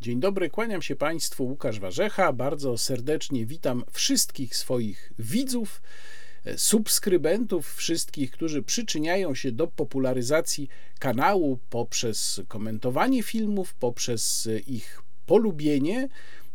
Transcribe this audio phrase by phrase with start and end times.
[0.00, 2.32] Dzień dobry, kłaniam się Państwu, Łukasz Warzecha.
[2.32, 5.82] Bardzo serdecznie witam wszystkich swoich widzów,
[6.56, 10.68] subskrybentów, wszystkich, którzy przyczyniają się do popularyzacji
[10.98, 16.08] kanału poprzez komentowanie filmów, poprzez ich polubienie.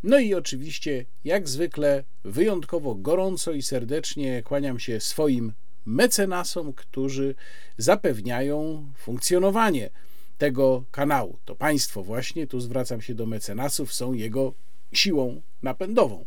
[0.04, 5.54] No i oczywiście, jak zwykle, wyjątkowo gorąco i serdecznie kłaniam się swoim
[5.86, 7.36] mecenasom, którzy
[7.78, 9.90] zapewniają funkcjonowanie
[10.38, 11.40] tego kanału.
[11.46, 14.54] To państwo właśnie, tu zwracam się do mecenasów, są jego
[14.94, 16.26] siłą napędową.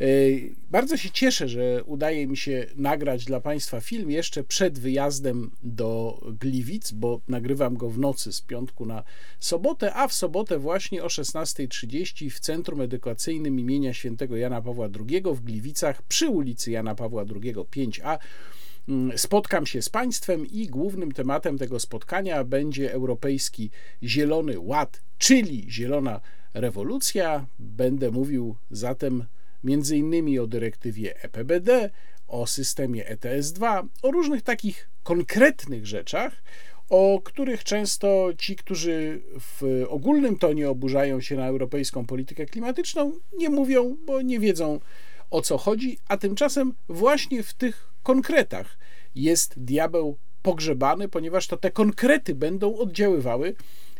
[0.00, 0.04] E,
[0.70, 6.20] bardzo się cieszę, że udaje mi się nagrać dla Państwa film jeszcze przed wyjazdem do
[6.40, 9.02] Gliwic, bo nagrywam go w nocy z piątku na
[9.40, 15.22] sobotę, a w sobotę właśnie o 16.30 w Centrum Edukacyjnym imienia świętego Jana Pawła II
[15.34, 18.18] w Gliwicach przy ulicy Jana Pawła II 5A Mm,
[19.16, 23.70] spotkam się z Państwem i głównym tematem tego spotkania będzie Europejski
[24.02, 26.20] Zielony Ład, czyli Zielona
[26.54, 27.46] Rewolucja.
[27.58, 29.24] Będę mówił zatem
[29.94, 31.90] innymi o dyrektywie EPBD,
[32.28, 36.42] o systemie ETS2, o różnych takich konkretnych rzeczach,
[36.88, 43.50] o których często ci, którzy w ogólnym tonie oburzają się na europejską politykę klimatyczną, nie
[43.50, 44.80] mówią, bo nie wiedzą
[45.30, 48.78] o co chodzi, a tymczasem właśnie w tych konkretach
[49.14, 53.54] jest diabeł pogrzebany, ponieważ to te konkrety będą oddziaływały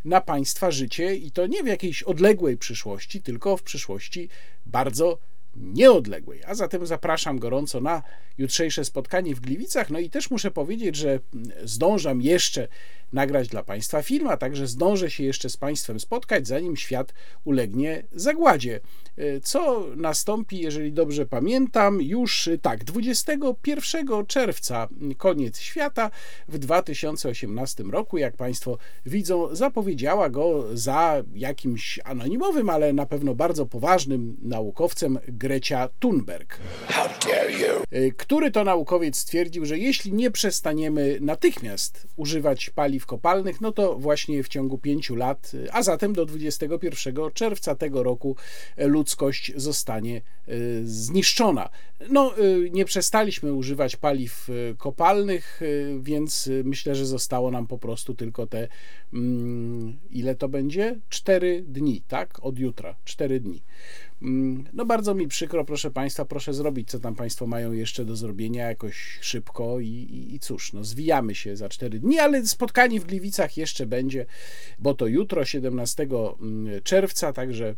[0.04, 4.28] na państwa życie i to nie w jakiejś odległej przyszłości, tylko w przyszłości
[4.66, 5.18] bardzo
[5.56, 6.44] nieodległej.
[6.44, 8.02] A zatem zapraszam gorąco na
[8.38, 9.90] jutrzejsze spotkanie w Gliwicach.
[9.90, 11.20] No i też muszę powiedzieć, że
[11.64, 12.68] zdążam jeszcze
[13.12, 18.02] nagrać dla Państwa film, a także zdążę się jeszcze z Państwem spotkać, zanim świat ulegnie
[18.12, 18.80] zagładzie.
[19.18, 26.10] E, co nastąpi, jeżeli dobrze pamiętam, już e, tak, 21 czerwca, koniec świata
[26.48, 33.66] w 2018 roku, jak Państwo widzą, zapowiedziała go za jakimś anonimowym, ale na pewno bardzo
[33.66, 36.58] poważnym naukowcem Grecia Thunberg.
[37.90, 43.98] E, który to naukowiec stwierdził, że jeśli nie przestaniemy natychmiast używać paliw kopalnych, no to
[43.98, 48.36] właśnie w ciągu pięciu lat, a zatem do 21 czerwca tego roku
[48.76, 49.05] ludzkość
[49.56, 50.52] zostanie e,
[50.84, 51.68] zniszczona.
[52.10, 55.60] No, e, nie przestaliśmy używać paliw kopalnych,
[56.00, 58.68] więc myślę, że zostało nam po prostu tylko te,
[59.12, 60.98] mm, ile to będzie?
[61.08, 62.38] Cztery dni, tak?
[62.42, 63.62] Od jutra, cztery dni.
[64.22, 68.16] Mm, no bardzo mi przykro, proszę Państwa, proszę zrobić, co tam Państwo mają jeszcze do
[68.16, 73.00] zrobienia jakoś szybko i, i, i cóż, no zwijamy się za cztery dni, ale spotkanie
[73.00, 74.26] w Gliwicach jeszcze będzie,
[74.78, 77.74] bo to jutro, 17 mm, czerwca, także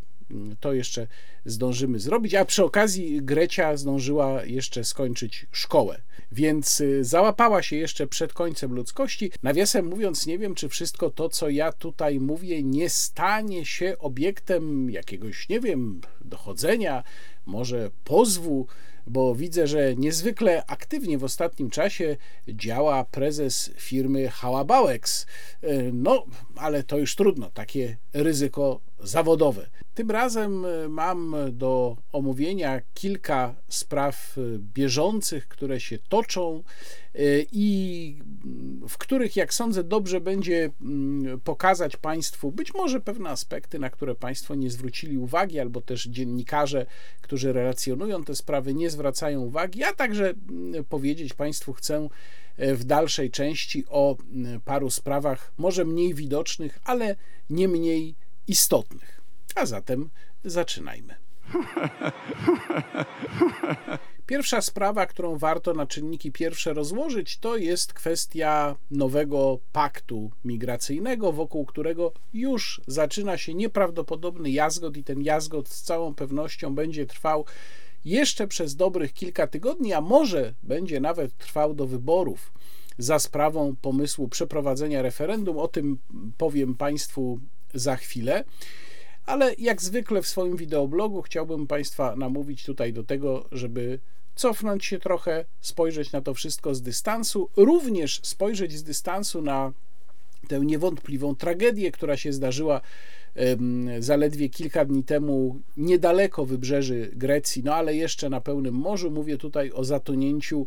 [0.61, 1.07] to jeszcze
[1.45, 2.35] zdążymy zrobić.
[2.35, 6.01] A przy okazji Grecia zdążyła jeszcze skończyć szkołę,
[6.33, 9.31] więc y, załapała się jeszcze przed końcem ludzkości.
[9.43, 14.91] Nawiasem mówiąc, nie wiem, czy wszystko to, co ja tutaj mówię, nie stanie się obiektem
[14.91, 17.05] jakiegoś, nie wiem, dochodzenia,
[17.47, 18.67] może pozwu
[19.09, 22.17] bo widzę, że niezwykle aktywnie w ostatnim czasie
[22.49, 25.27] działa prezes firmy Hałabałeks.
[25.93, 26.25] No,
[26.57, 29.67] ale to już trudno, takie ryzyko zawodowe.
[29.95, 34.41] Tym razem e, mam do omówienia kilka spraw e,
[34.75, 36.63] bieżących, które się toczą
[37.15, 37.19] e,
[37.53, 38.19] i
[38.89, 44.15] w których, jak sądzę, dobrze będzie mm, pokazać Państwu być może pewne aspekty, na które
[44.15, 46.87] Państwo nie zwrócili uwagi, albo też dziennikarze,
[47.21, 52.09] którzy relacjonują te sprawy, nie zwracają uwagi, a także mm, powiedzieć Państwu chcę
[52.59, 54.17] w dalszej części o
[54.65, 57.17] paru sprawach, może mniej widocznych, ale
[57.51, 58.15] nie mniej
[58.47, 59.21] istotnych.
[59.55, 60.11] A zatem
[60.45, 61.15] zaczynajmy.
[64.27, 71.65] Pierwsza sprawa, którą warto na czynniki pierwsze rozłożyć, to jest kwestia nowego paktu migracyjnego, wokół
[71.65, 77.45] którego już zaczyna się nieprawdopodobny jazgot, i ten jazgot z całą pewnością będzie trwał
[78.05, 82.53] jeszcze przez dobrych kilka tygodni, a może będzie nawet trwał do wyborów
[82.99, 85.59] za sprawą pomysłu przeprowadzenia referendum.
[85.59, 85.99] O tym
[86.39, 87.41] powiem Państwu
[87.75, 88.45] za chwilę.
[89.27, 93.99] Ale jak zwykle w swoim wideoblogu chciałbym Państwa namówić tutaj do tego, żeby
[94.35, 99.73] cofnąć się trochę, spojrzeć na to wszystko z dystansu, również spojrzeć z dystansu na
[100.49, 102.81] tę niewątpliwą tragedię, która się zdarzyła
[103.99, 109.11] zaledwie kilka dni temu niedaleko wybrzeży Grecji, no ale jeszcze na pełnym morzu.
[109.11, 110.67] Mówię tutaj o zatonięciu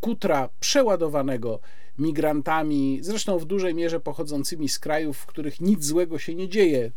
[0.00, 1.60] kutra przeładowanego
[1.98, 6.92] migrantami, zresztą w dużej mierze pochodzącymi z krajów, w których nic złego się nie dzieje,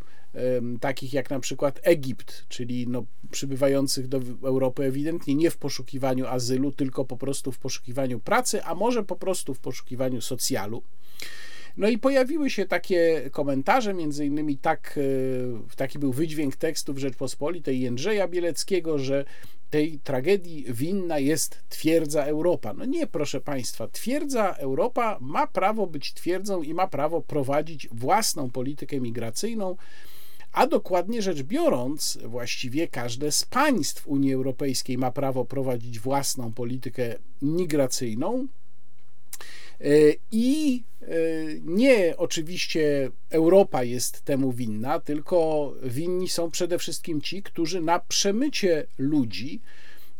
[0.80, 6.72] takich jak na przykład Egipt, czyli no, przybywających do Europy ewidentnie nie w poszukiwaniu azylu,
[6.72, 10.82] tylko po prostu w poszukiwaniu pracy, a może po prostu w poszukiwaniu socjalu.
[11.76, 14.98] No i pojawiły się takie komentarze, między innymi tak,
[15.76, 19.24] taki był wydźwięk tekstu w Rzeczpospolitej Jędrzeja Bieleckiego, że
[19.70, 22.72] tej tragedii winna jest twierdza Europa.
[22.74, 28.50] No nie, proszę Państwa, twierdza Europa ma prawo być twierdzą i ma prawo prowadzić własną
[28.50, 29.76] politykę migracyjną,
[30.52, 37.14] a dokładnie rzecz biorąc, właściwie każde z państw Unii Europejskiej ma prawo prowadzić własną politykę
[37.42, 38.46] migracyjną.
[39.80, 39.86] E,
[40.32, 41.06] I e,
[41.64, 48.86] nie oczywiście Europa jest temu winna, tylko winni są przede wszystkim ci, którzy na przemycie
[48.98, 49.60] ludzi,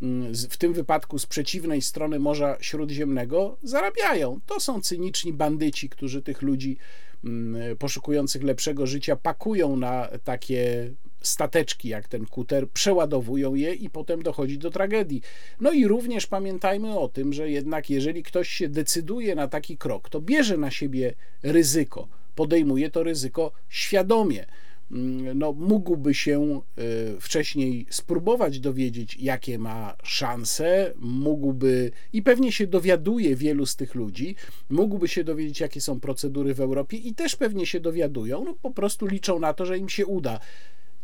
[0.03, 4.41] mm, w tym wypadku z przeciwnej strony Morza Śródziemnego, zarabiają.
[4.47, 6.77] To są cyniczni bandyci, którzy tych ludzi
[7.25, 10.91] mm, poszukujących lepszego życia pakują na takie
[11.27, 15.23] stateczki jak ten kuter, przeładowują je i potem dochodzi do tragedii.
[15.61, 20.09] No i również pamiętajmy o tym, że jednak jeżeli ktoś się decyduje na taki krok,
[20.09, 24.47] to bierze na siebie ryzyko, podejmuje to ryzyko świadomie
[24.91, 32.67] mm, no, mógłby się y, wcześniej spróbować dowiedzieć, jakie ma szanse, mógłby i pewnie się
[32.67, 34.37] dowiaduje wielu z tych ludzi,
[34.71, 38.71] mógłby się dowiedzieć, jakie są procedury w Europie i też pewnie się dowiadują, no po
[38.71, 40.41] prostu liczą na to, że im się uda.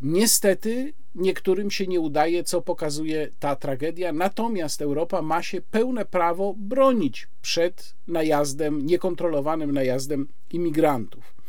[0.03, 6.55] Niestety niektórym się nie udaje, co pokazuje ta tragedia, natomiast Europa ma się pełne prawo
[6.57, 11.40] bronić przed najazdem, niekontrolowanym najazdem imigrantów.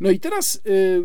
[0.00, 1.02] No i teraz y,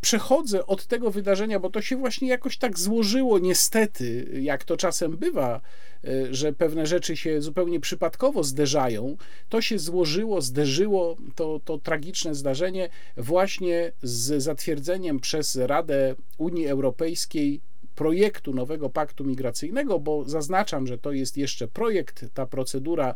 [0.00, 5.16] przechodzę od tego wydarzenia, bo to się właśnie jakoś tak złożyło, niestety, jak to czasem
[5.16, 5.60] bywa,
[6.04, 9.16] y, że pewne rzeczy się zupełnie przypadkowo zderzają.
[9.48, 17.60] To się złożyło, zderzyło to, to tragiczne zdarzenie właśnie z zatwierdzeniem przez Radę Unii Europejskiej
[17.94, 23.14] projektu nowego paktu migracyjnego, bo zaznaczam, że to jest jeszcze projekt, ta procedura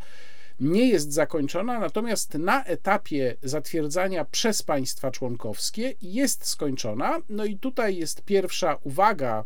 [0.61, 7.19] nie jest zakończona, natomiast na etapie zatwierdzania przez państwa członkowskie jest skończona.
[7.29, 9.45] No i tutaj jest pierwsza uwaga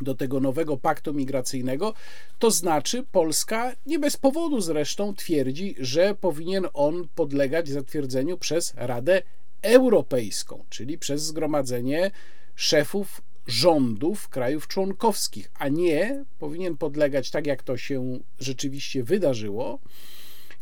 [0.00, 1.94] do tego nowego paktu migracyjnego,
[2.38, 9.22] to znaczy Polska nie bez powodu zresztą twierdzi, że powinien on podlegać zatwierdzeniu przez Radę
[9.62, 12.10] Europejską, czyli przez zgromadzenie
[12.54, 19.78] szefów rządów krajów członkowskich, a nie powinien podlegać, tak jak to się rzeczywiście wydarzyło,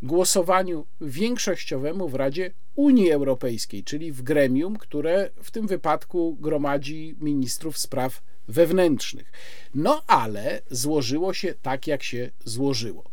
[0.02, 7.78] głosowaniu większościowemu w Radzie Unii Europejskiej, czyli w gremium, które w tym wypadku gromadzi ministrów
[7.78, 9.32] spraw wewnętrznych.
[9.74, 13.04] No ale złożyło się tak, jak się złożyło.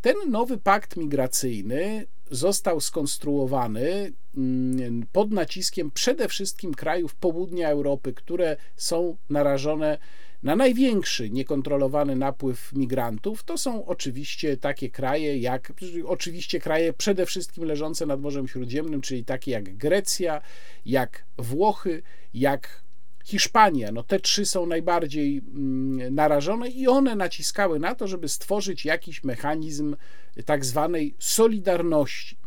[0.00, 8.56] Ten nowy pakt migracyjny został skonstruowany mm, pod naciskiem przede wszystkim krajów południa Europy, które
[8.76, 9.98] są narażone
[10.42, 13.44] na największy niekontrolowany napływ migrantów.
[13.44, 15.72] To są oczywiście takie kraje jak,
[16.04, 20.40] oczywiście kraje przede wszystkim leżące nad Morzem Śródziemnym, czyli takie jak Grecja,
[20.86, 22.02] jak Włochy,
[22.34, 22.82] jak
[23.24, 28.84] Hiszpania, no te trzy są najbardziej mm, narażone i one naciskały na to, żeby stworzyć
[28.84, 29.96] jakiś mechanizm
[30.44, 32.37] tak zwanej solidarności.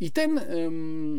[0.00, 0.40] I ten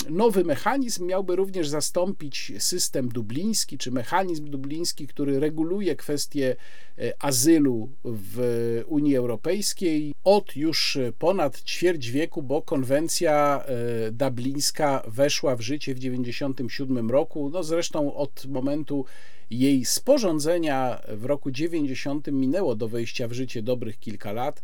[0.09, 6.55] nowy mechanizm miałby również zastąpić system dubliński, czy mechanizm dubliński, który reguluje kwestie
[6.97, 15.55] e, azylu w Unii Europejskiej od już ponad ćwierć wieku, bo konwencja e, dublińska weszła
[15.55, 17.49] w życie w 1997 roku.
[17.49, 19.05] No zresztą od momentu
[19.49, 24.61] jej sporządzenia w roku 90 minęło do wejścia w życie dobrych kilka lat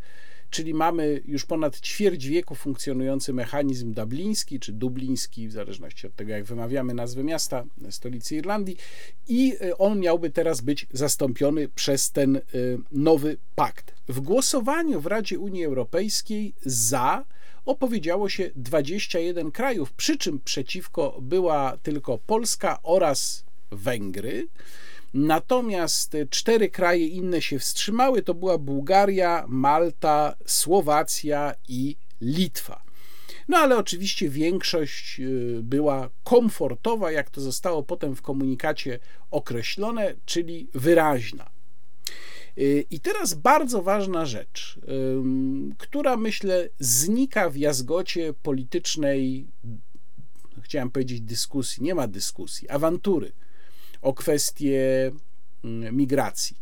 [0.52, 6.32] czyli mamy już ponad ćwierć wieku funkcjonujący mechanizm dubliński czy dubliński, w zależności od tego,
[6.32, 8.78] jak wymawiamy nazwę miasta, stolicy Irlandii,
[9.28, 12.42] i e, on miałby teraz być zastąpiony przez ten e,
[12.92, 13.96] nowy pakt.
[14.08, 17.26] W głosowaniu w Radzie Unii Europejskiej za
[17.66, 24.48] opowiedziało się 21 krajów, przy czym przeciwko była tylko Polska oraz Węgry.
[25.14, 32.84] Natomiast cztery kraje inne się wstrzymały, to była Bułgaria, Malta, Słowacja i Litwa.
[33.48, 39.00] No ale oczywiście większość y, była komfortowa, jak to zostało potem w komunikacie
[39.32, 41.50] określone, czyli wyraźna.
[42.58, 44.80] Y, I teraz bardzo ważna rzecz,
[45.78, 49.48] która myślę znika w jazgocie politycznej,
[50.62, 53.32] chciałem powiedzieć dyskusji, nie ma dyskusji, awantury
[54.02, 55.12] o kwestie
[55.64, 56.62] mm, migracji.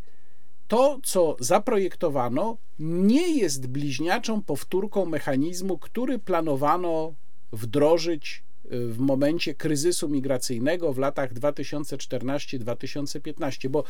[0.67, 7.13] To, co zaprojektowano, nie jest bliźniaczą powtórką mechanizmu, który planowano
[7.51, 13.83] wdrożyć y, w momencie kryzysu migracyjnego w latach 2014-2015, bo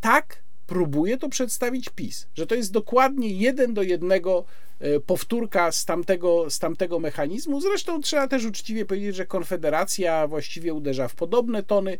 [0.00, 4.44] tak próbuje to przedstawić PiS, że to jest dokładnie jeden do jednego
[4.80, 7.60] e, powtórka z tamtego, z tamtego mechanizmu.
[7.60, 11.98] Zresztą trzeba też uczciwie powiedzieć, że Konfederacja właściwie uderza w podobne tony.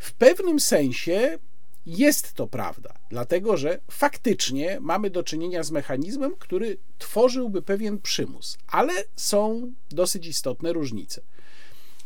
[0.00, 1.38] W pewnym sensie
[1.86, 8.58] jest to prawda, dlatego że faktycznie mamy do czynienia z mechanizmem, który tworzyłby pewien przymus,
[8.66, 11.20] ale są dosyć istotne różnice.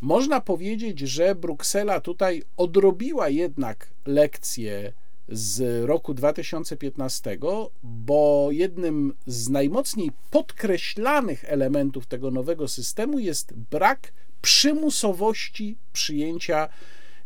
[0.01, 4.93] Można powiedzieć, że Bruksela tutaj odrobiła jednak lekcję
[5.29, 7.39] z roku 2015,
[7.83, 16.69] bo jednym z najmocniej podkreślanych elementów tego nowego systemu jest brak przymusowości przyjęcia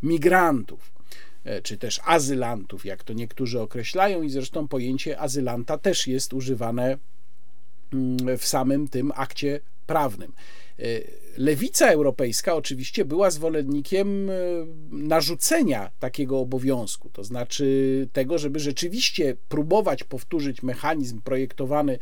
[0.03, 0.93] migrantów,
[1.45, 6.99] e, czy też azylantów, jak to niektórzy określają, i zresztą pojęcie azylanta też jest używane
[7.93, 10.33] mm, w samym tym akcie prawnym.
[10.79, 10.83] E,
[11.37, 14.35] lewica europejska oczywiście była zwolennikiem e,
[14.91, 21.99] narzucenia takiego obowiązku, to znaczy tego, żeby rzeczywiście próbować powtórzyć mechanizm projektowany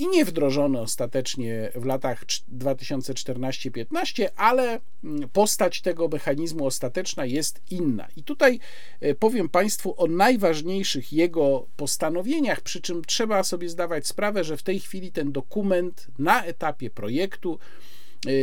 [0.00, 2.24] i nie wdrożony ostatecznie w latach
[2.58, 8.08] 2014-15, ale mm, postać tego mechanizmu ostateczna jest inna.
[8.16, 8.60] I tutaj
[9.00, 14.62] e, powiem Państwu o najważniejszych jego postanowieniach, przy czym trzeba sobie zdawać sprawę, że w
[14.62, 17.58] tej chwili ten dokument na etapie projektu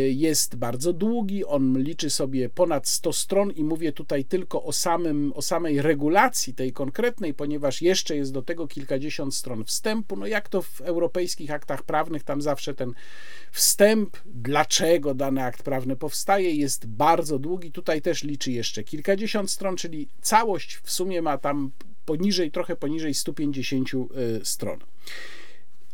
[0.09, 5.33] jest bardzo długi, on liczy sobie ponad 100 stron i mówię tutaj tylko o, samym,
[5.35, 10.15] o samej regulacji tej konkretnej, ponieważ jeszcze jest do tego kilkadziesiąt stron wstępu.
[10.15, 12.93] No jak to w europejskich aktach prawnych, tam zawsze ten
[13.51, 17.71] wstęp, dlaczego dany akt prawny powstaje, jest bardzo długi.
[17.71, 21.71] Tutaj też liczy jeszcze kilkadziesiąt stron, czyli całość w sumie ma tam
[22.05, 23.97] poniżej, trochę poniżej 150 y,
[24.43, 24.79] stron.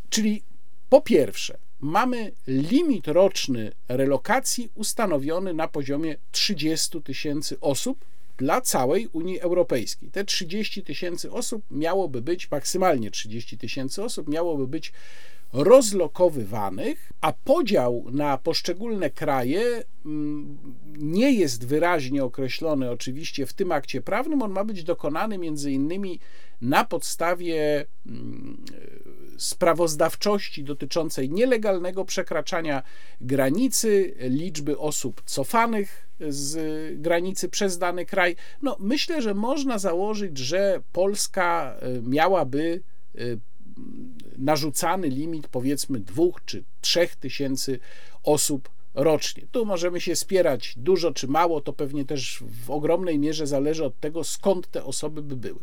[0.10, 0.44] Czyli
[0.90, 8.06] po pierwsze, mamy limit roczny relokacji ustanowiony na poziomie 30 tysięcy osób
[8.38, 10.10] dla całej Unii Europejskiej.
[10.10, 14.94] Te 30 tysięcy osób miałoby być, maksymalnie 30 tysięcy osób miałoby być
[15.54, 20.58] rozlokowywanych, a podział na poszczególne kraje mm,
[20.98, 24.42] nie jest wyraźnie określony oczywiście w tym akcie prawnym.
[24.42, 26.20] On ma być dokonany między innymi
[26.62, 28.58] na podstawie mm,
[29.38, 32.84] sprawozdawczości dotyczącej nielegalnego przekraczania
[33.22, 36.56] granicy, liczby osób cofanych z
[37.02, 38.36] granicy przez dany kraj.
[38.62, 42.82] No, myślę, że można założyć, że Polska e, miałaby
[43.16, 43.20] e,
[44.38, 47.80] narzucany limit powiedzmy dwóch czy trzech tysięcy
[48.24, 49.44] osób rocznie.
[49.52, 54.00] Tu możemy się spierać dużo czy mało, to pewnie też w ogromnej mierze zależy od
[54.00, 55.60] tego, skąd te osoby by były.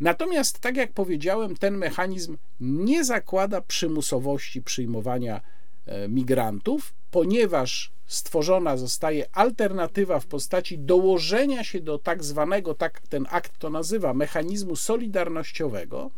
[0.00, 5.40] Natomiast, tak jak powiedziałem, ten mechanizm nie zakłada przymusowości przyjmowania
[5.86, 13.26] e, migrantów, ponieważ stworzona zostaje alternatywa w postaci dołożenia się do tak zwanego, tak ten
[13.30, 16.10] akt to nazywa, mechanizmu solidarnościowego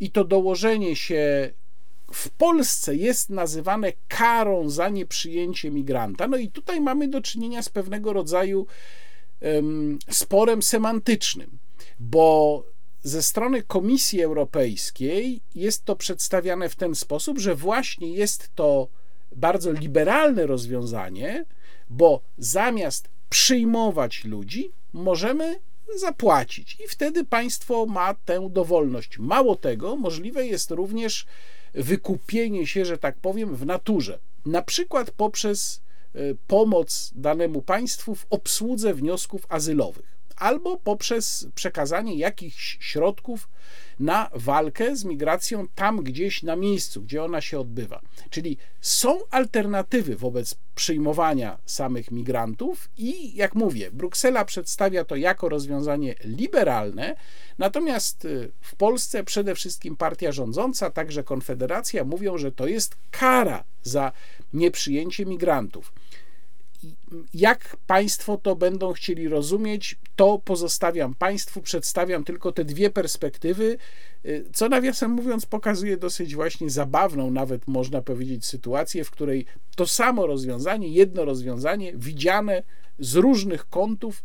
[0.00, 1.50] i to dołożenie się
[2.12, 6.28] w Polsce jest nazywane karą za nieprzyjęcie migranta.
[6.28, 8.66] No i tutaj mamy do czynienia z pewnego rodzaju
[9.40, 11.58] um, sporem semantycznym,
[12.00, 12.64] bo
[13.02, 18.88] ze strony Komisji Europejskiej jest to przedstawiane w ten sposób, że właśnie jest to
[19.36, 21.44] bardzo liberalne rozwiązanie,
[21.90, 25.60] bo zamiast przyjmować ludzi, możemy
[25.96, 26.76] zapłacić.
[26.84, 29.18] I wtedy państwo ma tę dowolność.
[29.18, 31.26] Mało tego, możliwe jest również
[31.74, 35.80] wykupienie się, że tak powiem, w naturze, na przykład poprzez
[36.14, 43.48] e, pomoc danemu państwu w obsłudze wniosków azylowych albo poprzez przekazanie jakichś środków
[44.00, 48.00] na walkę z migracją tam gdzieś na miejscu, gdzie ona się odbywa.
[48.30, 56.14] Czyli są alternatywy wobec przyjmowania samych migrantów i jak mówię, Bruksela przedstawia to jako rozwiązanie
[56.24, 57.16] liberalne,
[57.58, 63.64] natomiast y, w Polsce przede wszystkim partia rządząca, także Konfederacja mówią, że to jest kara
[63.82, 64.12] za
[64.52, 65.92] nieprzyjęcie migrantów.
[67.34, 73.76] Jak Państwo to będą chcieli rozumieć, to pozostawiam Państwu, przedstawiam tylko te dwie perspektywy,
[74.24, 79.86] y, co nawiasem mówiąc pokazuje dosyć właśnie zabawną, nawet można powiedzieć, sytuację, w której to
[79.86, 82.62] samo rozwiązanie, jedno rozwiązanie, widziane
[82.98, 84.24] z różnych kątów,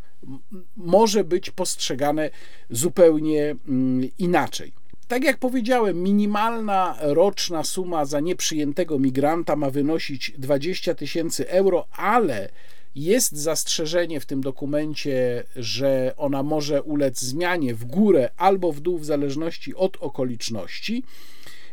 [0.75, 2.30] może być postrzegane
[2.70, 4.74] zupełnie mm, inaczej.
[5.08, 12.50] Tak jak powiedziałem, minimalna roczna suma za nieprzyjętego migranta ma wynosić 20 tysięcy euro, ale
[12.95, 18.97] jest zastrzeżenie w tym dokumencie, że ona może ulec zmianie w górę albo w dół,
[18.97, 21.03] w zależności od okoliczności.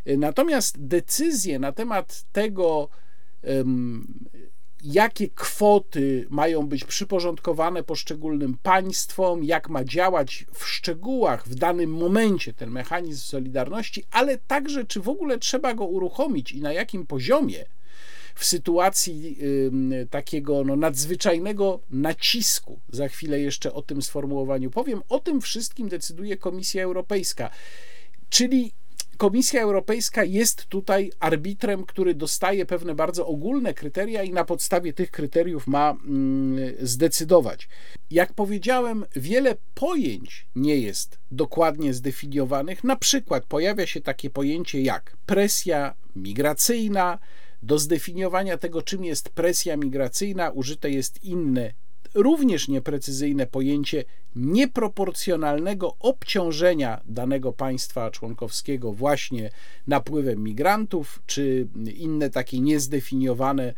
[0.06, 2.88] Natomiast decyzje na temat tego,
[4.84, 12.52] jakie kwoty mają być przyporządkowane poszczególnym państwom, jak ma działać w szczegółach w danym momencie
[12.52, 17.64] ten mechanizm solidarności, ale także czy w ogóle trzeba go uruchomić i na jakim poziomie
[18.34, 19.38] w sytuacji
[20.10, 22.80] takiego no, nadzwyczajnego nacisku.
[22.92, 25.02] Za chwilę jeszcze o tym sformułowaniu powiem.
[25.08, 27.50] O tym wszystkim decyduje Komisja Europejska.
[28.30, 28.72] Czyli
[29.22, 35.10] Komisja Europejska jest tutaj arbitrem, który dostaje pewne bardzo ogólne kryteria i na podstawie tych
[35.10, 37.68] kryteriów ma mm, zdecydować.
[38.10, 42.84] Jak powiedziałem, wiele pojęć nie jest dokładnie zdefiniowanych.
[42.84, 47.18] Na przykład pojawia się takie pojęcie jak presja migracyjna.
[47.62, 51.72] Do zdefiniowania tego, czym jest presja migracyjna, użyte jest inne
[52.14, 54.04] również nieprecyzyjne pojęcie
[54.36, 59.50] nieproporcjonalnego obciążenia danego państwa członkowskiego właśnie
[59.86, 63.74] napływem migrantów, czy inne takie niezdefiniowane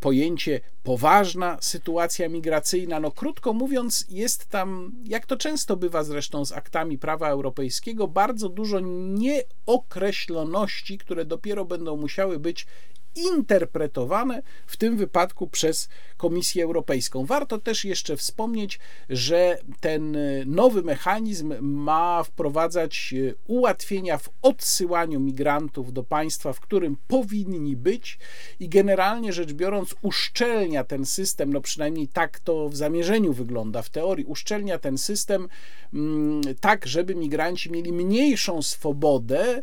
[0.00, 3.00] pojęcie poważna sytuacja migracyjna.
[3.00, 8.48] No, krótko mówiąc, jest tam, jak to często bywa zresztą z aktami prawa europejskiego, bardzo
[8.48, 12.66] dużo nieokreśloności, które dopiero będą musiały być
[13.26, 17.26] interpretowane w tym wypadku przez Komisję Europejską.
[17.26, 25.92] Warto też jeszcze wspomnieć, że ten nowy mechanizm ma wprowadzać e, ułatwienia w odsyłaniu migrantów
[25.92, 28.18] do państwa, w którym powinni być
[28.60, 33.90] i generalnie rzecz biorąc uszczelnia ten system, no przynajmniej tak to w zamierzeniu wygląda, w
[33.90, 35.48] teorii uszczelnia ten system
[35.94, 39.62] mm, tak, żeby migranci mieli mniejszą swobodę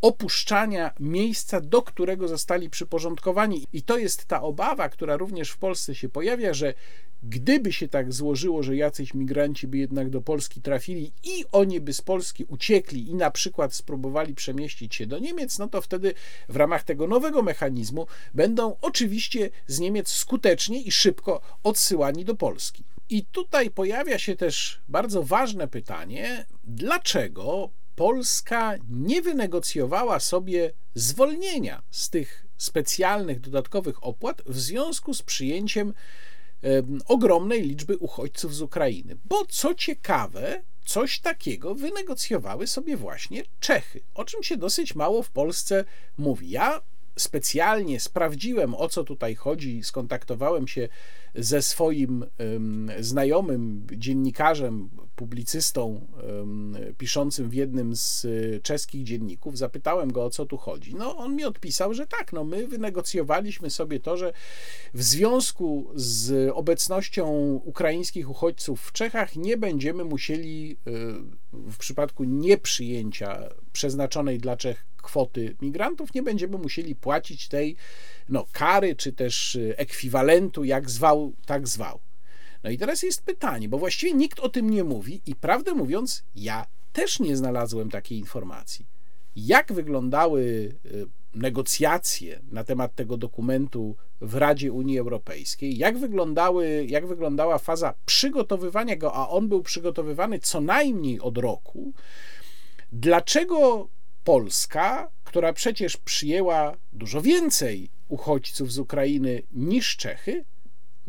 [0.00, 3.66] opuszczania miejsca, do którego zostali przyporządkowani.
[3.72, 6.74] I to jest ta obawa, która również w Polsce się pojawia, że
[7.22, 11.92] gdyby się tak złożyło, że jacyś migranci by jednak do Polski trafili i oni by
[11.92, 16.14] z Polski uciekli i na przykład spróbowali przemieścić się do Niemiec, no to wtedy
[16.48, 22.84] w ramach tego nowego mechanizmu będą oczywiście z Niemiec skutecznie i szybko odsyłani do Polski.
[23.10, 32.10] I tutaj pojawia się też bardzo ważne pytanie, dlaczego Polska nie wynegocjowała sobie zwolnienia z
[32.10, 35.94] tych specjalnych dodatkowych opłat w związku z przyjęciem
[37.06, 39.16] ogromnej liczby uchodźców z Ukrainy.
[39.24, 45.30] Bo co ciekawe, coś takiego wynegocjowały sobie właśnie Czechy, o czym się dosyć mało w
[45.30, 45.84] Polsce
[46.18, 46.50] mówi.
[46.50, 46.82] Ja
[47.18, 50.88] specjalnie sprawdziłem, o co tutaj chodzi, skontaktowałem się
[51.34, 52.26] ze swoim
[53.00, 56.06] znajomym dziennikarzem, publicystą
[56.98, 59.58] piszącym w jednym z e, czeskich dzienników.
[59.58, 60.94] Zapytałem go, o co tu chodzi.
[60.94, 64.32] No, on mi odpisał, że tak, no my wynegocjowaliśmy sobie to, że
[64.94, 70.90] w związku z obecnością ukraińskich uchodźców w Czechach nie będziemy musieli e,
[71.52, 77.76] w przypadku nieprzyjęcia przeznaczonej dla Czech kwoty migrantów, nie będziemy musieli płacić tej
[78.28, 82.00] no, kary, czy też e, ekwiwalentu, jak zwał, tak zwał.
[82.64, 86.24] No i teraz jest pytanie, bo właściwie nikt o tym nie mówi i prawdę mówiąc,
[86.34, 88.86] ja też nie znalazłem takiej informacji.
[89.36, 90.40] Jak wyglądały
[90.86, 97.94] y, negocjacje na temat tego dokumentu w Radzie Unii Europejskiej, jak, wyglądały, jak wyglądała faza
[98.06, 101.92] przygotowywania go, a on był przygotowywany co najmniej od roku,
[102.92, 103.88] dlaczego
[104.24, 110.44] Polska, która przecież przyjęła dużo więcej uchodźców z Ukrainy niż Czechy,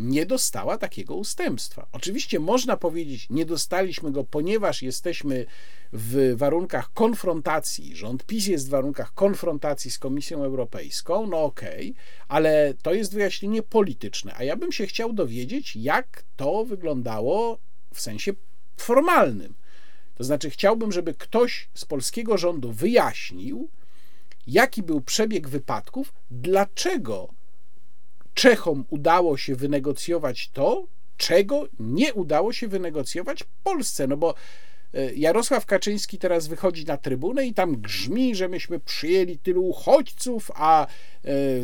[0.01, 1.87] nie dostała takiego ustępstwa.
[1.91, 5.45] Oczywiście można powiedzieć, nie dostaliśmy go, ponieważ jesteśmy
[5.93, 12.03] w warunkach konfrontacji, rząd PiS jest w warunkach konfrontacji z Komisją Europejską, no okej, okay,
[12.27, 17.57] ale to jest wyjaśnienie polityczne, a ja bym się chciał dowiedzieć, jak to wyglądało
[17.93, 18.33] w sensie
[18.77, 19.53] formalnym.
[20.15, 23.69] To znaczy, chciałbym, żeby ktoś z polskiego rządu wyjaśnił,
[24.47, 27.33] jaki był przebieg wypadków, dlaczego
[28.33, 34.07] Czechom udało się wynegocjować to, czego nie udało się wynegocjować Polsce.
[34.07, 34.33] No bo
[34.93, 40.51] e, Jarosław Kaczyński teraz wychodzi na trybunę i tam grzmi, że myśmy przyjęli tylu uchodźców,
[40.55, 40.87] a e,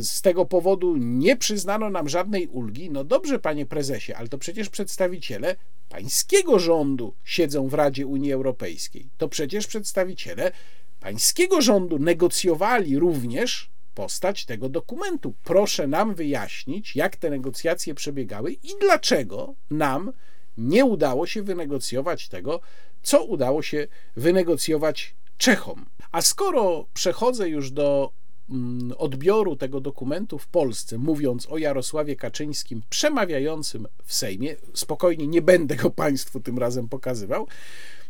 [0.03, 2.89] z tego powodu nie przyznano nam żadnej ulgi.
[2.89, 5.55] No dobrze, panie prezesie, ale to przecież przedstawiciele
[5.89, 9.09] pańskiego rządu siedzą w Radzie Unii Europejskiej.
[9.17, 10.51] To przecież przedstawiciele
[10.99, 15.33] pańskiego rządu negocjowali również postać tego dokumentu.
[15.43, 20.13] Proszę nam wyjaśnić, jak te negocjacje przebiegały i dlaczego nam
[20.57, 22.59] nie udało się wynegocjować tego,
[23.03, 25.85] co udało się wynegocjować Czechom.
[26.11, 28.11] A skoro przechodzę już do
[28.49, 35.41] mm, odbioru tego dokumentu w Polsce, mówiąc o Jarosławie Kaczyńskim przemawiającym w Sejmie, spokojnie nie
[35.41, 37.47] będę go Państwu tym razem pokazywał,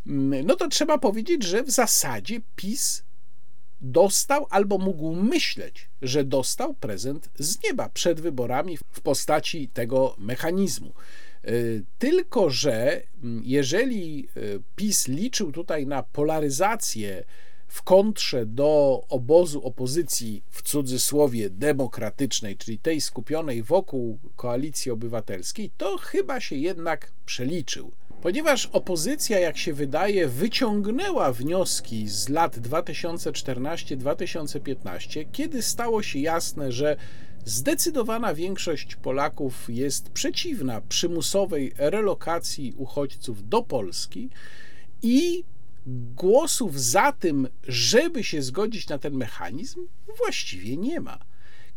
[0.08, 3.07] mm, no to trzeba powiedzieć, że w zasadzie PiS
[3.82, 10.94] dostał albo mógł myśleć, że dostał prezent z nieba przed wyborami w postaci tego mechanizmu.
[11.48, 17.24] Y, tylko, że mm, jeżeli y, PiS liczył tutaj na polaryzację
[17.68, 25.98] w kontrze do obozu opozycji w cudzysłowie demokratycznej, czyli tej skupionej wokół koalicji obywatelskiej, to
[25.98, 27.92] chyba się jednak przeliczył.
[28.28, 36.98] Ponieważ opozycja, jak się wydaje, wyciągnęła wnioski z lat 2014-2015, kiedy stało się jasne, że
[37.46, 44.30] zdecydowana większość Polaków jest przeciwna przymusowej relokacji uchodźców do Polski
[45.02, 45.44] i
[46.16, 49.88] głosów za tym, żeby się zgodzić na ten mechanizm,
[50.18, 51.20] właściwie nie ma.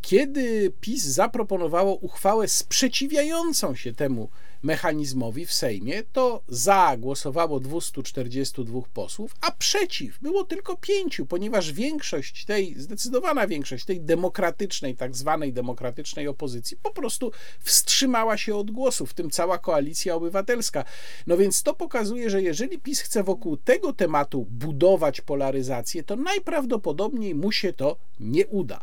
[0.01, 4.29] Kiedy PiS zaproponowało uchwałę sprzeciwiającą się temu
[4.63, 12.45] mechanizmowi w Sejmie, to za głosowało 242 posłów, a przeciw było tylko pięciu, ponieważ większość
[12.45, 19.07] tej, zdecydowana większość tej demokratycznej, tak zwanej demokratycznej opozycji po prostu wstrzymała się od głosu,
[19.07, 20.85] w tym cała koalicja obywatelska.
[21.27, 27.35] No więc to pokazuje, że jeżeli PiS chce wokół tego tematu budować polaryzację, to najprawdopodobniej
[27.35, 28.81] mu się to nie uda.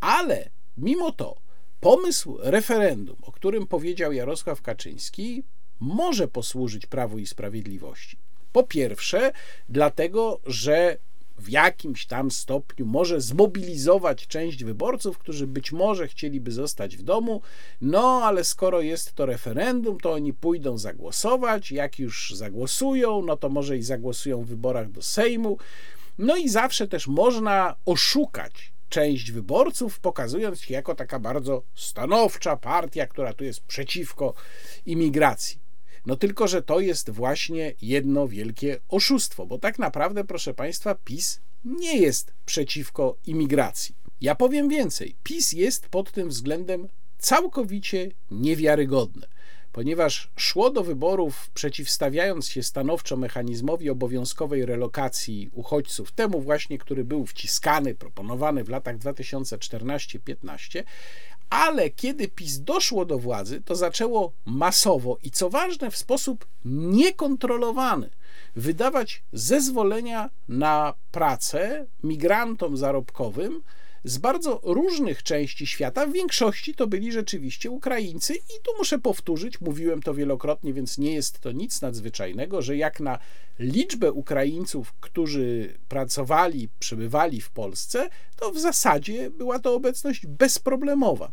[0.00, 1.45] Ale mimo to
[1.80, 5.42] Pomysł referendum, o którym powiedział Jarosław Kaczyński,
[5.80, 8.18] może posłużyć Prawu i Sprawiedliwości.
[8.52, 9.32] Po pierwsze,
[9.68, 10.98] dlatego, że
[11.38, 17.40] w jakimś tam stopniu może zmobilizować część wyborców, którzy być może chcieliby zostać w domu,
[17.80, 21.72] no ale skoro jest to referendum, to oni pójdą zagłosować.
[21.72, 25.58] Jak już zagłosują, no to może i zagłosują w wyborach do Sejmu.
[26.18, 33.06] No i zawsze też można oszukać część wyborców, pokazując się jako taka bardzo stanowcza partia,
[33.06, 34.34] która tu jest przeciwko
[34.86, 35.60] imigracji.
[36.06, 41.40] No tylko, że to jest właśnie jedno wielkie oszustwo, bo tak naprawdę, proszę Państwa, PiS
[41.64, 43.94] nie jest przeciwko imigracji.
[44.20, 49.35] Ja powiem więcej, PiS jest pod tym względem całkowicie niewiarygodne
[49.76, 57.26] ponieważ szło do wyborów przeciwstawiając się stanowczo mechanizmowi obowiązkowej relokacji uchodźców, temu właśnie, który był
[57.26, 60.82] wciskany, proponowany w latach 2014-15,
[61.50, 68.10] ale kiedy PiS doszło do władzy, to zaczęło masowo i co ważne, w sposób niekontrolowany
[68.54, 73.62] wydawać zezwolenia na pracę migrantom zarobkowym
[74.06, 76.06] z bardzo różnych części świata.
[76.06, 81.14] W większości to byli rzeczywiście Ukraińcy, i tu muszę powtórzyć, mówiłem to wielokrotnie, więc nie
[81.14, 83.18] jest to nic nadzwyczajnego, że jak na
[83.58, 91.32] liczbę Ukraińców, którzy pracowali, przebywali w Polsce, to w zasadzie była to obecność bezproblemowa.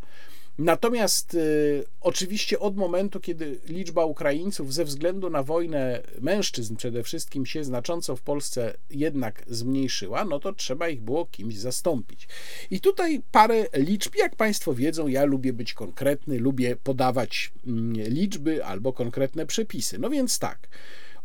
[0.58, 7.46] Natomiast y, oczywiście od momentu, kiedy liczba Ukraińców ze względu na wojnę mężczyzn przede wszystkim
[7.46, 12.28] się znacząco w Polsce jednak zmniejszyła, no to trzeba ich było kimś zastąpić.
[12.72, 18.66] I tutaj parę liczb, jak Państwo wiedzą, ja lubię być konkretny, lubię podawać mm, liczby
[18.66, 20.00] albo konkretne przepisy.
[20.00, 20.68] No więc tak.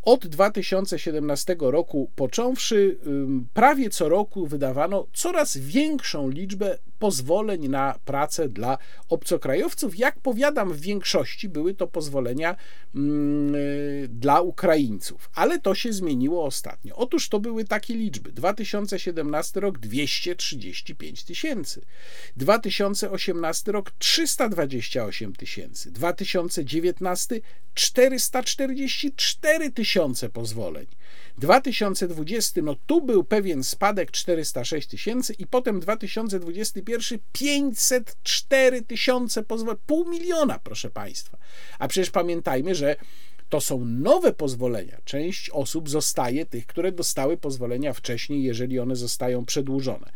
[0.01, 2.97] Od 2017 roku począwszy,
[3.53, 8.77] prawie co roku wydawano coraz większą liczbę pozwoleń na pracę dla
[9.09, 9.97] obcokrajowców.
[9.97, 12.55] Jak powiadam, w większości były to pozwolenia
[14.09, 16.95] dla Ukraińców, ale to się zmieniło ostatnio.
[16.95, 21.81] Otóż to były takie liczby: 2017 rok 235 tysięcy,
[22.37, 27.41] 2018 rok 328 tysięcy, 2019
[27.73, 30.87] 444 tysiące pozwoleń.
[31.37, 35.79] 2020, no tu był pewien spadek 406 tysięcy i potem
[36.97, 41.37] 2021 504 tysiące pozwoleń, pół miliona, proszę Państwa.
[41.79, 42.95] A przecież pamiętajmy, że
[43.49, 44.97] to są nowe pozwolenia.
[45.05, 50.11] Część osób zostaje tych, które dostały pozwolenia wcześniej, jeżeli one zostają przedłużone.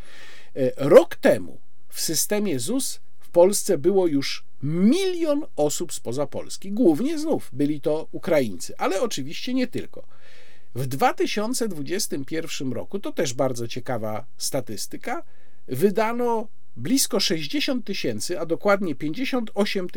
[0.55, 1.57] E, rok temu
[1.89, 6.71] w systemie ZUS w Polsce było już milion osób spoza Polski.
[6.71, 10.03] Głównie znów byli to Ukraińcy, ale oczywiście nie tylko.
[10.75, 15.23] W 2021 roku, to też bardzo ciekawa statystyka,
[15.67, 19.87] wydano blisko 60 tysięcy, a dokładnie 58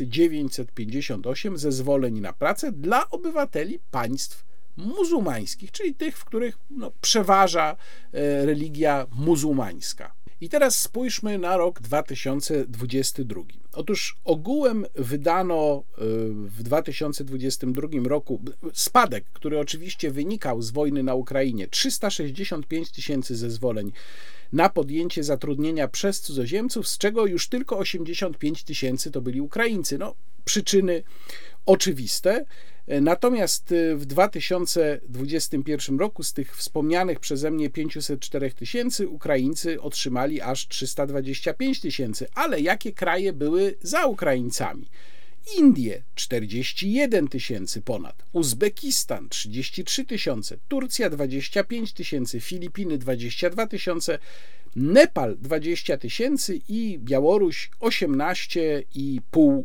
[0.00, 4.44] 958 zezwoleń na pracę dla obywateli państw
[4.76, 7.76] muzułmańskich, czyli tych, w których no, przeważa
[8.12, 10.14] e, religia muzułmańska.
[10.40, 13.40] I teraz spójrzmy na rok 2022.
[13.72, 16.02] Otóż ogółem wydano y,
[16.34, 23.92] w 2022 roku spadek, który oczywiście wynikał z wojny na Ukrainie 365 tysięcy zezwoleń
[24.52, 29.98] na podjęcie zatrudnienia przez cudzoziemców, z czego już tylko 85 tysięcy to byli Ukraińcy.
[29.98, 31.02] No, przyczyny
[31.66, 32.44] oczywiste.
[33.00, 41.80] Natomiast w 2021 roku z tych wspomnianych przeze mnie 504 tysięcy Ukraińcy otrzymali aż 325
[41.80, 42.26] tysięcy.
[42.34, 44.88] Ale jakie kraje były za Ukraińcami?
[45.58, 54.18] Indie 41 tysięcy ponad, Uzbekistan 33 tysiące, Turcja 25 tysięcy, Filipiny 22 tysiące,
[54.76, 59.62] Nepal 20 tysięcy i Białoruś 18,5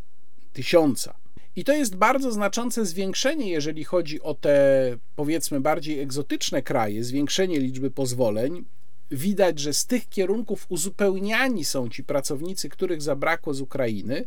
[0.53, 1.15] tysiąca.
[1.55, 7.59] I to jest bardzo znaczące zwiększenie, jeżeli chodzi o te powiedzmy bardziej egzotyczne kraje, zwiększenie
[7.59, 8.65] liczby pozwoleń.
[9.11, 14.25] Widać, że z tych kierunków uzupełniani są ci pracownicy, których zabrakło z Ukrainy.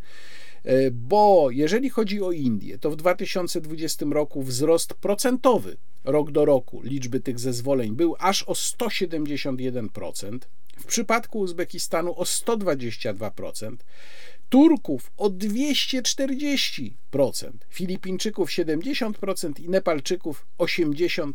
[0.65, 6.81] E, bo jeżeli chodzi o Indię, to w 2020 roku wzrost procentowy rok do roku
[6.83, 10.39] liczby tych zezwoleń był aż o 171%,
[10.79, 13.77] w przypadku Uzbekistanu o 122%,
[14.49, 16.93] Turków o 240%,
[17.69, 21.33] Filipińczyków 70% i Nepalczyków 85%.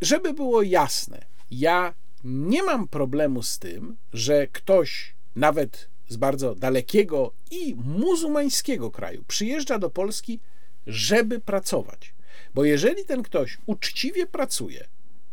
[0.00, 7.32] Żeby było jasne, ja nie mam problemu z tym, że ktoś nawet z bardzo dalekiego
[7.50, 10.40] i muzułmańskiego kraju przyjeżdża do Polski,
[10.86, 12.14] żeby pracować.
[12.54, 14.88] Bo jeżeli ten ktoś uczciwie pracuje,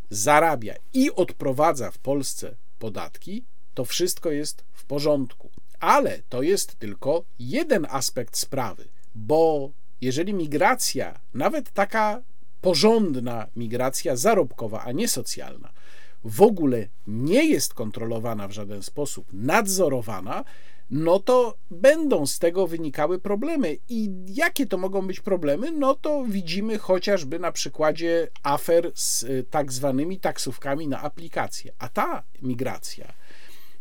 [0.10, 5.50] zarabia i odprowadza w Polsce podatki, to wszystko jest w porządku.
[5.80, 12.22] Ale to jest tylko jeden aspekt sprawy, bo jeżeli migracja, nawet taka
[12.62, 15.72] porządna migracja zarobkowa, a nie socjalna,
[16.26, 20.44] w ogóle nie jest kontrolowana w żaden sposób, nadzorowana,
[20.90, 23.78] no to będą z tego wynikały problemy.
[23.90, 25.72] I jakie to mogą być problemy?
[25.72, 31.72] No to widzimy chociażby na przykładzie afer z y, tak zwanymi taksówkami na aplikacje.
[31.80, 33.14] A ta migracja,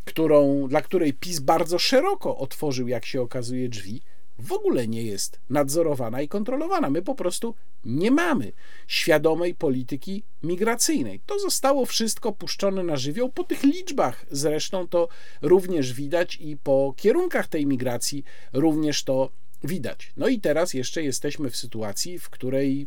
[0.05, 4.03] którą, dla której PiS bardzo szeroko otworzył, jak się okazuje, drzwi,
[4.39, 6.91] w ogóle nie jest nadzorowana i kontrolowana.
[6.91, 8.53] My po prostu nie mamy
[8.87, 11.21] świadomej polityki migracyjnej.
[11.27, 13.33] To zostało wszystko puszczone na żywioł.
[13.33, 15.09] Po tych liczbach zresztą to
[15.43, 19.31] również widać i po kierunkach tej migracji również to
[19.65, 20.13] widać.
[20.17, 22.87] No i teraz jeszcze jesteśmy w sytuacji, w której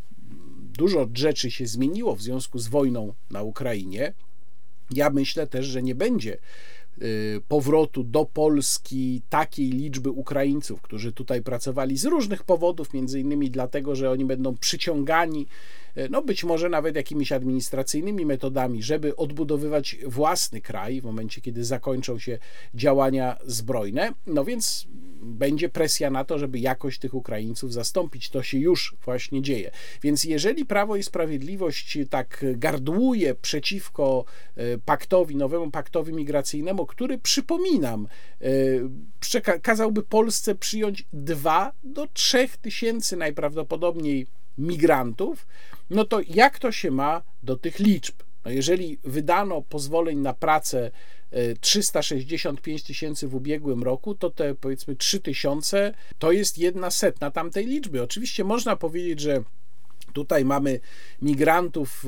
[0.78, 4.14] dużo rzeczy się zmieniło w związku z wojną na Ukrainie.
[4.90, 6.38] Ja myślę też, że nie będzie
[7.48, 13.96] powrotu do Polski takiej liczby Ukraińców, którzy tutaj pracowali z różnych powodów, między innymi dlatego,
[13.96, 15.46] że oni będą przyciągani
[16.10, 22.18] no być może nawet jakimiś administracyjnymi metodami, żeby odbudowywać własny kraj w momencie, kiedy zakończą
[22.18, 22.38] się
[22.74, 24.12] działania zbrojne.
[24.26, 24.86] No więc
[25.22, 28.30] będzie presja na to, żeby jakoś tych Ukraińców zastąpić.
[28.30, 29.70] To się już właśnie dzieje.
[30.02, 34.24] Więc jeżeli Prawo i Sprawiedliwość tak gardłuje przeciwko
[34.56, 38.08] e, paktowi, nowemu paktowi migracyjnemu, który przypominam,
[39.42, 44.26] e, kazałby Polsce przyjąć 2 do 3 tysięcy najprawdopodobniej
[44.58, 45.46] migrantów,
[45.90, 48.14] no to jak to się ma do tych liczb?
[48.44, 50.90] No jeżeli wydano pozwoleń na pracę
[51.60, 57.30] 365 e, tysięcy w ubiegłym roku, to te powiedzmy 3 tysiące to jest jedna setna
[57.30, 58.02] tamtej liczby.
[58.02, 59.42] Oczywiście można powiedzieć, że
[60.12, 60.80] Tutaj mamy
[61.22, 62.04] migrantów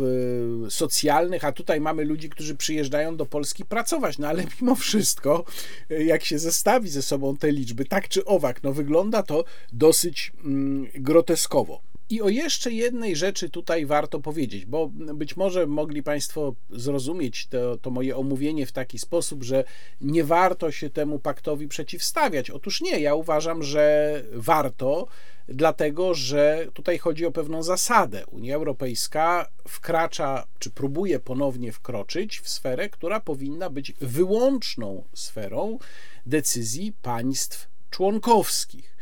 [0.66, 4.18] e, socjalnych, a tutaj mamy ludzi, którzy przyjeżdżają do Polski pracować.
[4.18, 5.44] No ale mimo wszystko,
[5.90, 10.32] e, jak się zestawi ze sobą te liczby, tak czy owak, no wygląda to dosyć
[10.44, 11.80] mm, groteskowo.
[12.10, 17.76] I o jeszcze jednej rzeczy tutaj warto powiedzieć, bo być może mogli Państwo zrozumieć to,
[17.76, 19.64] to, moje omówienie w taki sposób, że
[20.00, 22.50] nie warto się temu paktowi przeciwstawiać.
[22.50, 25.06] Otóż nie, ja uważam, że warto,
[25.48, 28.26] dlatego że tutaj chodzi o pewną zasadę.
[28.26, 35.78] Unia Europejska wkracza, czy próbuje ponownie wkroczyć w sferę, która powinna być wyłączną sferą
[36.26, 38.96] decyzji państw członkowskich.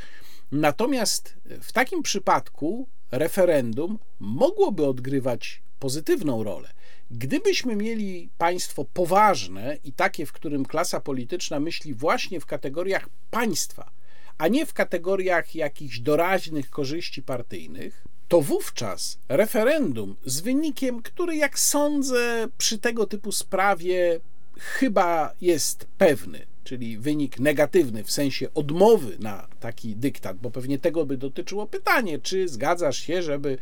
[0.53, 6.69] Natomiast w takim przypadku referendum mogłoby odgrywać pozytywną rolę.
[7.11, 13.91] Gdybyśmy mieli państwo poważne i takie, w którym klasa polityczna myśli właśnie w kategoriach państwa,
[14.39, 21.59] a nie w kategoriach jakichś doraźnych korzyści partyjnych, to wówczas referendum z wynikiem, który, jak
[21.59, 24.21] sądzę, przy tego typu sprawie
[24.59, 31.07] chyba jest pewny, czyli wynik negatywny w sensie odmowy na taki dyktat, bo pewnie tego
[31.07, 33.59] by dotyczyło pytanie, czy zgadzasz się, żeby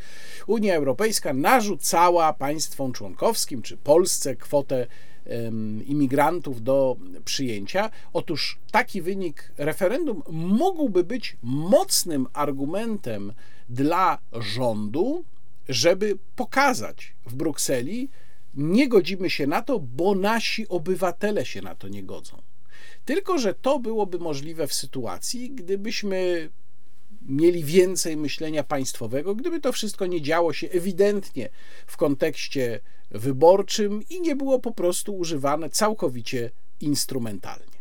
[0.47, 4.87] Unia Europejska narzucała państwom członkowskim czy Polsce kwotę
[5.87, 7.90] imigrantów do przyjęcia.
[8.12, 13.33] Otóż taki wynik referendum mógłby być mocnym argumentem
[13.69, 15.25] dla rządu,
[15.69, 18.09] żeby pokazać w Brukseli,
[18.55, 22.42] nie godzimy się na to, bo nasi obywatele się na to nie godzą.
[23.05, 26.49] Tylko, że to byłoby możliwe w sytuacji, gdybyśmy
[27.29, 31.49] mieli więcej myślenia państwowego, gdyby to wszystko nie działo się ewidentnie
[31.87, 37.77] w kontekście wyborczym i nie było po prostu używane całkowicie instrumentalnie.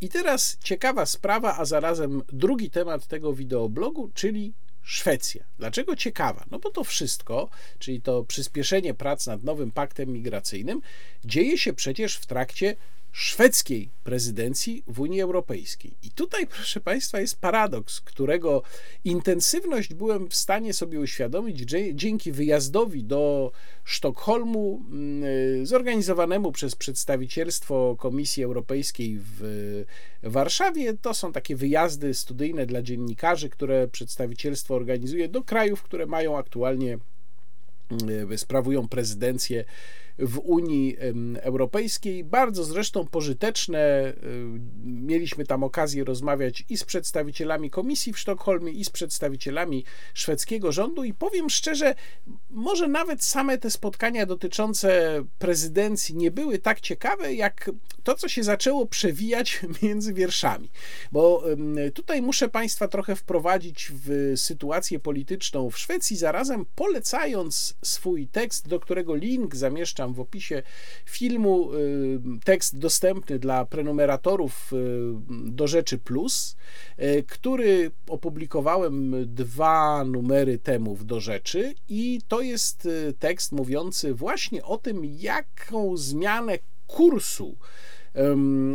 [0.00, 5.44] I teraz ciekawa sprawa, a zarazem drugi temat tego wideoblogu, czyli Szwecja.
[5.58, 6.44] Dlaczego ciekawa?
[6.50, 10.80] No bo to wszystko, czyli to przyspieszenie prac nad nowym paktem migracyjnym,
[11.24, 12.76] dzieje się przecież w trakcie
[13.12, 15.94] szwedzkiej prezydencji w Unii Europejskiej.
[16.02, 18.62] I tutaj, proszę Państwa, jest paradoks, którego
[19.04, 23.52] intensywność byłem w stanie sobie uświadomić dzięki wyjazdowi do
[23.84, 29.84] Sztokholmu, mm, zorganizowanemu przez przedstawicielstwo Komisji Europejskiej w
[30.22, 30.94] Warszawie.
[30.94, 36.98] To są takie wyjazdy studyjne dla dziennikarzy, które przedstawicielstwo organizuje do krajów, które mają aktualnie
[37.90, 39.64] mm, sprawują prezydencję
[40.18, 40.96] w Unii
[41.40, 42.24] Europejskiej.
[42.24, 44.12] Bardzo zresztą pożyteczne.
[44.84, 51.04] Mieliśmy tam okazję rozmawiać i z przedstawicielami komisji w Sztokholmie, i z przedstawicielami szwedzkiego rządu.
[51.04, 51.94] I powiem szczerze,
[52.50, 57.70] może nawet same te spotkania dotyczące prezydencji nie były tak ciekawe, jak
[58.04, 60.70] to, co się zaczęło przewijać między wierszami.
[61.12, 61.44] Bo
[61.94, 68.80] tutaj muszę Państwa trochę wprowadzić w sytuację polityczną w Szwecji, zarazem polecając swój tekst, do
[68.80, 70.62] którego link zamieszczam w opisie
[71.04, 71.70] filmu
[72.44, 74.72] tekst dostępny dla prenumeratorów
[75.28, 76.56] do rzeczy plus,
[76.98, 82.88] y, który opublikowałem dwa numery temu w do rzeczy i to jest
[83.18, 87.56] tekst mówiący właśnie o tym, jaką zmianę kursu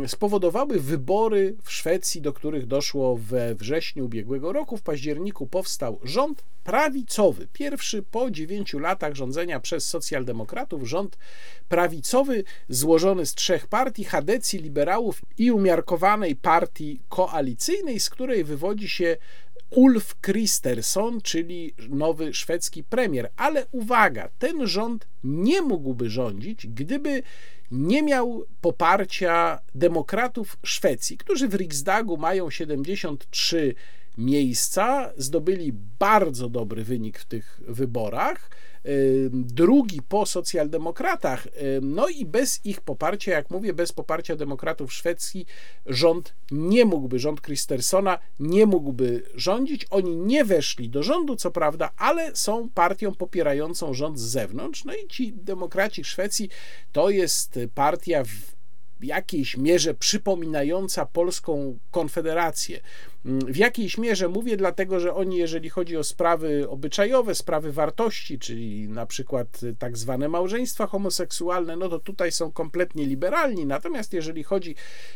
[0.06, 4.76] spowodowały wybory w Szwecji, do których doszło we wrześniu ubiegłego roku.
[4.76, 7.48] W październiku powstał rząd prawicowy.
[7.52, 11.18] Pierwszy po dziewięciu latach rządzenia przez socjaldemokratów rząd
[11.68, 19.16] prawicowy złożony z trzech partii, Hadecji, liberałów i umiarkowanej partii koalicyjnej, z której wywodzi się
[19.70, 23.30] Ulf Kristersson, czyli nowy szwedzki premier.
[23.36, 27.22] Ale uwaga, ten rząd nie mógłby rządzić, gdyby
[27.70, 33.74] nie miał poparcia demokratów Szwecji, którzy w Riksdagu mają 73
[34.18, 38.50] miejsca, zdobyli bardzo dobry wynik w tych wyborach
[39.32, 41.48] drugi po socjaldemokratach.
[41.82, 45.46] No i bez ich poparcia, jak mówię, bez poparcia demokratów szwedzkich,
[45.86, 49.86] rząd nie mógłby, rząd Christersona nie mógłby rządzić.
[49.90, 54.84] Oni nie weszli do rządu, co prawda, ale są partią popierającą rząd z zewnątrz.
[54.84, 56.48] No i ci demokraci Szwecji
[56.92, 58.57] to jest partia w
[59.00, 62.80] w jakiejś mierze przypominająca polską konfederację.
[63.24, 68.88] W jakiejś mierze mówię, dlatego że oni, jeżeli chodzi o sprawy obyczajowe, sprawy wartości, czyli
[68.88, 73.66] na przykład tak zwane małżeństwa homoseksualne, no to tutaj są kompletnie liberalni.
[73.66, 74.74] Natomiast jeżeli chodzi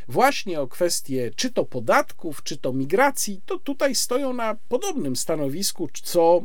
[0.08, 5.88] właśnie o kwestie czy to podatków, czy to migracji, to tutaj stoją na podobnym stanowisku,
[6.02, 6.42] co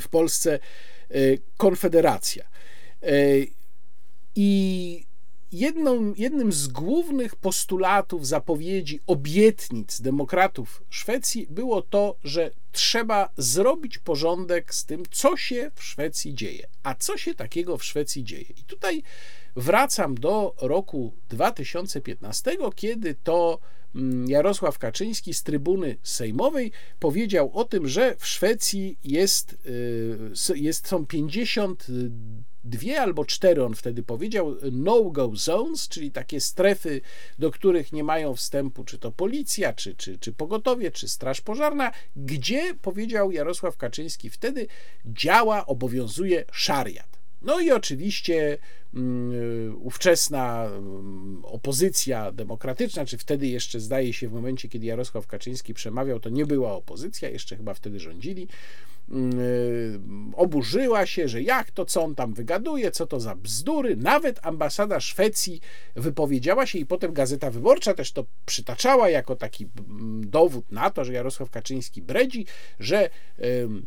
[0.00, 1.18] w Polsce e,
[1.56, 2.44] Konfederacja.
[3.02, 3.12] E,
[4.34, 5.05] I
[5.52, 14.74] jedną, jednym z głównych postulatów, zapowiedzi, obietnic demokratów Szwecji było to, że trzeba zrobić porządek
[14.74, 16.66] z tym, co się w Szwecji dzieje.
[16.82, 18.44] A co się takiego w Szwecji dzieje?
[18.56, 19.02] I tutaj
[19.56, 23.58] wracam do roku 2015, kiedy to
[23.94, 29.56] mm, Jarosław Kaczyński z trybuny sejmowej powiedział o tym, że w Szwecji jest,
[30.50, 31.86] y, jest są 50
[32.66, 37.00] dwie albo cztery, on wtedy powiedział, no-go zones, czyli takie strefy,
[37.38, 41.92] do których nie mają wstępu czy to policja, czy, czy, czy pogotowie, czy straż pożarna,
[42.16, 44.66] gdzie, powiedział Jarosław Kaczyński, wtedy
[45.06, 47.16] działa, obowiązuje szariat.
[47.42, 48.58] No i oczywiście
[48.94, 55.74] um, ówczesna um, opozycja demokratyczna, czy wtedy jeszcze zdaje się w momencie, kiedy Jarosław Kaczyński
[55.74, 58.95] przemawiał, to nie była opozycja, jeszcze chyba wtedy rządzili, Y,
[60.36, 63.96] oburzyła się, że jak to, co on tam wygaduje, co to za bzdury.
[63.96, 65.60] Nawet ambasada Szwecji
[65.96, 71.04] wypowiedziała się i potem Gazeta Wyborcza też to przytaczała jako taki mm, dowód na to,
[71.04, 72.46] że Jarosław Kaczyński bredzi,
[72.80, 73.10] że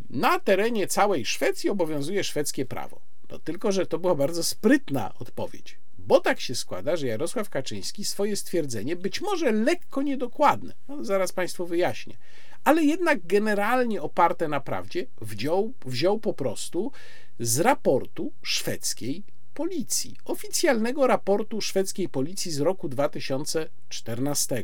[0.10, 3.02] na terenie całej Szwecji obowiązuje szwedzkie prawo.
[3.32, 5.78] No tylko, że to była bardzo sprytna odpowiedź.
[5.98, 11.32] Bo tak się składa, że Jarosław Kaczyński swoje stwierdzenie, być może lekko niedokładne, no zaraz
[11.32, 12.18] Państwu wyjaśnię,
[12.64, 16.92] ale jednak generalnie oparte na prawdzie, wziął, wziął po prostu
[17.40, 19.24] z raportu szwedzkiej
[19.54, 24.64] policji, oficjalnego raportu szwedzkiej policji z roku 2014.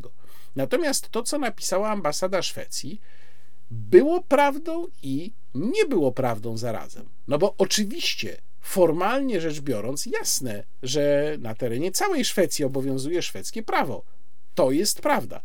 [0.56, 3.02] Natomiast to, co napisała ambasada Szwecji,
[3.72, 7.10] było prawdą i nie było prawdą zarazem.
[7.28, 14.04] No bo oczywiście, formalnie rzecz biorąc, jasne, że na terenie całej Szwecji obowiązuje szwedzkie prawo.
[14.56, 15.42] To jest prawda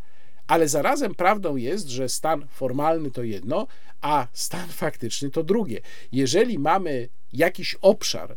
[0.50, 3.66] Ale zarazem prawdą jest, że stan formalny to jedno,
[4.00, 5.80] a stan faktyczny to drugie.
[6.12, 8.36] Jeżeli mamy jakiś obszar,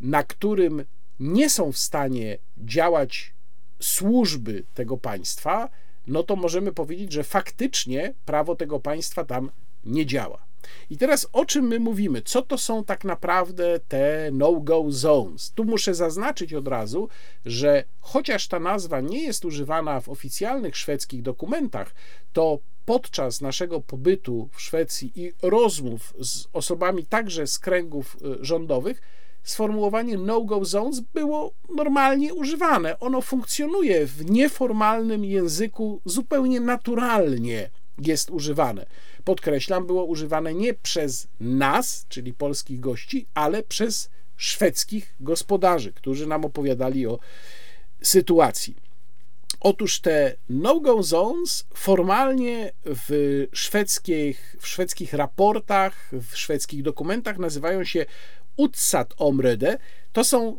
[0.00, 0.84] na którym
[1.20, 3.32] nie są w stanie działać
[3.80, 5.68] służby tego państwa,
[6.06, 9.50] no to możemy powiedzieć, że faktycznie prawo tego państwa tam
[9.84, 10.44] nie działa.
[10.90, 12.22] I teraz o czym my mówimy?
[12.22, 15.52] Co to są tak naprawdę te no-go zones?
[15.54, 17.08] Tu muszę zaznaczyć od razu,
[17.46, 21.94] że chociaż ta nazwa nie jest używana w oficjalnych szwedzkich dokumentach,
[22.32, 29.02] to podczas naszego pobytu w Szwecji i rozmów z osobami także z kręgów y, rządowych,
[29.42, 33.00] sformułowanie no-go zones było normalnie używane.
[33.00, 38.86] Ono funkcjonuje w nieformalnym języku zupełnie naturalnie jest używane.
[39.24, 46.44] Podkreślam, było używane nie przez nas, czyli polskich gości, ale przez szwedzkich gospodarzy, którzy nam
[46.44, 47.18] opowiadali o
[48.02, 48.76] sytuacji.
[49.60, 58.06] Otóż te no-go zones formalnie w szwedzkich, w szwedzkich raportach, w szwedzkich dokumentach nazywają się
[58.56, 59.78] utsatt omröde.
[60.12, 60.58] To są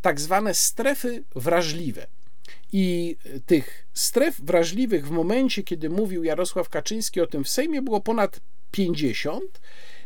[0.00, 2.06] tak zwane strefy wrażliwe.
[2.72, 8.00] I tych stref wrażliwych w momencie, kiedy mówił Jarosław Kaczyński o tym w Sejmie, było
[8.00, 8.40] ponad
[8.70, 9.60] 50.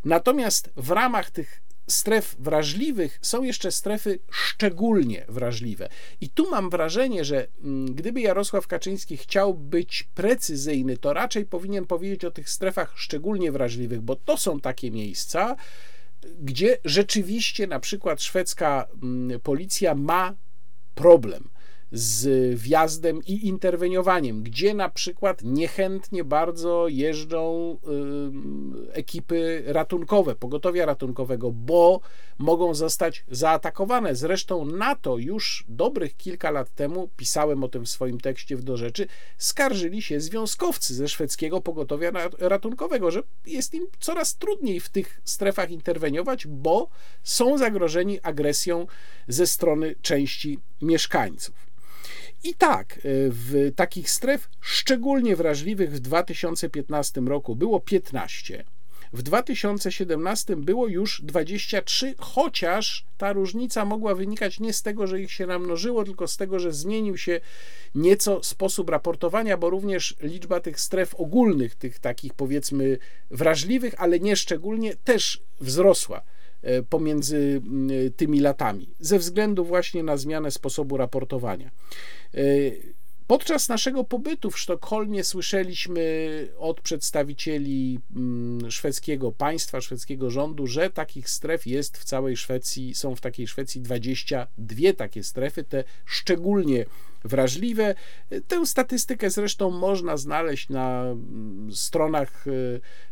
[0.05, 5.89] Natomiast w ramach tych stref wrażliwych są jeszcze strefy szczególnie wrażliwe.
[6.21, 11.87] I tu mam wrażenie, że mm, gdyby Jarosław Kaczyński chciał być precyzyjny, to raczej powinien
[11.87, 15.57] powiedzieć o tych strefach szczególnie wrażliwych, bo to są takie miejsca,
[16.39, 20.35] gdzie rzeczywiście na przykład szwedzka mm, policja ma
[20.95, 21.49] problem
[21.97, 27.77] z wjazdem i interweniowaniem, gdzie na przykład niechętnie bardzo jeżdżą
[28.93, 32.01] ekipy ratunkowe, pogotowia ratunkowego, bo
[32.39, 34.15] mogą zostać zaatakowane.
[34.15, 38.63] Zresztą na to już dobrych kilka lat temu, pisałem o tym w swoim tekście w
[38.63, 39.07] Do Rzeczy,
[39.39, 45.71] skarżyli się związkowcy ze szwedzkiego pogotowia ratunkowego, że jest im coraz trudniej w tych strefach
[45.71, 46.89] interweniować, bo
[47.23, 48.87] są zagrożeni agresją
[49.29, 51.67] ze strony części mieszkańców.
[52.47, 52.99] I tak, e,
[53.31, 58.65] w takich stref szczególnie wrażliwych w 2015 roku było 15.
[59.13, 65.33] W 2017 było już 23, chociaż ta różnica mogła wynikać nie z tego, że ich
[65.33, 67.41] się namnożyło, tylko z tego, że zmienił się
[67.95, 72.99] nieco sposób raportowania, bo również liczba tych stref ogólnych, tych takich powiedzmy
[73.31, 76.23] wrażliwych, ale nie szczególnie, też wzrosła.
[76.63, 77.63] E, pomiędzy
[78.17, 81.71] tymi latami, ze względu właśnie na zmianę sposobu raportowania.
[82.35, 82.41] E,
[83.27, 88.01] podczas naszego pobytu w Sztokholmie słyszeliśmy od przedstawicieli
[88.69, 93.81] szwedzkiego państwa, szwedzkiego rządu, że takich stref jest w całej Szwecji, są w takiej Szwecji
[93.81, 96.85] 22 takie strefy, te szczególnie
[97.25, 97.95] wrażliwe.
[98.49, 101.05] Tę statystykę zresztą można znaleźć na
[101.71, 102.45] stronach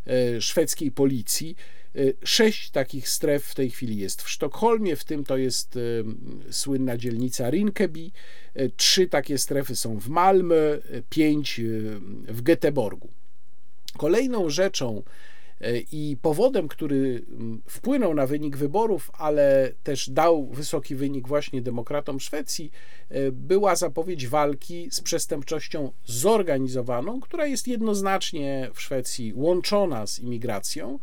[0.06, 1.56] e, szwedzkiej policji.
[1.96, 6.04] Y, sześć takich stref w tej chwili jest w Sztokholmie, w tym to jest y,
[6.50, 8.10] słynna dzielnica Rinkeby.
[8.56, 10.80] Y, trzy takie strefy są w Malmö,
[11.10, 11.60] pięć
[12.28, 13.08] w Göteborgu.
[13.96, 15.02] Kolejną rzeczą
[15.92, 22.20] i powodem, który mm, wpłynął na wynik wyborów, ale też dał wysoki wynik właśnie demokratom
[22.20, 22.70] Szwecji,
[23.32, 30.98] była zapowiedź walki z przestępczością zorganizowaną, która jest jednoznacznie w Szwecji łączona z imigracją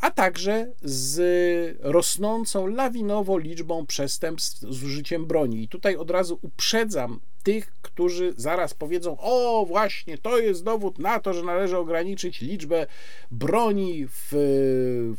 [0.00, 5.62] a także z rosnącą lawinowo liczbą przestępstw z użyciem broni.
[5.62, 11.20] I tutaj od razu uprzedzam tych, którzy zaraz powiedzą: O, właśnie, to jest dowód na
[11.20, 12.86] to, że należy ograniczyć liczbę
[13.30, 14.32] broni w,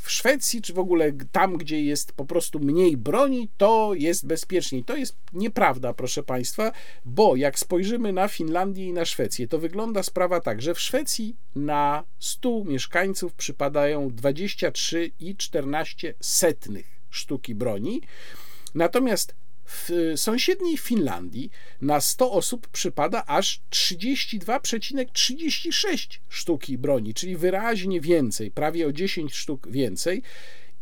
[0.04, 4.84] w Szwecji, czy w ogóle tam, gdzie jest po prostu mniej broni, to jest bezpieczniej.
[4.84, 6.72] To jest nieprawda, proszę Państwa,
[7.06, 11.36] bo jak spojrzymy na Finlandię i na Szwecję, to wygląda sprawa tak, że w Szwecji
[11.56, 18.02] na 100 mieszkańców przypadają 23,14 setnych sztuki broni.
[18.76, 19.36] Natomiast
[19.68, 21.50] w sąsiedniej Finlandii
[21.82, 29.68] na 100 osób przypada aż 32,36 sztuki broni, czyli wyraźnie więcej, prawie o 10 sztuk
[29.68, 30.22] więcej.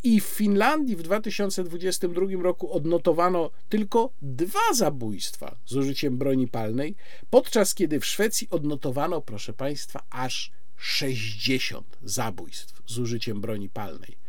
[0.03, 6.95] I w Finlandii w 2022 roku odnotowano tylko dwa zabójstwa z użyciem broni palnej,
[7.29, 14.24] podczas kiedy w Szwecji odnotowano, proszę Państwa, aż 60 zabójstw z użyciem broni palnej.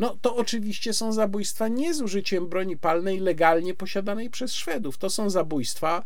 [0.00, 4.98] No to oczywiście są zabójstwa nie z użyciem broni palnej legalnie posiadanej przez Szwedów.
[4.98, 6.02] To są zabójstwa,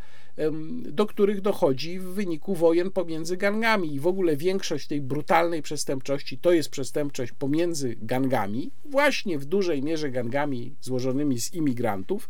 [0.82, 3.94] do których dochodzi w wyniku wojen pomiędzy gangami.
[3.94, 9.82] I w ogóle większość tej brutalnej przestępczości to jest przestępczość pomiędzy gangami, właśnie w dużej
[9.82, 12.28] mierze gangami złożonymi z imigrantów.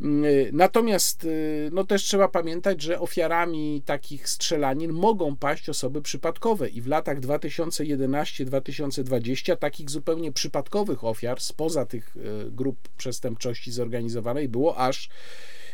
[0.00, 6.68] Mm, natomiast y, no też trzeba pamiętać, że ofiarami takich strzelanin mogą paść osoby przypadkowe
[6.68, 12.20] i w latach 2011-2020 takich zupełnie przypadkowych ofiar spoza tych y,
[12.50, 15.08] grup przestępczości zorganizowanej było aż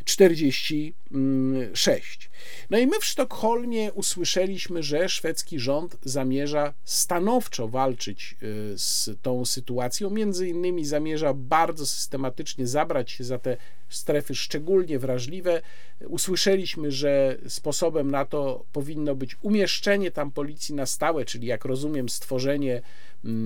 [0.04, 2.30] 46.
[2.70, 9.44] No i my w Sztokholmie usłyszeliśmy, że szwedzki rząd zamierza stanowczo walczyć y, z tą
[9.44, 10.10] sytuacją.
[10.10, 13.56] Między innymi zamierza bardzo systematycznie zabrać się za te
[13.88, 15.62] strefy szczególnie wrażliwe.
[16.08, 22.08] Usłyszeliśmy, że sposobem na to powinno być umieszczenie tam policji na stałe, czyli jak rozumiem,
[22.08, 22.82] stworzenie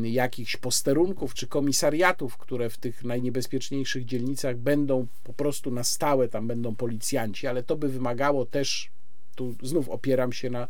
[0.02, 6.46] jakichś posterunków czy komisariatów, które w tych najniebezpieczniejszych dzielnicach będą po prostu na stałe, tam
[6.46, 8.90] będą policjanci, ale to by wymagało też
[9.38, 10.68] tu znów opieram się na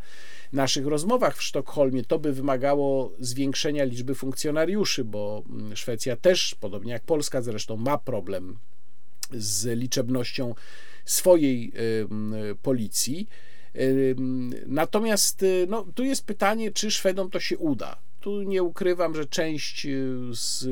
[0.53, 6.91] naszych rozmowach w Sztokholmie, to by wymagało zwiększenia liczby funkcjonariuszy, bo mm, Szwecja też, podobnie
[6.91, 8.57] jak Polska zresztą, ma problem
[9.31, 10.55] z liczebnością
[11.05, 11.71] swojej
[12.61, 13.27] policji.
[14.65, 17.99] Natomiast y, no, tu jest pytanie, czy Szwedom to się uda.
[18.19, 20.67] Tu nie ukrywam, że część y, z,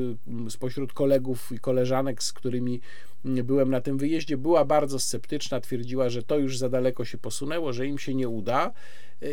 [0.48, 2.80] spośród kolegów i koleżanek, z którymi
[3.24, 7.72] byłem na tym wyjeździe, była bardzo sceptyczna, twierdziła, że to już za daleko się posunęło,
[7.72, 8.72] że im się nie uda.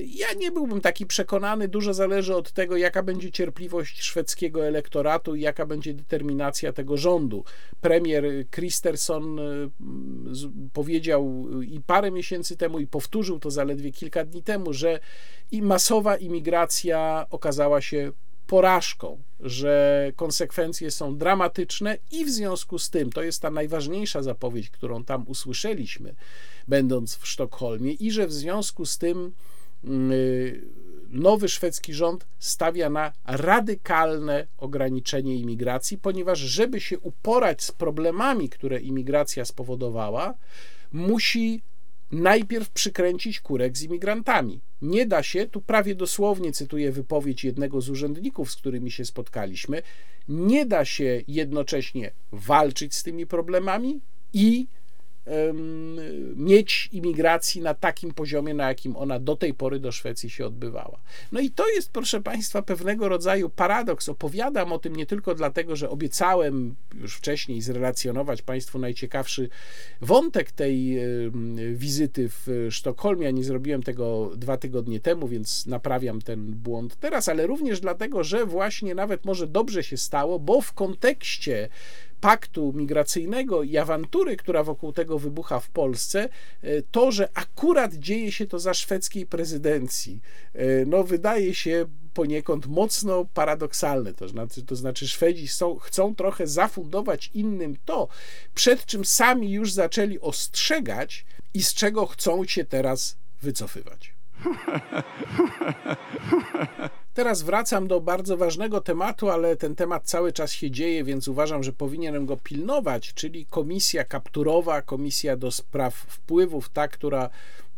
[0.05, 5.41] Ja nie byłbym taki przekonany, dużo zależy od tego, jaka będzie cierpliwość szwedzkiego elektoratu i
[5.41, 7.43] jaka będzie determinacja tego rządu.
[7.81, 9.69] Premier Kristersson y,
[10.73, 14.99] powiedział i parę miesięcy temu, i powtórzył to zaledwie kilka dni temu, że
[15.51, 18.11] i masowa imigracja okazała się
[18.47, 24.69] porażką, że konsekwencje są dramatyczne i w związku z tym, to jest ta najważniejsza zapowiedź,
[24.69, 26.15] którą tam usłyszeliśmy,
[26.67, 29.31] będąc w Sztokholmie, i że w związku z tym
[29.83, 30.61] mm, y,
[31.09, 38.79] nowy szwedzki rząd stawia na radykalne ograniczenie imigracji, ponieważ żeby się uporać z problemami, które
[38.79, 40.33] imigracja spowodowała,
[40.91, 41.61] musi
[42.11, 44.61] najpierw przykręcić kurek z imigrantami.
[44.85, 49.81] Nie da się, tu prawie dosłownie cytuję wypowiedź jednego z urzędników, z którymi się spotkaliśmy,
[50.27, 54.01] nie da się jednocześnie walczyć z tymi problemami
[54.33, 54.67] i
[56.35, 60.99] mieć imigracji na takim poziomie, na jakim ona do tej pory do Szwecji się odbywała.
[61.31, 64.09] No i to jest, proszę Państwa, pewnego rodzaju paradoks.
[64.09, 69.49] Opowiadam o tym nie tylko dlatego, że obiecałem już wcześniej zrelacjonować Państwu najciekawszy
[70.01, 70.97] wątek tej
[71.73, 77.29] wizyty w Sztokholmie, a nie zrobiłem tego dwa tygodnie temu, więc naprawiam ten błąd teraz,
[77.29, 81.69] ale również dlatego, że właśnie nawet może dobrze się stało, bo w kontekście
[82.25, 86.29] paktu migracyjnego i awantury, która wokół tego wybucha w Polsce,
[86.61, 90.21] e, to, że akurat dzieje się to za szwedzkiej prezydencji,
[90.53, 94.13] e, no wydaje się poniekąd mocno paradoksalne.
[94.13, 98.07] To znaczy, to znaczy Szwedzi są, chcą trochę zafundować innym to,
[98.55, 104.14] przed czym sami już zaczęli ostrzegać i z czego chcą się teraz wycofywać.
[107.15, 111.63] Teraz wracam do bardzo ważnego tematu, ale ten temat cały czas się dzieje, więc uważam,
[111.63, 117.29] że powinienem go pilnować, czyli komisja kapturowa, komisja do spraw wpływów, ta, która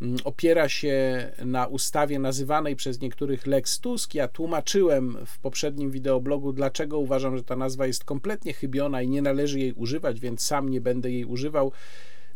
[0.02, 4.14] mm, opiera się na ustawie nazywanej przez niektórych Lex Tusk.
[4.14, 9.22] Ja tłumaczyłem w poprzednim wideoblogu, dlaczego uważam, że ta nazwa jest kompletnie chybiona i nie
[9.22, 11.72] należy jej używać, więc sam nie będę jej używał.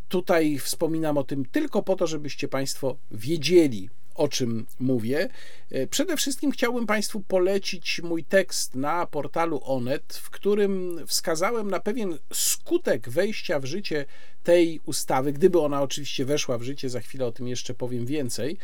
[0.08, 5.28] Tutaj wspominam o tym tylko po to, żebyście Państwo wiedzieli, o czym mówię.
[5.70, 11.80] E, przede wszystkim chciałbym Państwu polecić mój tekst na portalu Onet, w którym wskazałem na
[11.80, 14.04] pewien skutek wejścia w życie
[14.42, 18.58] tej ustawy, gdyby ona oczywiście weszła w życie, za chwilę o tym jeszcze powiem więcej,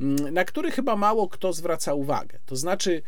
[0.00, 2.38] mm, na który chyba mało kto zwraca uwagę.
[2.46, 3.02] To znaczy,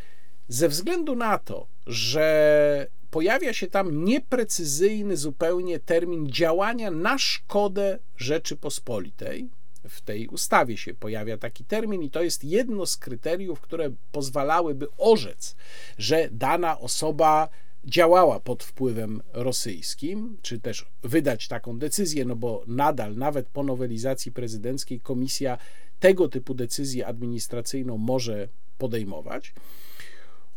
[0.49, 9.49] ze względu na to, że pojawia się tam nieprecyzyjny zupełnie termin działania na szkodę Rzeczypospolitej,
[9.89, 14.87] w tej ustawie się pojawia taki termin, i to jest jedno z kryteriów, które pozwalałyby
[14.99, 15.57] orzec,
[15.99, 17.49] że dana osoba
[17.85, 24.33] działała pod wpływem rosyjskim, czy też wydać taką decyzję, no bo nadal, nawet po nowelizacji
[24.33, 25.59] prezydenckiej, komisja
[26.01, 29.53] tego typu decyzję administracyjną może podejmować.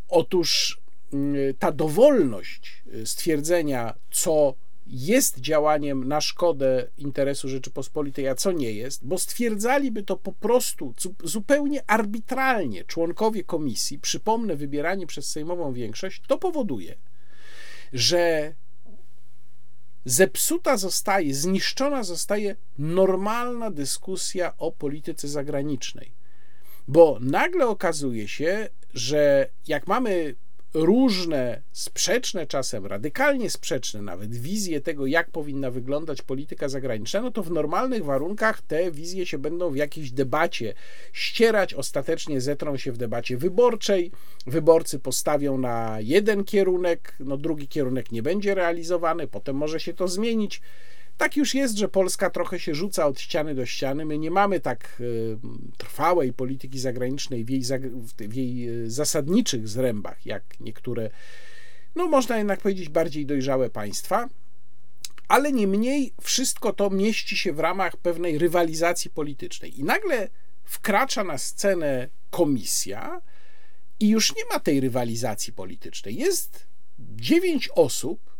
[0.09, 0.81] Otóż
[1.13, 4.53] mm, ta dowolność stwierdzenia, co
[4.89, 10.93] jest działaniem na szkodę interesu Rzeczypospolitej, a co nie jest, bo stwierdzaliby to po prostu
[11.23, 16.95] zupełnie arbitralnie członkowie komisji, przypomnę, wybierani przez sejmową większość, to powoduje,
[17.93, 18.53] że
[20.05, 26.11] zepsuta zostaje, zniszczona zostaje normalna dyskusja o polityce zagranicznej.
[26.87, 30.35] Bo nagle okazuje się, że jak mamy
[30.77, 37.43] różne, sprzeczne czasem, radykalnie sprzeczne nawet wizje tego, jak powinna wyglądać polityka zagraniczna, no to
[37.43, 40.73] w normalnych warunkach te wizje się będą w jakiejś debacie
[41.13, 44.11] ścierać, ostatecznie zetrą się w debacie wyborczej.
[44.47, 50.07] Wyborcy postawią na jeden kierunek, no drugi kierunek nie będzie realizowany, potem może się to
[50.07, 50.61] zmienić.
[51.17, 54.05] Tak już jest, że Polska trochę się rzuca od ściany do ściany.
[54.05, 55.37] My nie mamy tak y,
[55.77, 57.61] trwałej polityki zagranicznej w jej,
[58.19, 61.09] w jej y, zasadniczych zrębach, jak niektóre,
[61.95, 64.29] no można jednak powiedzieć, bardziej dojrzałe państwa.
[65.27, 69.79] Ale niemniej wszystko to mieści się w ramach pewnej rywalizacji politycznej.
[69.79, 70.29] I nagle
[70.63, 73.21] wkracza na scenę komisja
[73.99, 76.15] i już nie ma tej rywalizacji politycznej.
[76.15, 76.67] Jest
[76.99, 78.36] dziewięć osób,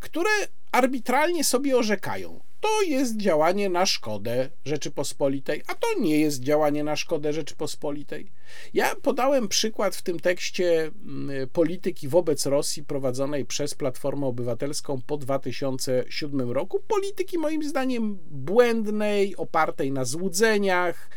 [0.00, 0.30] które
[0.72, 2.40] arbitralnie sobie orzekają.
[2.60, 8.32] To jest działanie na szkodę Rzeczypospolitej, a to nie jest działanie na szkodę Rzeczypospolitej.
[8.74, 15.16] Ja podałem przykład w tym tekście mm, polityki wobec Rosji prowadzonej przez Platformę Obywatelską po
[15.16, 16.80] 2007 roku.
[16.88, 21.10] Polityki moim zdaniem błędnej, opartej na złudzeniach,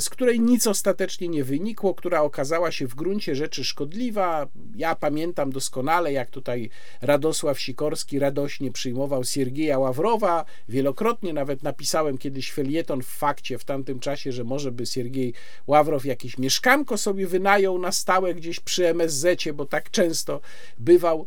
[0.00, 4.46] z której nic ostatecznie nie wynikło, która okazała się w gruncie rzeczy szkodliwa.
[4.76, 6.70] Ja pamiętam doskonale, jak tutaj
[7.02, 10.44] Radosław Sikorski radośnie przyjmował Siergieja Ławrowa.
[10.68, 15.34] Wielokrotnie nawet napisałem kiedyś felieton w fakcie w tamtym czasie, że może by Siergiej
[15.66, 20.40] Ławrow jakieś mieszkanko sobie wynajął na stałe gdzieś przy MSZ, bo tak często
[20.78, 21.26] bywał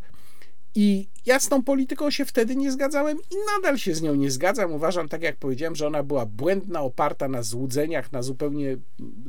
[0.76, 4.32] i ja z tą polityką się wtedy nie zgadzałem i nadal się z nią nie
[4.32, 4.74] zgadzam.
[4.74, 8.78] Uważam, tak jak powiedziałem, że ona była błędna, oparta na złudzeniach, na zupełnie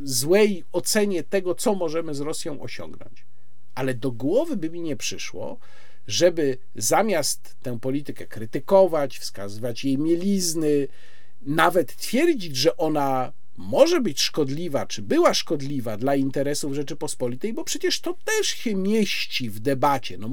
[0.03, 3.26] złej ocenie tego, co możemy z Rosją osiągnąć.
[3.74, 5.59] Ale do głowy by mi nie przyszło,
[6.07, 10.88] żeby zamiast tę politykę krytykować, wskazywać jej mielizny,
[11.43, 18.01] nawet twierdzić, że ona może być szkodliwa, czy była szkodliwa dla interesów Rzeczypospolitej, bo przecież
[18.01, 20.18] to też się mieści w debacie.
[20.18, 20.30] No,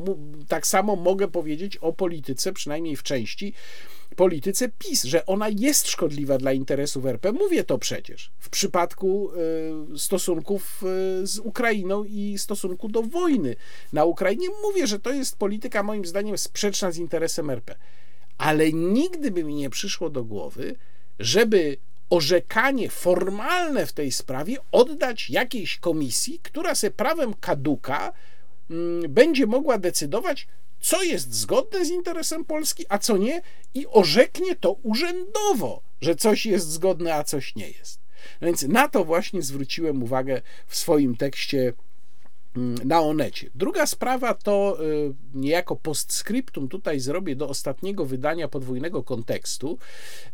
[0.48, 3.54] tak samo mogę powiedzieć o polityce, przynajmniej w części,
[4.16, 7.32] polityce PiS, że ona jest szkodliwa dla interesów RP.
[7.32, 9.32] Mówię to przecież w przypadku
[9.96, 10.84] y, stosunków
[11.24, 13.56] y, z Ukrainą i stosunku do wojny
[13.94, 14.48] na Ukrainie.
[14.64, 17.76] Mówię, że to jest polityka moim zdaniem sprzeczna z interesem RP.
[18.38, 20.76] Ale nigdy by mi nie przyszło do głowy,
[21.20, 21.78] żeby
[22.10, 28.14] orzekanie formalne w tej sprawie oddać jakiejś komisji, która se prawem kaduka
[28.70, 30.48] mm, będzie mogła decydować,
[30.80, 33.42] co jest zgodne z interesem Polski, a co nie,
[33.74, 38.00] i orzeknie to urzędowo, że coś jest zgodne, a coś nie jest.
[38.42, 41.74] No więc na to właśnie zwróciłem uwagę w swoim tekście
[42.86, 43.50] na Onecie.
[43.56, 49.78] Druga sprawa to y, niejako postscriptum tutaj zrobię do ostatniego wydania podwójnego kontekstu,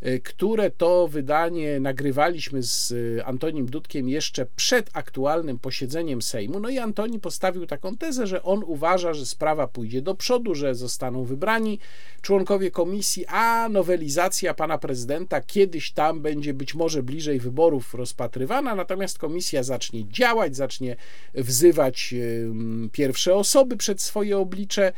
[0.06, 6.60] y, które to wydanie nagrywaliśmy z y, Antonim Dudkiem jeszcze przed aktualnym posiedzeniem Sejmu.
[6.60, 10.74] No i Antoni postawił taką tezę, że on uważa, że sprawa pójdzie do przodu, że
[10.74, 11.78] zostaną wybrani
[12.22, 19.18] członkowie komisji, a nowelizacja pana prezydenta kiedyś tam będzie być może bliżej wyborów rozpatrywana, natomiast
[19.18, 20.96] komisja zacznie działać, zacznie
[21.34, 22.13] wzywać
[22.92, 24.92] pierwsze osoby przed swoje oblicze.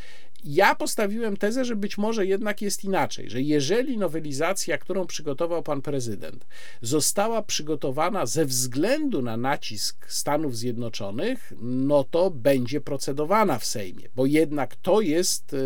[0.44, 5.82] Ja postawiłem tezę, że być może jednak jest inaczej, że jeżeli nowelizacja, którą przygotował pan
[5.82, 6.46] prezydent,
[6.82, 14.26] została przygotowana ze względu na nacisk Stanów Zjednoczonych, no to będzie procedowana w Sejmie, bo
[14.26, 15.56] jednak to jest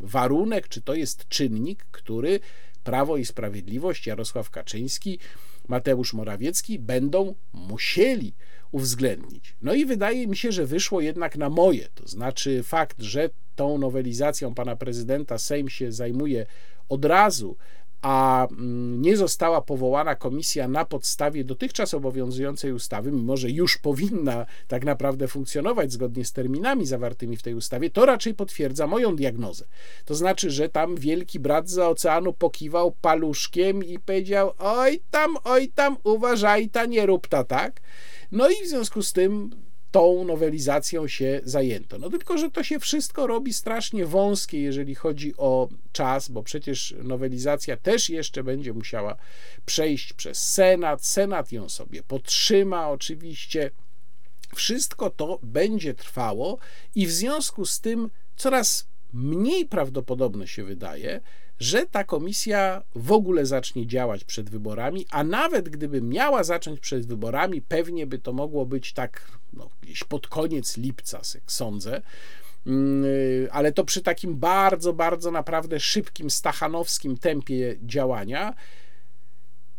[0.00, 2.40] warunek, czy to jest czynnik, który
[2.84, 5.18] Prawo i Sprawiedliwość, Jarosław Kaczyński,
[5.68, 8.34] Mateusz Morawiecki będą musieli
[8.72, 9.56] uwzględnić.
[9.62, 11.88] No i wydaje mi się, że wyszło jednak na moje.
[11.94, 16.46] To znaczy fakt, że tą nowelizacją pana prezydenta Sejm się zajmuje
[16.88, 17.56] od razu,
[18.02, 24.46] a mm, nie została powołana komisja na podstawie dotychczas obowiązującej ustawy, mimo że już powinna
[24.68, 29.64] tak naprawdę funkcjonować zgodnie z terminami zawartymi w tej ustawie, to raczej potwierdza moją diagnozę.
[30.04, 35.68] To znaczy, że tam wielki brat za oceanu pokiwał paluszkiem i powiedział: Oj tam, oj
[35.74, 37.80] tam, uważaj, ta nie rób ta, tak?
[38.32, 39.50] No i w związku z tym
[39.90, 41.98] tą nowelizacją się zajęto.
[41.98, 46.94] No tylko, że to się wszystko robi strasznie wąskie, jeżeli chodzi o czas, bo przecież
[47.02, 49.16] nowelizacja też jeszcze będzie musiała
[49.66, 51.06] przejść przez Senat.
[51.06, 53.70] Senat ją sobie potrzyma oczywiście.
[54.54, 56.58] Wszystko to będzie trwało
[56.94, 61.20] i w związku z tym coraz mniej prawdopodobne się wydaje,
[61.60, 67.06] że ta komisja w ogóle zacznie działać przed wyborami, a nawet gdyby miała zacząć przed
[67.06, 72.02] wyborami, pewnie by to mogło być tak no, gdzieś pod koniec lipca, sądzę.
[72.66, 73.04] mm,
[73.50, 78.54] ale to przy takim bardzo, bardzo naprawdę szybkim, stachanowskim tempie działania,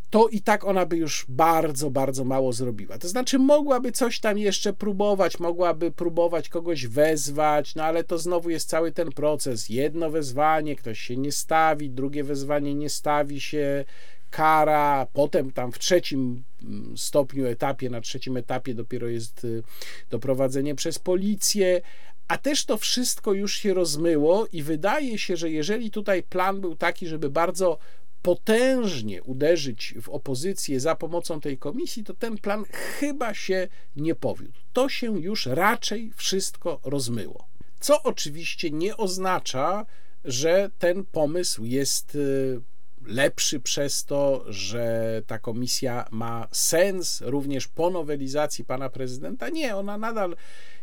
[0.10, 2.98] to i tak ona by już bardzo, bardzo mało zrobiła.
[2.98, 8.50] To znaczy, mogłaby coś tam jeszcze próbować, mogłaby próbować kogoś wezwać, no ale to znowu
[8.50, 9.70] jest cały ten proces.
[9.70, 13.86] Jedno wezwanie, ktoś się nie stawi, drugie wezwanie nie stawi się,
[14.30, 19.64] kara, potem tam w trzecim mm, stopniu, etapie, na trzecim etapie dopiero jest y,
[20.10, 21.82] doprowadzenie przez policję,
[22.28, 26.76] a też to wszystko już się rozmyło i wydaje się, że jeżeli tutaj plan był
[26.76, 27.78] taki, żeby bardzo
[28.22, 34.60] potężnie uderzyć w opozycję za pomocą tej komisji, to ten plan chyba się nie powiódł.
[34.74, 37.48] To się już raczej wszystko rozmyło.
[37.80, 39.86] Co oczywiście nie oznacza,
[40.26, 42.62] że ten pomysł jest y,
[43.10, 49.50] lepszy przez to, że ta komisja ma sens również po nowelizacji pana prezydenta.
[49.50, 50.36] Nie, ona nadal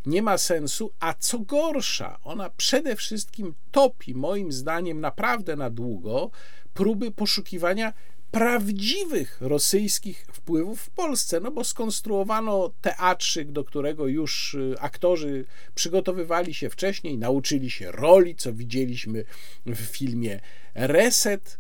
[0.07, 6.31] nie ma sensu, a co gorsza, ona przede wszystkim topi, moim zdaniem, naprawdę na długo
[6.75, 7.93] próby poszukiwania
[8.31, 16.55] prawdziwych rosyjskich wpływów w Polsce, no bo skonstruowano teatrzyk, do którego już y, aktorzy przygotowywali
[16.55, 19.25] się wcześniej, nauczyli się roli, co widzieliśmy
[19.67, 20.41] w filmie
[20.75, 21.59] Reset.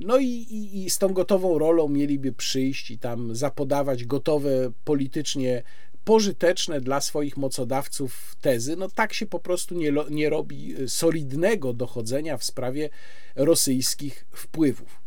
[0.00, 5.62] No i, i, i z tą gotową rolą mieliby przyjść i tam zapodawać gotowe politycznie
[6.04, 8.76] pożyteczne dla swoich mocodawców tezy.
[8.76, 12.90] No tak się po prostu nie, nie robi solidnego dochodzenia w sprawie
[13.36, 15.00] rosyjskich wpływów.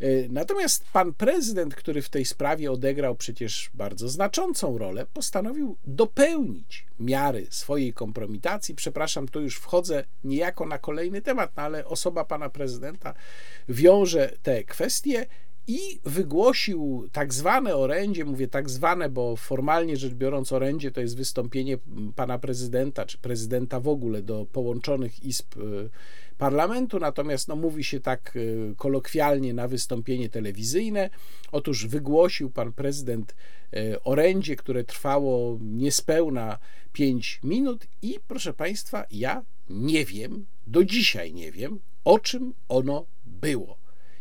[0.00, 6.86] E, natomiast pan prezydent, który w tej sprawie odegrał przecież bardzo znaczącą rolę, postanowił dopełnić
[7.00, 8.74] miary swojej kompromitacji.
[8.74, 13.14] Przepraszam, tu już wchodzę niejako na kolejny temat, no ale osoba pana prezydenta
[13.68, 15.26] wiąże te kwestie
[15.66, 21.16] i wygłosił tak zwane orędzie, mówię tak zwane, bo formalnie rzecz biorąc orędzie to jest
[21.16, 21.78] wystąpienie
[22.16, 25.60] pana prezydenta, czy prezydenta w ogóle do połączonych izb e,
[26.38, 31.10] parlamentu, natomiast no, mówi się tak e, kolokwialnie na wystąpienie telewizyjne.
[31.52, 33.34] Otóż wygłosił pan prezydent
[33.72, 36.58] e, orędzie, które trwało niespełna
[36.92, 43.06] 5 minut i proszę państwa, ja nie wiem, do dzisiaj nie wiem, o czym ono
[43.26, 43.78] było.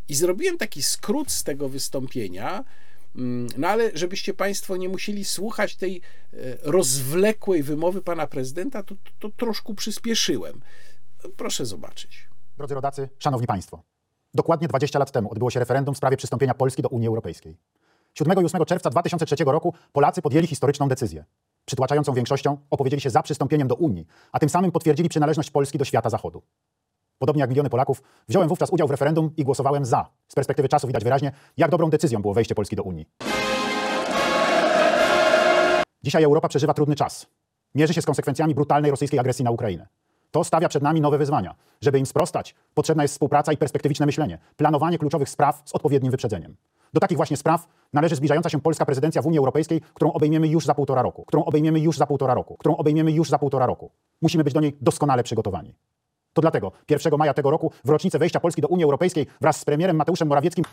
[0.09, 2.63] I zrobiłem taki skrót z tego wystąpienia,
[3.16, 6.01] mm, no ale żebyście Państwo nie musieli słuchać tej
[6.34, 10.61] e, rozwlekłej wymowy pana prezydenta, to, to, to troszkę przyspieszyłem.
[11.30, 12.30] Proszę zobaczyć.
[12.57, 13.84] Drodzy rodacy, szanowni państwo.
[14.34, 17.57] Dokładnie 20 lat temu odbyło się referendum w sprawie przystąpienia Polski do Unii Europejskiej.
[18.13, 21.26] 7 i 8 czerwca 2003 roku Polacy podjęli historyczną decyzję.
[21.65, 25.86] Przytłaczającą większością opowiedzieli się za przystąpieniem do Unii, a tym samym potwierdzili przynależność Polski do
[25.86, 26.41] świata zachodu.
[27.17, 30.09] Podobnie jak miliony Polaków, wziąłem wówczas udział w referendum i głosowałem za.
[30.28, 33.05] Z perspektywy czasu widać wyraźnie, jak dobrą decyzją było wejście Polski do Unii.
[36.03, 37.28] Dzisiaj Europa przeżywa trudny czas.
[37.76, 39.88] Mierzy się z konsekwencjami brutalnej rosyjskiej agresji na Ukrainę.
[40.36, 41.55] To stawia przed nami nowe wyzwania.
[41.81, 46.55] Żeby im sprostać, potrzebna jest współpraca i perspektywiczne myślenie, planowanie kluczowych spraw z odpowiednim wyprzedzeniem.
[46.93, 50.65] Do takich właśnie spraw należy zbliżająca się polska prezydencja w Unii Europejskiej, którą obejmiemy już
[50.65, 53.91] za półtora roku, którą obejmiemy już za półtora roku, którą obejmiemy już za półtora roku.
[54.21, 55.75] Musimy być do niej doskonale przygotowani.
[56.33, 59.65] To dlatego 1 maja tego roku, w rocznicę wejścia Polski do Unii Europejskiej, wraz z
[59.65, 60.65] premierem Mateuszem Morawieckim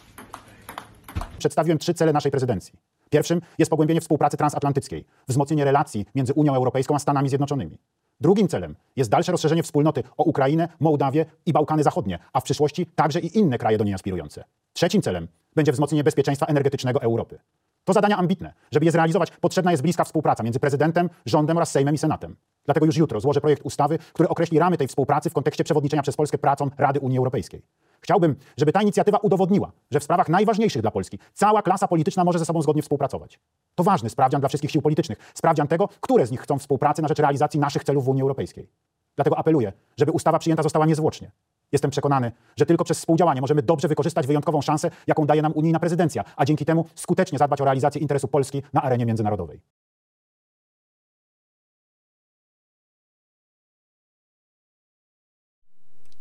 [1.39, 2.75] przedstawiłem trzy cele naszej prezydencji.
[3.11, 7.79] Pierwszym jest pogłębienie współpracy transatlantyckiej, wzmocnienie relacji między Unią Europejską a Stanami Zjednoczonymi.
[8.21, 12.87] Drugim celem jest dalsze rozszerzenie wspólnoty o Ukrainę, Mołdawię i Bałkany Zachodnie, a w przyszłości
[12.87, 14.45] także i inne kraje do niej aspirujące.
[14.73, 17.39] Trzecim celem będzie wzmocnienie bezpieczeństwa energetycznego Europy.
[17.85, 18.55] To zadania ambitne.
[18.71, 22.37] Żeby je zrealizować, potrzebna jest bliska współpraca między prezydentem, rządem oraz Sejmem i Senatem.
[22.65, 26.17] Dlatego już jutro złożę projekt ustawy, który określi ramy tej współpracy w kontekście przewodniczenia przez
[26.17, 27.63] Polskę pracą Rady Unii Europejskiej.
[28.03, 32.39] Chciałbym, żeby ta inicjatywa udowodniła, że w sprawach najważniejszych dla Polski cała klasa polityczna może
[32.39, 33.41] ze sobą zgodnie współpracować.
[33.75, 37.09] To ważny sprawdzian dla wszystkich sił politycznych, sprawdzian tego, które z nich chcą współpracy na
[37.09, 38.69] rzecz realizacji naszych celów w Unii Europejskiej.
[39.17, 41.31] Dlatego apeluję, żeby ustawa przyjęta została niezwłocznie.
[41.73, 45.81] Jestem przekonany, że tylko przez współdziałanie możemy dobrze wykorzystać wyjątkową szansę, jaką daje nam unijna
[45.81, 49.61] prezydencja, a dzięki temu skutecznie zadbać o realizację interesu Polski na arenie międzynarodowej.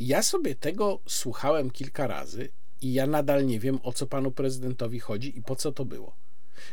[0.03, 2.49] Ja sobie tego słuchałem kilka razy
[2.81, 6.15] i ja nadal nie wiem, o co panu prezydentowi chodzi i po co to było.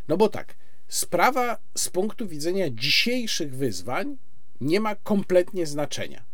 [0.08, 0.54] No bo tak,
[0.88, 4.16] sprawa z punktu widzenia dzisiejszych wyzwań
[4.60, 6.24] nie ma kompletnie znaczenia.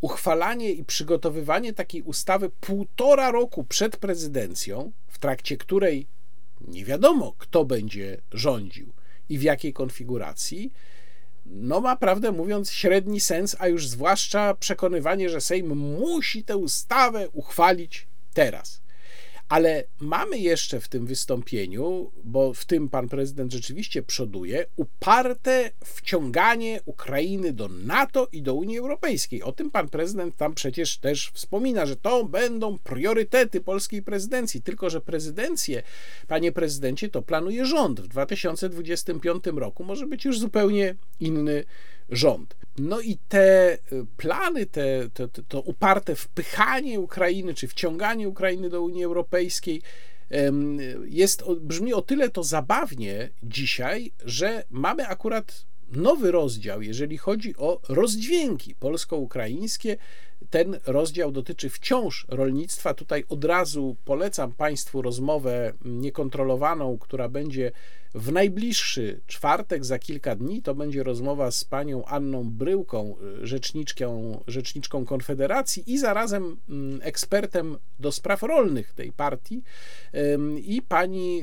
[0.00, 6.06] Uchwalanie i przygotowywanie takiej ustawy półtora roku przed prezydencją, w trakcie której
[6.60, 8.92] nie wiadomo, kto będzie rządził
[9.28, 10.72] i w jakiej konfiguracji,
[11.46, 17.28] no ma prawdę mówiąc średni sens, a już zwłaszcza przekonywanie, że Sejm musi tę ustawę
[17.28, 18.83] uchwalić teraz.
[19.48, 26.80] Ale mamy jeszcze w tym wystąpieniu, bo w tym pan prezydent rzeczywiście przoduje, uparte wciąganie
[26.84, 29.42] Ukrainy do NATO i do Unii Europejskiej.
[29.42, 34.62] O tym pan prezydent tam przecież też wspomina, że to będą priorytety polskiej prezydencji.
[34.62, 35.82] Tylko, że prezydencję,
[36.28, 38.00] panie prezydencie, to planuje rząd.
[38.00, 41.64] W 2025 roku może być już zupełnie inny
[42.08, 42.56] rząd.
[42.78, 48.82] No i te y, plany, te, te, to uparte wpychanie Ukrainy, czy wciąganie Ukrainy do
[48.82, 49.82] Unii Europejskiej,
[51.04, 57.80] jest, brzmi o tyle to zabawnie dzisiaj, że mamy akurat nowy rozdział, jeżeli chodzi o
[57.88, 59.96] rozdźwięki polsko-ukraińskie.
[60.54, 62.94] Ten rozdział dotyczy wciąż rolnictwa.
[62.94, 67.72] Tutaj od razu polecam Państwu rozmowę niekontrolowaną, która będzie
[68.14, 75.04] w najbliższy czwartek, za kilka dni, to będzie rozmowa z panią Anną Bryłką, rzeczniczką, rzeczniczką
[75.04, 79.62] Konfederacji i zarazem mm, ekspertem do spraw rolnych tej partii.
[80.56, 81.42] I pani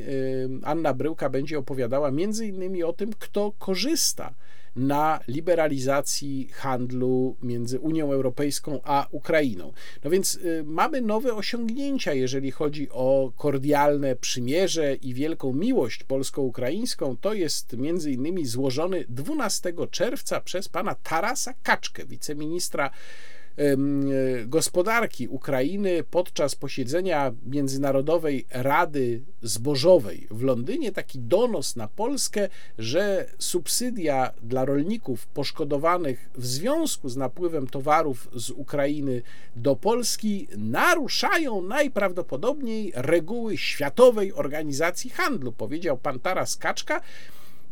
[0.63, 4.33] Anna Bryłka będzie opowiadała między innymi o tym, kto korzysta
[4.75, 9.73] na liberalizacji handlu między Unią Europejską a Ukrainą.
[10.03, 17.17] No więc y, mamy nowe osiągnięcia, jeżeli chodzi o kordialne przymierze i wielką miłość polsko-ukraińską.
[17.17, 22.91] To jest między innymi złożony 12 czerwca przez pana Tarasa Kaczkę, wiceministra
[24.45, 30.91] gospodarki Ukrainy podczas posiedzenia Międzynarodowej Rady Zbożowej w Londynie.
[30.91, 38.49] Taki donos na Polskę, że subsydia dla rolników poszkodowanych w związku z napływem towarów z
[38.49, 39.21] Ukrainy
[39.55, 47.01] do Polski naruszają najprawdopodobniej reguły Światowej Organizacji Handlu, powiedział pan Taras Kaczka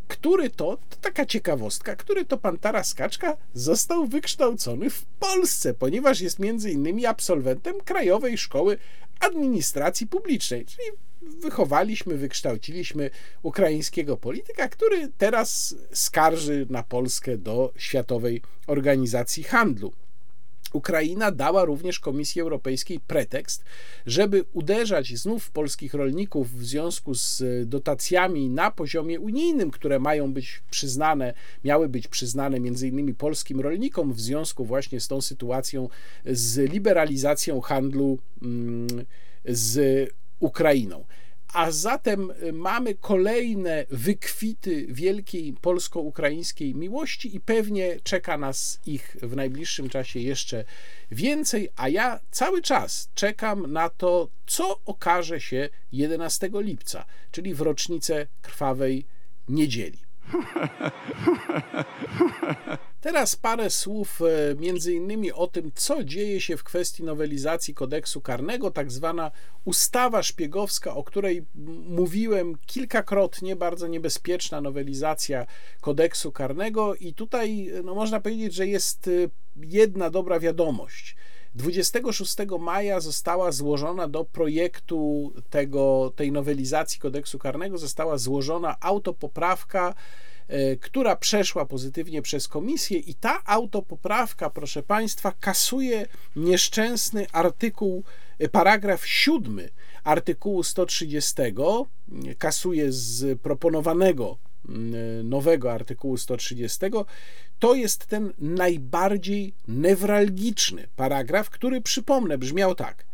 [0.10, 6.22] który to, to taka ciekawostka, który to pan Taras Kaczka został wykształcony w Polsce, ponieważ
[6.22, 8.78] jest między innymi absolwentem Krajowej Szkoły
[9.20, 10.84] Administracji Publicznej, czyli
[11.22, 13.10] wychowaliśmy, wykształciliśmy
[13.42, 19.94] ukraińskiego polityka, który teraz skarży na Polskę do Światowej Organizacji Handlu.
[20.74, 23.64] Ukraina dała również Komisji Europejskiej pretekst,
[24.06, 30.64] żeby uderzać znów polskich rolników w związku z dotacjami na poziomie unijnym, które mają być
[30.70, 35.90] przyznane, miały być przyznane między innymi polskim rolnikom w związku właśnie z tą sytuacją
[36.26, 38.88] z liberalizacją handlu mm,
[39.46, 40.10] z
[40.40, 41.06] Ukrainą.
[41.54, 49.36] A zatem y, mamy kolejne wykwity wielkiej polsko-ukraińskiej miłości i pewnie czeka nas ich w
[49.36, 50.64] najbliższym czasie jeszcze
[51.12, 57.62] więcej, a ja cały czas czekam na to, co okaże się 11 lipca, czyli w
[57.62, 59.06] rocznicę krwawej
[59.50, 60.00] niedzieli.
[63.02, 68.22] Teraz parę słów e, między innymi o tym, co dzieje się w kwestii nowelizacji kodeksu
[68.22, 69.32] karnego, tak zwana
[69.66, 71.46] ustawa szpiegowska, o której
[71.88, 75.46] mówiłem kilkakrotnie, bardzo niebezpieczna nowelizacja
[75.82, 79.12] kodeksu karnego i tutaj no, można powiedzieć, że jest e,
[79.62, 81.16] jedna dobra wiadomość.
[81.56, 90.29] 26 maja została złożona do projektu tego, tej nowelizacji kodeksu karnego została złożona autopoprawka E,
[90.82, 98.04] która przeszła pozytywnie przez komisję i ta autopoprawka, proszę Państwa, kasuje nieszczęsny artykuł,
[98.40, 99.70] e, paragraf 7
[100.04, 101.34] artykułu 130,
[102.38, 104.38] kasuje z proponowanego
[105.24, 106.80] nowego artykułu 130,
[107.60, 113.09] to jest ten najbardziej newralgiczny paragraf, który przypomnę brzmiał tak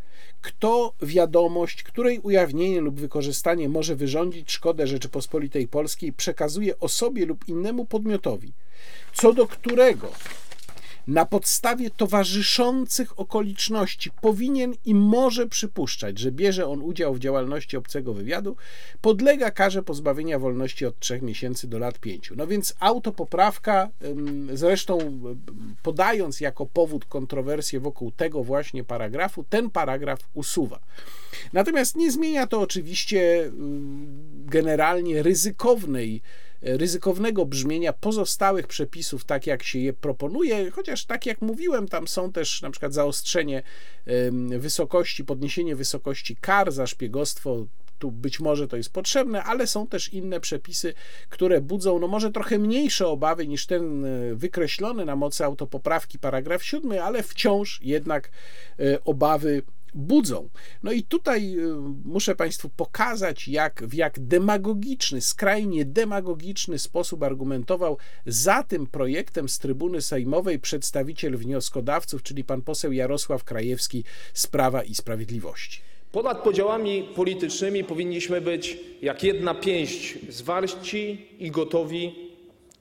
[0.45, 7.85] kto wiadomość, której ujawnienie lub wykorzystanie może wyrządzić szkodę Rzeczypospolitej Polskiej, przekazuje osobie lub innemu
[7.85, 8.53] podmiotowi,
[9.13, 10.11] co do którego
[11.07, 18.13] na podstawie towarzyszących okoliczności powinien i może przypuszczać, że bierze on udział w działalności obcego
[18.13, 18.55] wywiadu,
[19.01, 22.31] podlega karze pozbawienia wolności od 3 miesięcy do lat 5.
[22.35, 23.89] No więc autopoprawka,
[24.53, 25.21] zresztą
[25.83, 30.79] podając jako powód kontrowersję wokół tego właśnie paragrafu, ten paragraf usuwa.
[31.53, 33.51] Natomiast nie zmienia to oczywiście
[34.45, 36.21] generalnie ryzykownej
[36.65, 42.31] ryzykownego brzmienia pozostałych przepisów, tak jak się je proponuje, chociaż tak jak mówiłem, tam są
[42.31, 43.63] też na przykład zaostrzenie
[44.59, 47.65] wysokości, podniesienie wysokości kar za szpiegostwo.
[47.99, 50.93] Tu być może to jest potrzebne, ale są też inne przepisy,
[51.29, 56.63] które budzą no może trochę mniejsze obawy niż ten e, wykreślony na mocy autopoprawki paragraf
[56.63, 58.31] 7, ale wciąż jednak
[58.79, 59.61] e, obawy
[59.95, 60.49] budzą.
[60.83, 61.75] No i tutaj y,
[62.05, 69.59] muszę Państwu pokazać, jak w jak demagogiczny, skrajnie demagogiczny sposób argumentował za tym projektem z
[69.59, 75.81] trybuny sejmowej przedstawiciel wnioskodawców, czyli pan poseł Jarosław Krajewski z Prawa i Sprawiedliwości.
[76.11, 82.15] Ponad podziałami politycznymi powinniśmy być jak jedna pięść zwarci i gotowi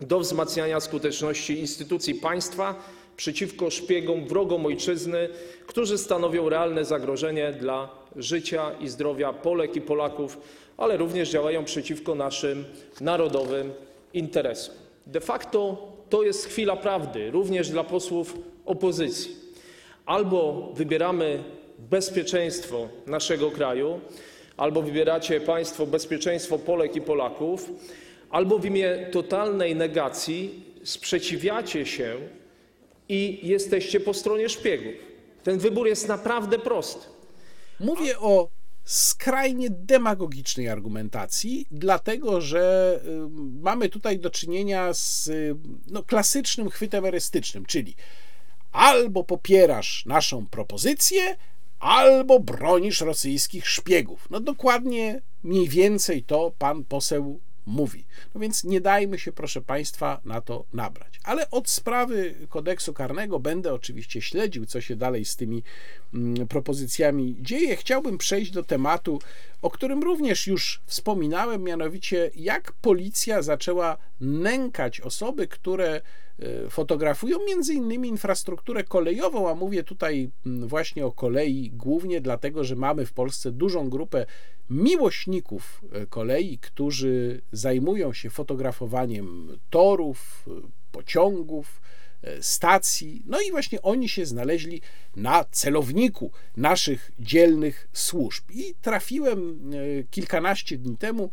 [0.01, 2.83] do wzmacniania skuteczności instytucji państwa
[3.17, 5.29] przeciwko szpiegom, wrogom ojczyzny,
[5.67, 10.39] którzy stanowią realne zagrożenie dla życia i zdrowia Polek i Polaków,
[10.77, 12.65] ale również działają przeciwko naszym
[13.01, 13.73] narodowym
[14.15, 14.75] interesom.
[15.07, 19.37] De facto to jest chwila prawdy również dla posłów opozycji.
[20.07, 21.45] Albo wybieramy
[21.79, 24.01] bezpieczeństwo naszego kraju,
[24.57, 27.71] albo wybieracie państwo bezpieczeństwo Polek i Polaków,
[28.31, 32.17] albo w imię totalnej negacji sprzeciwiacie się
[33.09, 34.95] i jesteście po stronie szpiegów.
[35.43, 37.07] Ten wybór jest naprawdę prosty.
[37.81, 38.49] Mówię o
[38.85, 43.09] skrajnie demagogicznej argumentacji, dlatego że y,
[43.63, 47.95] mamy tutaj do czynienia z y, no, klasycznym chwytem erystycznym, czyli
[48.73, 51.37] albo popierasz naszą propozycję,
[51.79, 54.27] albo bronisz rosyjskich szpiegów.
[54.31, 58.05] No dokładnie mniej więcej to pan poseł mówi.
[58.35, 61.21] No więc nie dajmy się, proszę Państwa, na to nabrać.
[61.23, 65.63] Ale od sprawy kodeksu karnego będę oczywiście śledził, co się dalej z tymi
[66.15, 67.77] mm, propozycjami dzieje.
[67.77, 69.19] Chciałbym przejść do tematu,
[69.65, 76.01] o którym również już wspominałem, mianowicie jak policja zaczęła nękać osoby, które
[76.39, 82.65] e, fotografują między innymi infrastrukturę kolejową, a mówię tutaj mm, właśnie o kolei głównie dlatego,
[82.65, 84.27] że mamy w Polsce dużą grupę
[84.71, 90.51] miłośników e, kolei, którzy zajmują się fotografowaniem torów, e,
[90.93, 91.81] pociągów,
[92.41, 93.23] stacji.
[93.27, 94.81] No i właśnie oni się znaleźli
[95.17, 98.45] na celowniku naszych dzielnych służb.
[98.51, 99.71] I trafiłem
[100.11, 101.31] kilkanaście dni temu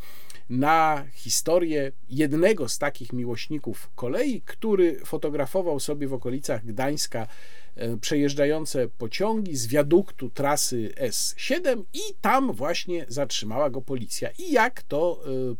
[0.50, 7.26] na historię jednego z takich miłośników kolei, który fotografował sobie w okolicach Gdańska
[7.76, 14.30] E, przejeżdżające pociągi z wiaduktu trasy S7 i tam właśnie zatrzymała go policja.
[14.38, 15.54] I jak to e,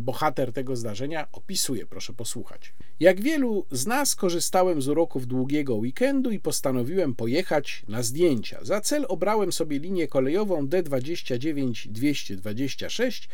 [0.00, 2.74] bohater tego zdarzenia opisuje, proszę posłuchać.
[3.00, 8.58] Jak wielu z nas korzystałem z uroków długiego weekendu i postanowiłem pojechać na zdjęcia.
[8.62, 13.28] Za cel obrałem sobie linię kolejową D29-226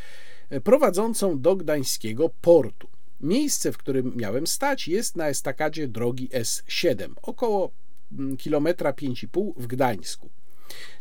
[0.51, 2.89] e, prowadzącą do gdańskiego portu.
[3.21, 7.71] Miejsce, w którym miałem stać, jest na estakadzie drogi S7, około
[8.13, 10.31] Mm, kilometra 5,5 w Gdańsku.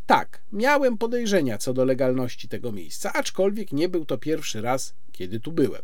[0.05, 5.39] Tak, miałem podejrzenia co do legalności tego miejsca, aczkolwiek nie był to pierwszy raz, kiedy
[5.39, 5.81] tu byłem.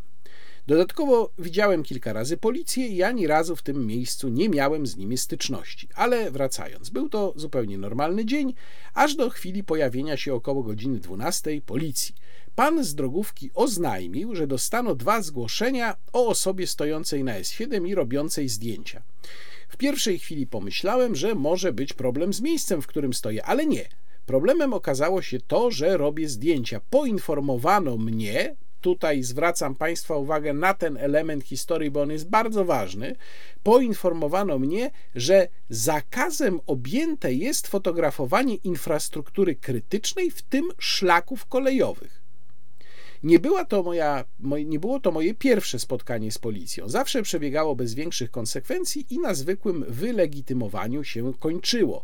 [0.67, 5.17] Dodatkowo widziałem kilka razy policję i ani razu w tym miejscu nie miałem z nimi
[5.17, 5.88] styczności.
[5.95, 8.53] Ale wracając, był to zupełnie normalny dzień,
[8.93, 12.15] aż do chwili pojawienia się około godziny 12 policji.
[12.55, 18.49] Pan z drogówki oznajmił, że dostano dwa zgłoszenia o osobie stojącej na S7 i robiącej
[18.49, 19.01] zdjęcia.
[19.74, 23.86] W pierwszej chwili pomyślałem, że może być problem z miejscem, w którym stoję, ale nie.
[24.26, 26.82] Problemem okazało się to, że robię zdjęcia.
[26.89, 33.15] Poinformowano mnie, tutaj zwracam Państwa uwagę na ten element historii, bo on jest bardzo ważny.
[33.63, 42.22] Poinformowano mnie, że zakazem objęte jest fotografowanie infrastruktury krytycznej, w tym szlaków kolejowych.
[43.24, 44.26] Nie, była to moja,
[44.65, 46.89] nie było to moje pierwsze spotkanie z policją.
[46.89, 52.03] Zawsze przebiegało bez większych konsekwencji i na zwykłym wylegitymowaniu się kończyło.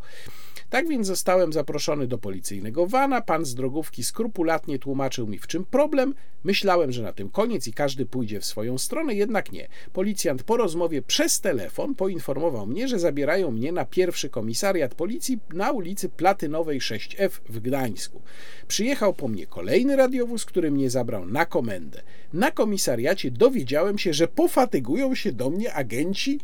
[0.69, 3.21] Tak więc zostałem zaproszony do policyjnego wana.
[3.21, 6.13] Pan z drogówki skrupulatnie tłumaczył mi, w czym problem.
[6.43, 9.67] Myślałem, że na tym koniec i każdy pójdzie w swoją stronę, jednak nie.
[9.93, 15.71] Policjant po rozmowie przez telefon poinformował mnie, że zabierają mnie na pierwszy komisariat policji na
[15.71, 18.21] ulicy Platynowej 6F w Gdańsku.
[18.67, 22.01] Przyjechał po mnie kolejny radiowóz, który mnie zabrał na komendę.
[22.33, 26.39] Na komisariacie dowiedziałem się, że pofatygują się do mnie agenci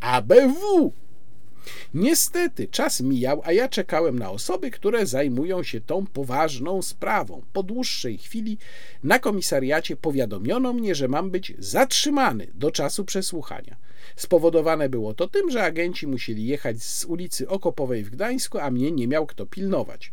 [0.00, 0.92] ABW.
[1.94, 7.42] Niestety czas mijał, a ja czekałem na osoby, które zajmują się tą poważną sprawą.
[7.52, 8.58] Po dłuższej chwili
[9.04, 13.76] na komisariacie powiadomiono mnie, że mam być zatrzymany do czasu przesłuchania.
[14.16, 18.92] Spowodowane było to tym, że agenci musieli jechać z ulicy Okopowej w Gdańsku, a mnie
[18.92, 20.12] nie miał kto pilnować.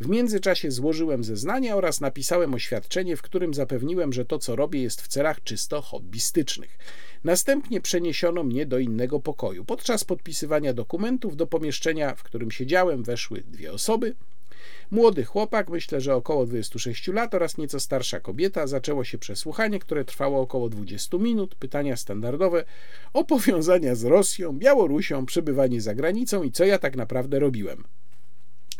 [0.00, 5.02] W międzyczasie złożyłem zeznania oraz napisałem oświadczenie, w którym zapewniłem, że to, co robię, jest
[5.02, 6.78] w celach czysto hobbystycznych.
[7.24, 9.64] Następnie przeniesiono mnie do innego pokoju.
[9.64, 14.14] Podczas podpisywania dokumentów do pomieszczenia, w którym siedziałem, weszły dwie osoby.
[14.90, 18.66] Młody chłopak, myślę, że około 26 lat, oraz nieco starsza kobieta.
[18.66, 21.54] Zaczęło się przesłuchanie, które trwało około 20 minut.
[21.54, 22.64] Pytania standardowe
[23.12, 27.84] o powiązania z Rosją, Białorusią, przebywanie za granicą i co ja tak naprawdę robiłem.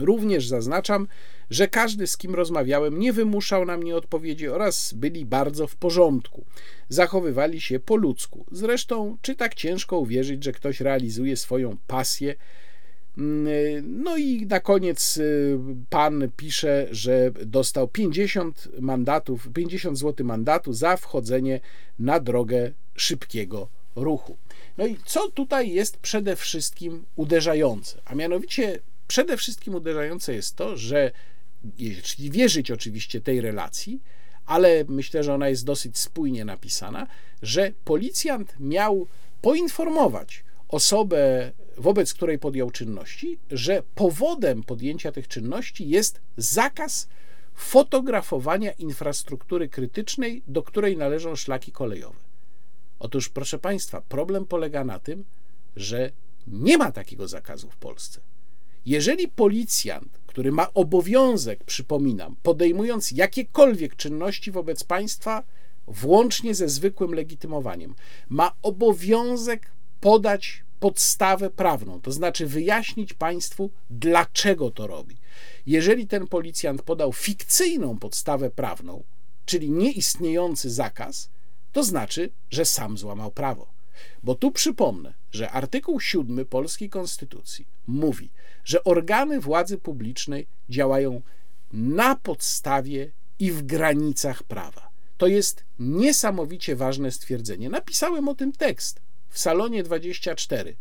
[0.01, 1.09] Również zaznaczam,
[1.51, 6.45] że każdy, z kim rozmawiałem, nie wymuszał na mnie odpowiedzi oraz byli bardzo w porządku.
[6.89, 8.45] Zachowywali się po ludzku.
[8.53, 12.35] Zresztą, czy tak ciężko uwierzyć, że ktoś realizuje swoją pasję
[13.19, 15.59] Mm, no i na koniec y,
[15.91, 21.61] pan pisze, że dostał 50 mandatów, 50 zł mandatu za wchodzenie
[21.99, 24.37] na drogę szybkiego ruchu.
[24.79, 28.01] No i co tutaj jest przede wszystkim uderzające?
[28.05, 28.79] A mianowicie
[29.15, 31.11] przede wszystkim uderzające jest to, że
[31.79, 34.03] jeśli wierzyć oczywiście tej relacji,
[34.47, 37.07] ale myślę, że ona jest dosyć spójnie napisana,
[37.43, 39.07] że policjant miał
[39.43, 47.09] poinformować osobę, wobec której podjął czynności, że powodem podjęcia tych czynności jest zakaz
[47.55, 52.21] fotografowania infrastruktury krytycznej, do której należą szlaki kolejowe.
[52.99, 55.25] Otóż, proszę Państwa, problem polega na tym,
[55.77, 56.11] że
[56.47, 58.21] nie ma takiego zakazu w Polsce.
[58.87, 65.43] Jeżeli policjant, który ma obowiązek, przypominam, podejmując jakiekolwiek czynności wobec państwa,
[65.87, 67.95] włącznie ze zwykłym legitymowaniem,
[68.29, 69.71] ma obowiązek
[70.01, 75.17] podać podstawę prawną, to znaczy wyjaśnić państwu, dlaczego to robi.
[75.67, 79.03] Jeżeli ten policjant podał fikcyjną podstawę prawną,
[79.47, 81.31] czyli nieistniejący zakaz,
[81.73, 83.67] to znaczy, że sam złamał prawo.
[84.23, 88.31] Bo tu przypomnę, że artykuł 7 polskiej konstytucji mówi,
[88.65, 91.23] że organy władzy publicznej działają
[91.73, 94.91] na podstawie i w granicach prawa.
[95.17, 97.71] To jest niesamowicie ważne stwierdzenie.
[97.71, 100.77] Napisałem o tym tekst w salonie 24,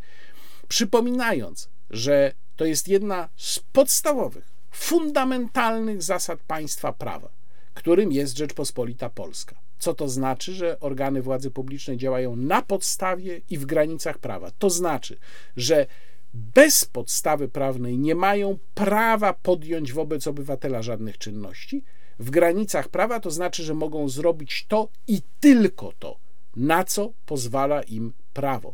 [0.67, 7.29] przypominając, że to jest jedna z podstawowych, fundamentalnych zasad państwa prawa,
[7.73, 9.55] którym jest Rzeczpospolita Polska.
[9.79, 14.51] Co to znaczy, że organy władzy publicznej działają na podstawie i w granicach prawa?
[14.59, 15.17] To znaczy,
[15.57, 15.85] że
[16.33, 21.83] bez podstawy prawnej nie mają prawa podjąć wobec obywatela żadnych czynności.
[22.19, 26.17] W granicach prawa to znaczy, że mogą zrobić to i tylko to,
[26.55, 28.73] na co pozwala im prawo.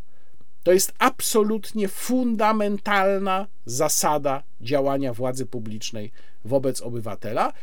[0.63, 6.11] To jest absolutnie fundamentalna zasada działania władzy publicznej
[6.45, 7.53] wobec obywatela,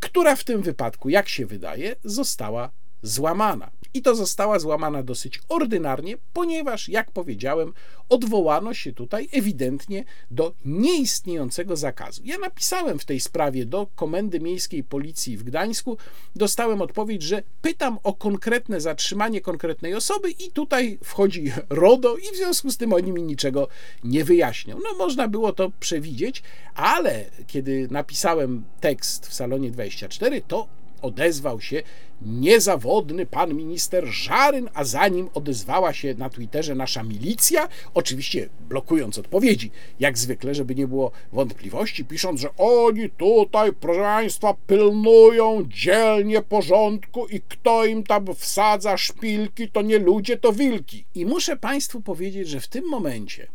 [0.00, 2.70] która w tym wypadku, jak się wydaje, została
[3.04, 3.70] złamana.
[3.94, 7.72] I to została złamana dosyć ordynarnie, ponieważ, jak powiedziałem,
[8.08, 12.22] odwołano się tutaj ewidentnie do nieistniejącego zakazu.
[12.24, 15.96] Ja napisałem w tej sprawie do Komendy Miejskiej Policji w Gdańsku,
[16.36, 22.36] dostałem odpowiedź, że pytam o konkretne zatrzymanie konkretnej osoby i tutaj wchodzi RODO i w
[22.36, 23.68] związku z tym oni mi niczego
[24.04, 24.78] nie wyjaśnią.
[24.84, 26.42] No można było to przewidzieć,
[26.74, 31.82] ale kiedy napisałem tekst w salonie 24, to odezwał się
[32.22, 39.18] niezawodny pan minister Żaryn, a za nim odezwała się na Twitterze nasza milicja, oczywiście blokując
[39.18, 46.42] odpowiedzi, jak zwykle, żeby nie było wątpliwości, pisząc, że oni tutaj, proszę państwa, pilnują dzielnie
[46.42, 51.04] porządku i kto im tam wsadza szpilki, to nie ludzie, to wilki.
[51.14, 53.46] I muszę państwu powiedzieć, że w tym momencie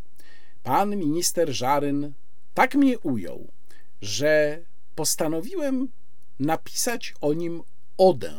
[0.62, 2.12] pan minister Żaryn
[2.54, 3.48] tak mnie ujął,
[4.02, 4.60] że
[4.94, 5.88] postanowiłem
[6.40, 7.62] napisać o nim
[7.98, 8.34] odę,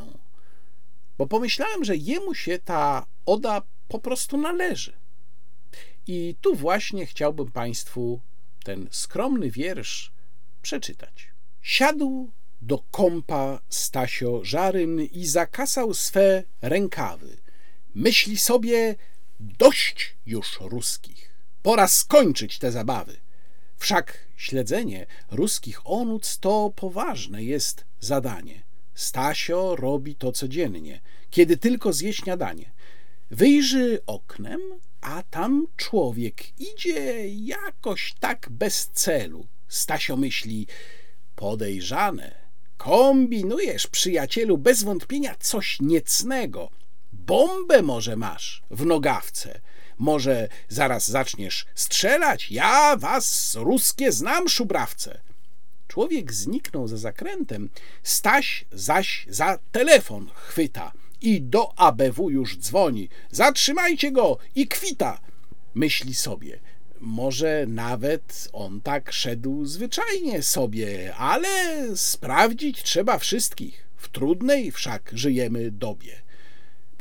[1.17, 4.93] bo pomyślałem, że jemu się ta oda po prostu należy.
[6.07, 8.21] I tu właśnie chciałbym Państwu
[8.63, 10.11] ten skromny wiersz
[10.61, 11.27] przeczytać.
[11.61, 12.31] Siadł
[12.61, 17.37] do kąpa Stasio Żaryn i zakasał swe rękawy.
[17.95, 18.95] Myśli sobie,
[19.39, 21.31] dość już ruskich,
[21.63, 23.17] pora skończyć te zabawy.
[23.81, 28.63] Wszak śledzenie ruskich onuc to poważne jest zadanie.
[28.93, 32.71] Stasio robi to codziennie, kiedy tylko zje śniadanie.
[33.31, 34.61] Wyjrzy oknem,
[35.01, 39.47] a tam człowiek idzie jakoś tak bez celu.
[39.67, 40.67] Stasio myśli,
[41.35, 42.35] podejrzane.
[42.77, 46.69] Kombinujesz, przyjacielu, bez wątpienia coś niecnego.
[47.25, 49.61] Bombę może masz w nogawce.
[49.97, 52.51] Może zaraz zaczniesz strzelać?
[52.51, 55.21] Ja was, ruskie, znam, szubrawce.
[55.87, 57.69] Człowiek zniknął za zakrętem,
[58.03, 60.91] Staś zaś za telefon chwyta
[61.21, 63.09] i do ABW już dzwoni.
[63.31, 65.21] Zatrzymajcie go i kwita.
[65.73, 66.59] Myśli sobie,
[66.99, 71.49] może nawet on tak szedł zwyczajnie sobie, ale
[71.97, 73.87] sprawdzić trzeba wszystkich.
[73.97, 76.21] W trudnej wszak żyjemy dobie.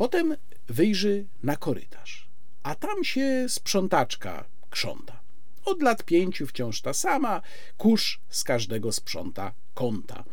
[0.00, 0.36] Potem
[0.68, 2.28] wyjrzy na korytarz,
[2.62, 5.20] a tam się sprzątaczka krząta.
[5.64, 7.42] Od lat pięciu wciąż ta sama,
[7.78, 10.24] kurz z każdego sprząta kąta.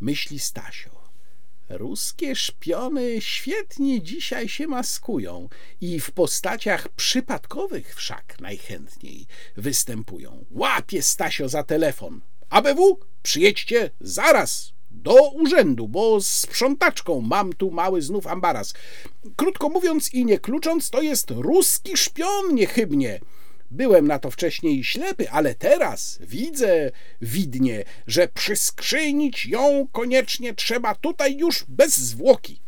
[0.00, 0.90] Myśli Stasio.
[1.68, 5.48] Ruskie szpiony świetnie dzisiaj się maskują
[5.80, 9.26] i w postaciach przypadkowych wszak najchętniej
[9.56, 10.44] występują.
[10.50, 12.20] Łapie Stasio za telefon.
[12.50, 18.74] ABW, przyjedźcie zaraz do urzędu, bo z sprzątaczką mam tu mały znów ambaras.
[19.36, 23.20] Krótko mówiąc i nie klucząc, to jest ruski szpion niechybnie.
[23.70, 26.90] Byłem na to wcześniej ślepy, ale teraz widzę
[27.20, 32.60] widnie, że przyskrzynić ją koniecznie trzeba tutaj już bez zwłoki.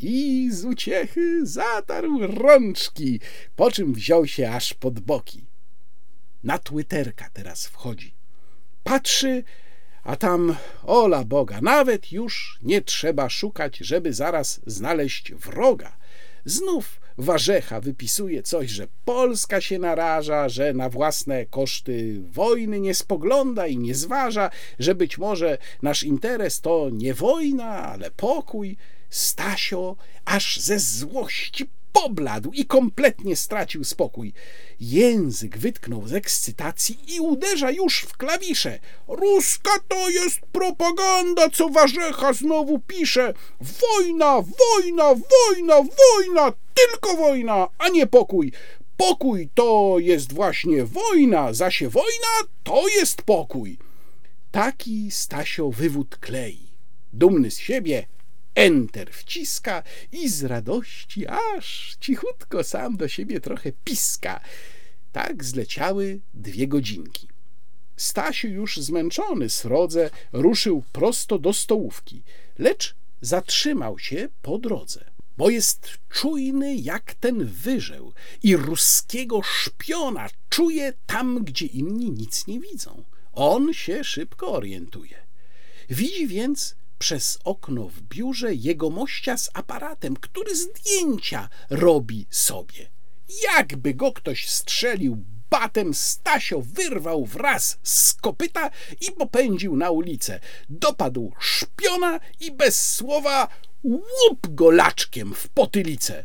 [0.00, 3.20] I z uciechy zatarł rączki,
[3.56, 5.44] po czym wziął się aż pod boki.
[6.44, 8.14] Na Twitterka teraz wchodzi.
[8.84, 9.44] Patrzy,
[10.06, 15.96] a tam, ola Boga, nawet już nie trzeba szukać, żeby zaraz znaleźć wroga.
[16.44, 23.66] Znów Warzecha wypisuje coś, że Polska się naraża, że na własne koszty wojny nie spogląda
[23.66, 28.76] i nie zważa, że być może nasz interes to nie wojna, ale pokój.
[29.10, 31.66] Stasio aż ze złości
[32.02, 34.32] pobladł i kompletnie stracił spokój.
[34.80, 38.78] Język wytknął z ekscytacji i uderza już w klawisze.
[39.08, 43.34] Ruska to jest propaganda, co Warzecha znowu pisze.
[43.60, 48.52] Wojna, wojna, wojna, wojna, tylko wojna, a nie pokój.
[48.96, 52.28] Pokój to jest właśnie wojna, zasie wojna
[52.64, 53.78] to jest pokój.
[54.50, 56.66] Taki Stasio wywód klei.
[57.12, 58.06] Dumny z siebie,
[58.56, 64.40] Enter wciska i z radości aż cichutko sam do siebie trochę piska.
[65.12, 67.28] Tak zleciały dwie godzinki.
[67.96, 72.22] Stasiu już zmęczony srodze ruszył prosto do stołówki,
[72.58, 75.04] lecz zatrzymał się po drodze,
[75.36, 78.12] bo jest czujny jak ten wyżeł
[78.42, 83.04] i ruskiego szpiona czuje tam, gdzie inni nic nie widzą.
[83.32, 85.16] On się szybko orientuje.
[85.90, 92.90] Widzi więc przez okno w biurze jegomościa z aparatem, który zdjęcia robi sobie.
[93.42, 98.70] Jakby go ktoś strzelił batem, Stasio wyrwał wraz z kopyta
[99.00, 100.40] i popędził na ulicę.
[100.68, 103.48] Dopadł szpiona i bez słowa
[103.84, 106.24] łup go laczkiem w potylicę.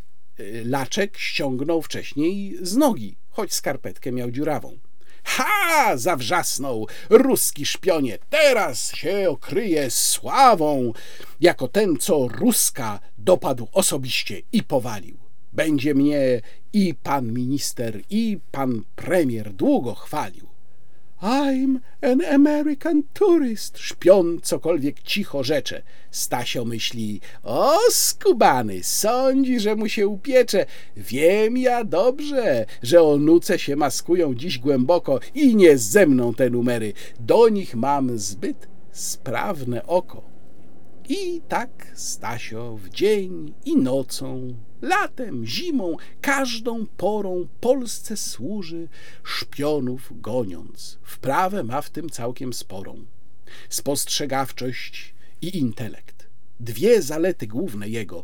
[0.66, 4.80] Laczek ściągnął wcześniej z nogi, choć skarpetkę miał dziurawą.
[5.24, 5.98] Ha!
[5.98, 8.18] zawrzasnął ruski szpionie.
[8.30, 10.94] Teraz się okryje sławą,
[11.42, 15.18] jako ten, co Ruska dopadł osobiście i powalił.
[15.54, 16.42] Będzie mnie
[16.74, 20.51] i pan minister, i pan premier długo chwalił.
[21.22, 23.78] I'm an American tourist.
[23.78, 25.82] Szpion cokolwiek cicho rzecze.
[26.12, 30.66] Stasio myśli, o skubany, sądzi, że mu się upiecze.
[30.98, 36.50] Wiem ja dobrze, że o nuce się maskują dziś głęboko i nie ze mną te
[36.50, 36.94] numery.
[37.20, 40.31] Do nich mam zbyt sprawne oko.
[41.14, 48.88] I tak Stasio w dzień i nocą, latem, zimą, każdą porą Polsce służy,
[49.24, 51.00] szpionów goniąc.
[51.04, 53.06] Wprawę ma w tym całkiem sporą.
[53.70, 56.28] Spostrzegawczość i intelekt.
[56.60, 58.24] Dwie zalety główne jego.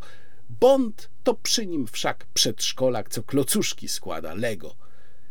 [0.50, 4.76] Bond to przy nim wszak przedszkolak, co klocuszki składa, Lego.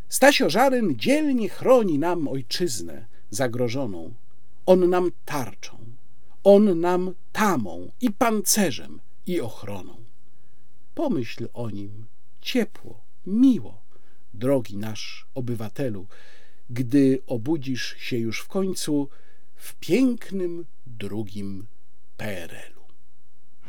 [0.08, 4.14] Stasio Żaryn dzielnie chroni nam ojczyznę zagrożoną.
[4.66, 5.75] On nam tarczą
[6.46, 9.96] on nam tamą i pancerzem i ochroną.
[10.94, 12.06] Pomyśl o nim
[12.40, 13.82] ciepło, miło,
[14.34, 16.06] drogi nasz obywatelu,
[16.70, 19.08] gdy obudzisz się już w końcu
[19.54, 21.66] w pięknym drugim
[22.16, 22.84] PRL-u.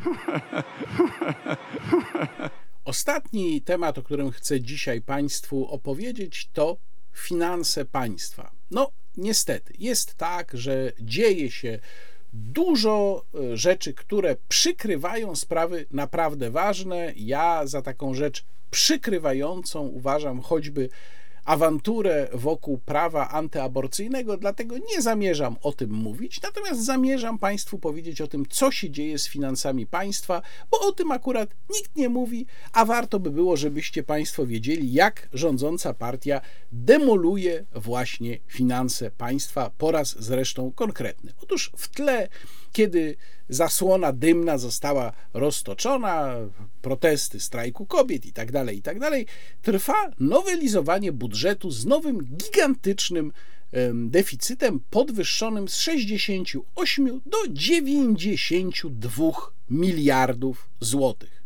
[2.86, 6.78] Ostatni temat, o którym chcę dzisiaj Państwu opowiedzieć, to
[7.14, 8.52] finanse państwa.
[8.72, 11.80] No, niestety, jest tak, że dzieje się
[12.38, 17.14] dużo e, rzeczy, które przykrywają sprawy naprawdę ważne.
[17.16, 20.90] Ja za taką rzecz przykrywającą uważam choćby
[21.48, 28.28] awanturę wokół prawa antyaborcyjnego, dlatego nie zamierzam o tym mówić, natomiast zamierzam Państwu powiedzieć o
[28.28, 30.42] tym, co się dzieje z finansami państwa,
[30.72, 35.30] bo o tym akurat nikt nie mówi, a warto by było, żebyście Państwo wiedzieli, jak
[35.34, 36.42] rządząca partia
[36.72, 41.34] demoluje właśnie finanse państwa po raz zresztą konkretny.
[41.42, 42.28] Otóż w tle,
[42.78, 43.16] kiedy
[43.50, 46.36] zasłona dymna została roztoczona,
[46.82, 48.98] protesty strajku kobiet i tak dalej, tak
[49.62, 53.32] trwa nowelizowanie budżetu z nowym gigantycznym
[53.94, 59.32] deficytem podwyższonym z 68 do 92
[59.70, 61.44] miliardów złotych.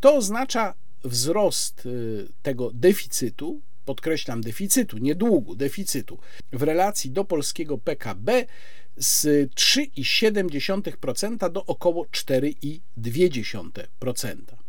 [0.00, 0.74] To oznacza
[1.04, 6.18] wzrost y, tego deficytu, podkreślam deficytu, nie długu, deficytu,
[6.52, 8.46] w relacji do polskiego PKB
[8.96, 14.63] z 3,7% do około 4,2%.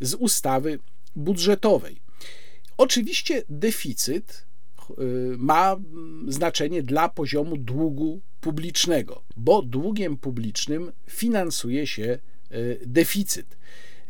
[0.00, 0.78] z ustawy
[1.16, 2.11] budżetowej.
[2.76, 4.46] Oczywiście deficyt
[4.90, 4.94] y,
[5.38, 5.76] ma
[6.28, 12.18] znaczenie dla poziomu długu publicznego, bo długiem publicznym finansuje się
[12.52, 13.56] y, deficyt.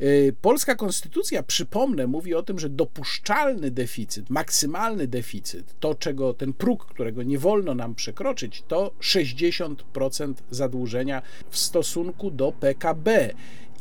[0.01, 6.52] Y, polska konstytucja, przypomnę, mówi o tym, że dopuszczalny deficyt, maksymalny deficyt, to czego ten
[6.52, 13.34] próg, którego nie wolno nam przekroczyć, to 60% zadłużenia w stosunku do PKB.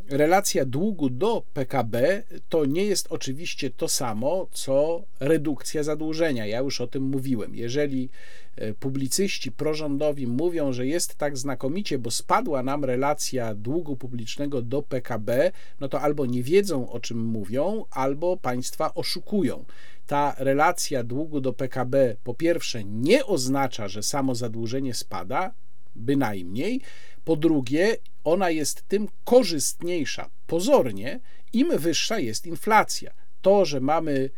[0.10, 6.46] relacja długu do PKB to nie jest oczywiście to samo, co redukcja zadłużenia.
[6.46, 7.56] Ja już o tym mówiłem.
[7.56, 8.10] Jeżeli
[8.56, 14.82] e, publicyści prorządowi mówią, że jest tak znakomicie, bo spadła nam relacja długu publicznego do
[14.82, 19.66] PKB, no to albo nie wiedzą o czym mówią, albo państwa oszukują
[20.08, 25.54] ta relacja długu do PKB po pierwsze nie oznacza, że samo zadłużenie spada,
[25.96, 26.82] bynajmniej.
[27.24, 31.20] Po drugie, ona jest tym korzystniejsza pozornie,
[31.54, 33.14] im wyższa jest inflacja.
[33.42, 34.30] To, że mamy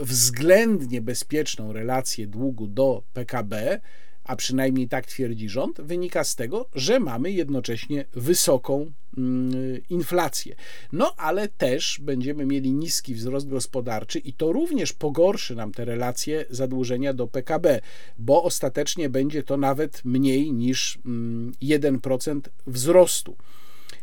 [0.00, 3.80] względnie bezpieczną relację długu do PKB,
[4.26, 10.54] a przynajmniej tak twierdzi rząd, wynika z tego, że mamy jednocześnie wysoką mm, inflację.
[10.92, 16.44] No ale też będziemy mieli niski wzrost gospodarczy i to również pogorszy nam te relacje
[16.50, 17.80] zadłużenia do PKB,
[18.18, 20.98] bo ostatecznie będzie to nawet mniej niż
[21.62, 23.36] 1% mm, wzrostu.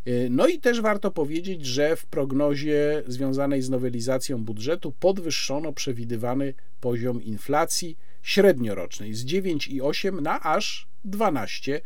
[0.08, 6.54] Y, no i też warto powiedzieć, że w prognozie związanej z nowelizacją budżetu podwyższono przewidywany
[6.82, 11.80] poziom inflacji średniorocznej z 9,8 na aż 12%.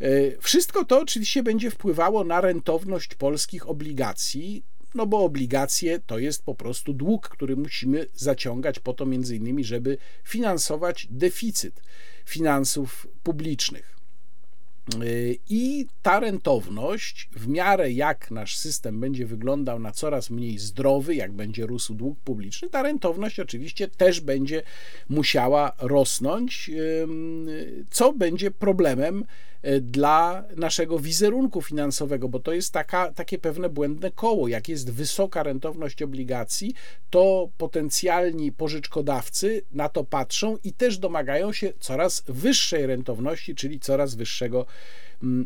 [0.00, 4.62] E, wszystko to oczywiście będzie wpływało na rentowność polskich obligacji,
[4.94, 9.64] no bo obligacje to jest po prostu dług, który musimy zaciągać po to między innymi,
[9.64, 11.82] żeby finansować deficyt
[12.24, 13.97] finansów publicznych.
[15.02, 21.14] Y, I ta rentowność, w miarę jak nasz system będzie wyglądał na coraz mniej zdrowy,
[21.14, 24.62] jak będzie rósł dług publiczny, ta rentowność oczywiście też będzie
[25.08, 26.70] musiała rosnąć,
[27.90, 29.24] co będzie problemem
[29.80, 34.48] dla naszego wizerunku finansowego, bo to jest taka, takie pewne błędne koło.
[34.48, 36.74] Jak jest wysoka rentowność obligacji,
[37.10, 44.14] to potencjalni pożyczkodawcy na to patrzą i też domagają się coraz wyższej rentowności, czyli coraz
[44.14, 44.66] wyższego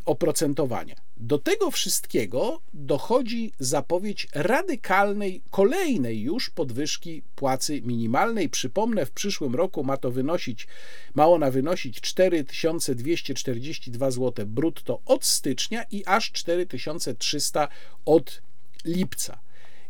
[0.05, 0.94] oprocentowania.
[1.16, 8.49] Do tego wszystkiego dochodzi zapowiedź radykalnej, kolejnej już podwyżki płacy minimalnej.
[8.49, 10.66] Przypomnę, w przyszłym roku ma to wynosić,
[11.15, 17.69] ma ona wynosić 4242 zł brutto od stycznia i aż 4300
[18.05, 18.43] od
[18.85, 19.41] lipca.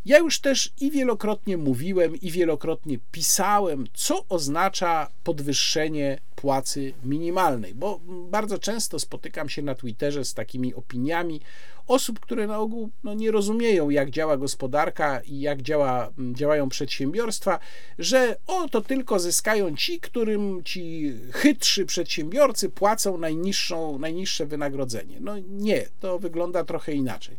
[0.04, 8.00] Ja już też i wielokrotnie mówiłem, i wielokrotnie pisałem, co oznacza podwyższenie płacy minimalnej, bo
[8.30, 11.40] bardzo często spotykam się na Twitterze z takimi opiniami
[11.86, 17.58] osób, które na ogół no, nie rozumieją, jak działa gospodarka i jak działa, działają przedsiębiorstwa,
[17.98, 25.16] że o to tylko zyskają ci, którym ci chytrzy przedsiębiorcy płacą najniższą, najniższe wynagrodzenie.
[25.20, 27.36] No nie, to wygląda trochę inaczej.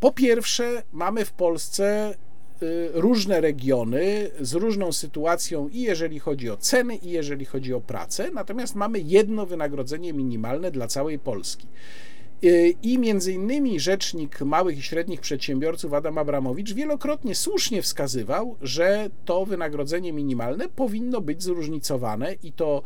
[0.00, 2.14] Po pierwsze, mamy w Polsce
[2.62, 7.80] y, różne regiony z różną sytuacją i jeżeli chodzi o ceny, i jeżeli chodzi o
[7.80, 11.66] pracę, natomiast mamy jedno wynagrodzenie minimalne dla całej Polski.
[12.44, 19.10] Y, I między innymi rzecznik małych i średnich przedsiębiorców Adam Abramowicz wielokrotnie słusznie wskazywał, że
[19.24, 22.82] to wynagrodzenie minimalne powinno być zróżnicowane i to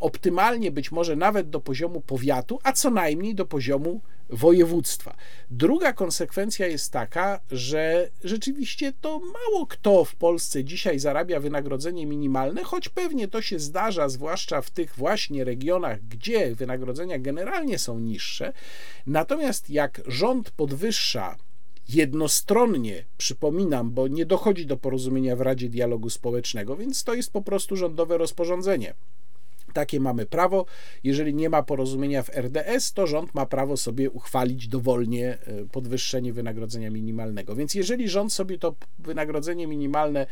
[0.00, 4.00] optymalnie być może nawet do poziomu powiatu, a co najmniej do poziomu
[4.30, 5.16] województwa.
[5.50, 12.64] Druga konsekwencja jest taka, że rzeczywiście to mało kto w Polsce dzisiaj zarabia wynagrodzenie minimalne,
[12.64, 18.52] choć pewnie to się zdarza, zwłaszcza w tych właśnie regionach, gdzie wynagrodzenia generalnie są niższe.
[19.06, 21.36] Natomiast jak rząd podwyższa
[21.88, 27.42] jednostronnie, przypominam, bo nie dochodzi do porozumienia w Radzie Dialogu Społecznego, więc to jest po
[27.42, 28.94] prostu rządowe rozporządzenie
[29.72, 30.66] Takie mamy prawo.
[31.04, 36.32] Jeżeli nie ma porozumienia w RDS, to rząd ma prawo sobie uchwalić dowolnie e, podwyższenie
[36.32, 37.56] wynagrodzenia minimalnego.
[37.56, 40.26] Więc jeżeli rząd sobie to wynagrodzenie minimalne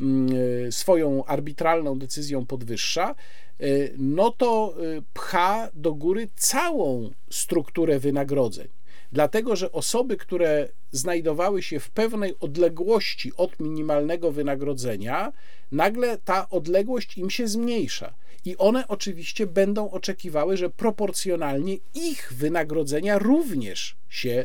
[0.00, 0.28] mm,
[0.66, 3.14] e, swoją arbitralną decyzją podwyższa,
[3.60, 3.64] e,
[3.98, 4.74] no to
[5.14, 8.68] pcha do góry całą strukturę wynagrodzeń
[9.12, 15.32] dlatego że osoby, które znajdowały się w pewnej odległości od minimalnego wynagrodzenia,
[15.72, 18.14] nagle ta odległość im się zmniejsza.
[18.44, 24.44] I one oczywiście będą oczekiwały, że proporcjonalnie ich wynagrodzenia również się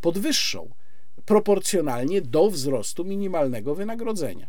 [0.00, 0.70] podwyższą,
[1.24, 4.48] proporcjonalnie do wzrostu minimalnego wynagrodzenia.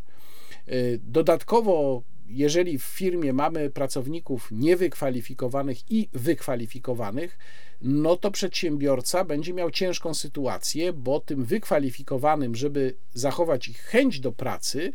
[0.67, 7.37] Y, dodatkowo jeżeli w firmie mamy pracowników niewykwalifikowanych i wykwalifikowanych,
[7.81, 14.31] no to przedsiębiorca będzie miał ciężką sytuację, bo tym wykwalifikowanym, żeby zachować ich chęć do
[14.31, 14.93] pracy,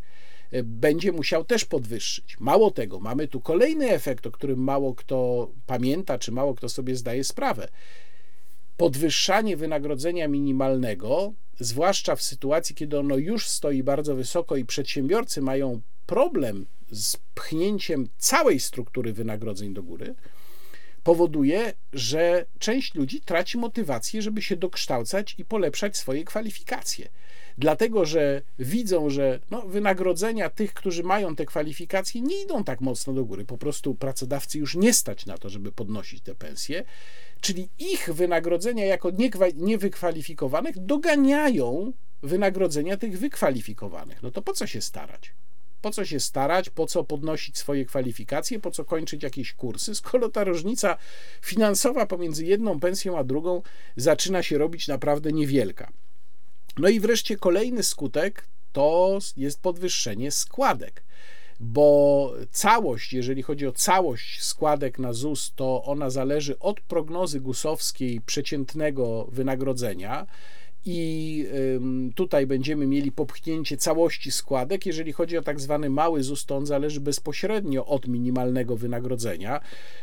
[0.65, 2.37] będzie musiał też podwyższyć.
[2.41, 6.97] Mało tego, mamy tu kolejny efekt, o którym mało kto pamięta, czy mało kto sobie
[6.97, 7.69] zdaje sprawę.
[8.77, 15.81] Podwyższanie wynagrodzenia minimalnego, zwłaszcza w sytuacji, kiedy ono już stoi bardzo wysoko i przedsiębiorcy mają
[16.07, 20.15] problem z pchnięciem całej struktury wynagrodzeń do góry,
[21.05, 27.09] powoduje, że część ludzi traci motywację, żeby się dokształcać i polepszać swoje kwalifikacje.
[27.59, 33.13] Dlatego, że widzą, że no, wynagrodzenia tych, którzy mają te kwalifikacje, nie idą tak mocno
[33.13, 33.45] do góry.
[33.45, 36.85] Po prostu pracodawcy już nie stać na to, żeby podnosić te pensje,
[37.41, 39.11] czyli ich wynagrodzenia jako
[39.55, 44.23] niewykwalifikowanych doganiają wynagrodzenia tych wykwalifikowanych.
[44.23, 45.35] No to po co się starać?
[45.81, 50.29] Po co się starać, po co podnosić swoje kwalifikacje, po co kończyć jakieś kursy, skoro
[50.29, 50.97] ta różnica
[51.43, 53.63] finansowa pomiędzy jedną pensją a drugą
[53.97, 55.93] zaczyna się robić naprawdę niewielka.
[56.79, 61.05] No i wreszcie kolejny skutek to jest podwyższenie składek
[61.61, 68.21] bo całość, jeżeli chodzi o całość składek na ZUS, to ona zależy od prognozy gusowskiej
[68.21, 70.27] przeciętnego wynagrodzenia
[70.85, 71.47] i
[72.15, 74.87] tutaj będziemy mieli popchnięcie całości składek.
[74.87, 79.61] Jeżeli chodzi o tak zwany mały ZUS, to on zależy bezpośrednio od minimalnego wynagrodzenia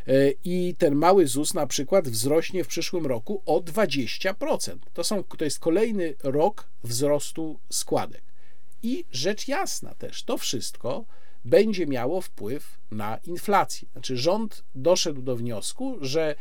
[0.07, 4.77] e, i ten mały ZUS na przykład wzrośnie w przyszłym roku o 20%.
[4.93, 8.21] To, są, to jest kolejny rok wzrostu składek.
[8.83, 11.05] I rzecz jasna też, to wszystko
[11.45, 13.87] będzie miało wpływ na inflację.
[13.91, 16.35] Znaczy rząd doszedł do wniosku, że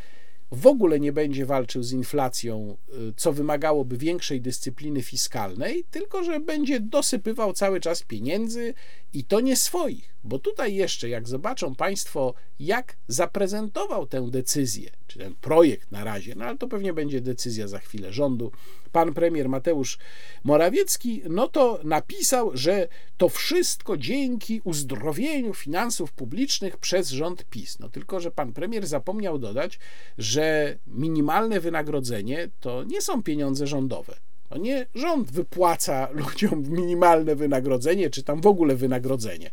[0.52, 2.76] w ogóle nie będzie walczył z inflacją,
[3.10, 8.74] y, co wymagałoby większej dyscypliny fiskalnej, tylko że będzie dosypywał cały czas pieniędzy
[9.12, 10.14] i to nie swoich.
[10.24, 16.34] Bo tutaj jeszcze, jak zobaczą Państwo, jak zaprezentował tę decyzję, czy ten projekt na razie,
[16.34, 18.52] no ale to pewnie będzie decyzja za chwilę rządu,
[18.92, 19.98] pan premier Mateusz
[20.44, 27.78] Morawiecki, no to napisał, że to wszystko dzięki uzdrowieniu finansów publicznych przez rząd PiS.
[27.78, 29.78] No tylko, że pan premier zapomniał dodać,
[30.18, 34.16] że minimalne wynagrodzenie to nie są pieniądze rządowe.
[34.48, 39.50] To nie rząd wypłaca ludziom minimalne wynagrodzenie, czy tam w ogóle wynagrodzenie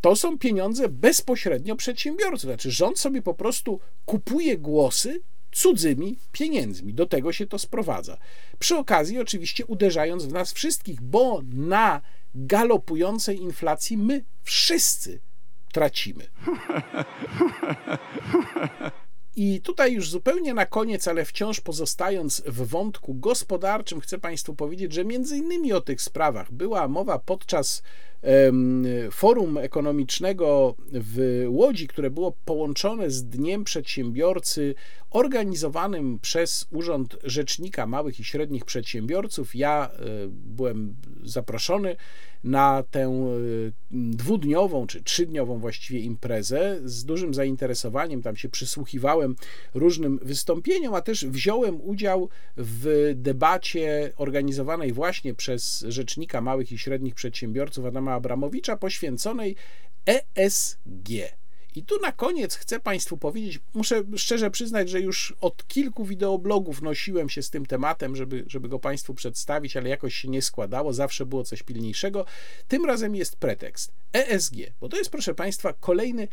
[0.00, 2.40] to są pieniądze bezpośrednio przedsiębiorców.
[2.40, 5.20] Znaczy, rząd sobie po prostu kupuje głosy
[5.52, 6.94] cudzymi pieniędzmi.
[6.94, 8.16] Do tego się to sprowadza.
[8.58, 12.00] Przy okazji, oczywiście, uderzając w nas wszystkich, bo na
[12.34, 15.20] galopującej inflacji my wszyscy
[15.72, 16.26] tracimy.
[19.36, 24.92] I tutaj już zupełnie na koniec, ale wciąż pozostając w wątku gospodarczym, chcę Państwu powiedzieć,
[24.92, 27.82] że między innymi o tych sprawach była mowa podczas
[29.10, 34.74] forum ekonomicznego w Łodzi, które było połączone z Dniem Przedsiębiorcy,
[35.10, 39.54] organizowanym przez Urząd Rzecznika Małych i Średnich Przedsiębiorców.
[39.54, 39.98] Ja e,
[40.28, 41.96] byłem zaproszony
[42.44, 48.22] na tę e, dwudniową czy trzydniową właściwie imprezę z dużym zainteresowaniem.
[48.22, 49.36] Tam się przysłuchiwałem
[49.74, 57.14] różnym wystąpieniom, a też wziąłem udział w debacie organizowanej właśnie przez Rzecznika Małych i Średnich
[57.14, 59.56] Przedsiębiorców Adama Abramowicza poświęconej
[60.06, 61.08] ESG.
[61.76, 66.82] I tu na koniec chcę Państwu powiedzieć, muszę szczerze przyznać, że już od kilku wideoblogów
[66.82, 70.92] nosiłem się z tym tematem, żeby, żeby go Państwu przedstawić, ale jakoś się nie składało,
[70.92, 72.24] zawsze było coś pilniejszego.
[72.68, 76.28] Tym razem jest pretekst ESG, bo to jest, proszę Państwa, kolejny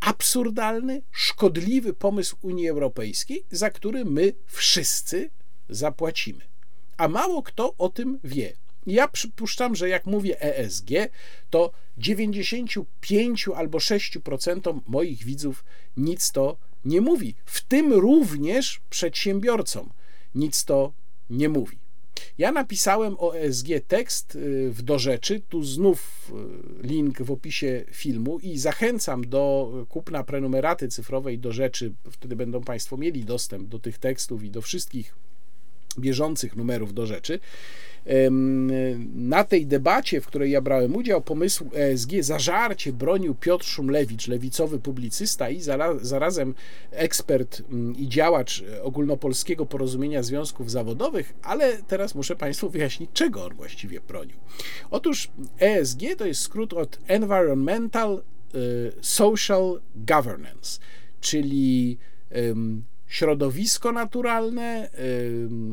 [0.00, 5.30] absurdalny, szkodliwy pomysł Unii Europejskiej, za który my wszyscy
[5.68, 6.40] zapłacimy.
[6.96, 8.52] A mało kto o tym wie.
[8.86, 10.88] Ja przypuszczam, że jak mówię ESG,
[11.50, 15.64] to 95 albo 6% moich widzów
[15.96, 17.34] nic to nie mówi.
[17.44, 19.90] W tym również przedsiębiorcom
[20.34, 20.92] nic to
[21.30, 21.78] nie mówi.
[22.38, 24.38] Ja napisałem o ESG tekst
[24.70, 26.32] w do rzeczy, tu znów
[26.82, 32.96] link w opisie filmu i zachęcam do kupna prenumeraty cyfrowej do rzeczy, wtedy będą Państwo
[32.96, 35.16] mieli dostęp do tych tekstów i do wszystkich
[35.98, 37.40] bieżących numerów do rzeczy.
[39.14, 44.78] Na tej debacie, w której ja brałem udział, pomysł ESG zażarcie bronił Piotr Szumlewicz, lewicowy
[44.78, 45.60] publicysta i
[46.00, 46.54] zarazem
[46.90, 53.54] ekspert mm, i działacz ogólnopolskiego porozumienia związków zawodowych, ale teraz muszę Państwu wyjaśnić, czego on
[53.54, 54.36] właściwie bronił.
[54.90, 55.30] Otóż
[55.60, 58.22] ESG to jest skrót od Environmental
[58.54, 60.80] y, Social Governance,
[61.20, 61.98] czyli
[63.14, 64.90] środowisko naturalne,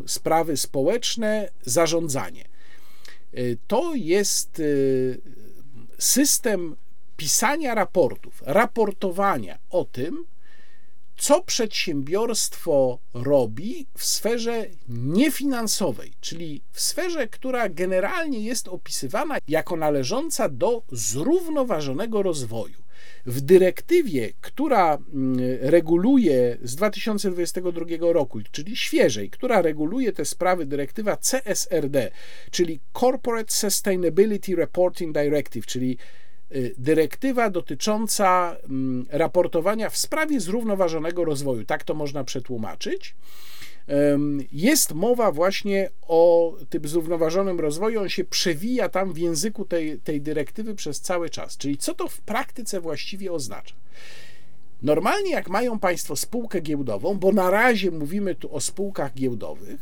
[0.08, 2.46] sprawy społeczne, zarządzanie.
[3.38, 5.22] Y, to jest y,
[6.00, 6.76] system
[7.18, 10.26] pisania raportów, raportowania o tym,
[11.18, 20.50] co przedsiębiorstwo robi w sferze niefinansowej, czyli w sferze, która generalnie jest opisywana jako należąca
[20.50, 22.82] do zrównoważonego rozwoju.
[23.26, 31.18] W dyrektywie, która mm, reguluje z 2022 roku, czyli świeżej, która reguluje te sprawy, dyrektywa
[31.18, 32.12] CSRD,
[32.52, 35.98] czyli Corporate Sustainability Reporting Directive, czyli
[36.52, 41.66] y, dyrektywa dotycząca mm, raportowania w sprawie zrównoważonego rozwoju.
[41.66, 43.16] Tak to można przetłumaczyć
[44.52, 50.22] jest mowa właśnie o tym zrównoważonym rozwoju, on się przewija tam w języku tej, tej
[50.22, 51.58] dyrektywy przez cały czas.
[51.58, 53.76] Czyli co to w praktyce właściwie oznacza?
[54.82, 59.80] Normalnie, jak mają Państwo spółkę giełdową, bo na razie mówimy tu o spółkach giełdowych,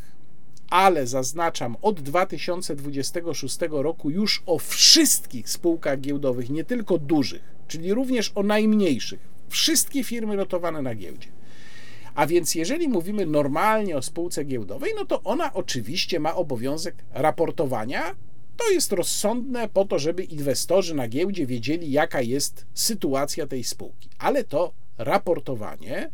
[0.69, 8.31] ale zaznaczam, od 2026 roku już o wszystkich spółkach giełdowych, nie tylko dużych, czyli również
[8.35, 9.19] o najmniejszych,
[9.49, 11.38] wszystkie firmy notowane na giełdzie.
[12.19, 18.15] A więc jeżeli mówimy normalnie o spółce giełdowej, no to ona oczywiście ma obowiązek raportowania.
[18.57, 24.09] To jest rozsądne po to, żeby inwestorzy na giełdzie wiedzieli, jaka jest sytuacja tej spółki.
[24.17, 26.11] Ale to raportowanie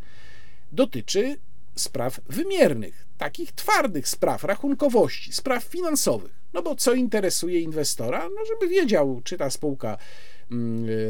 [0.72, 1.38] dotyczy
[1.76, 6.34] spraw wymiernych, takich twardych spraw, rachunkowości, spraw finansowych.
[6.54, 8.30] No bo co interesuje inwestora?
[8.30, 9.98] No, żeby wiedział, czy ta spółka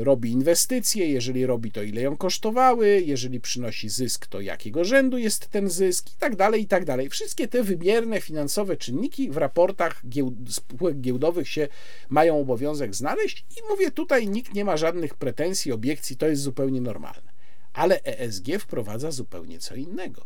[0.04, 5.48] robi inwestycje, jeżeli robi to ile ją kosztowały, jeżeli przynosi zysk, to jakiego rzędu jest
[5.48, 7.10] ten zysk i tak dalej, i tak dalej.
[7.10, 10.02] Wszystkie te wymierne finansowe czynniki w raportach
[10.50, 11.68] spółek giełdowych się
[12.10, 16.82] mają obowiązek znaleźć i mówię tutaj nikt nie ma żadnych pretensji, obiekcji, to jest zupełnie
[16.82, 17.36] normalne.
[17.74, 20.26] Ale ESG wprowadza zupełnie co innego.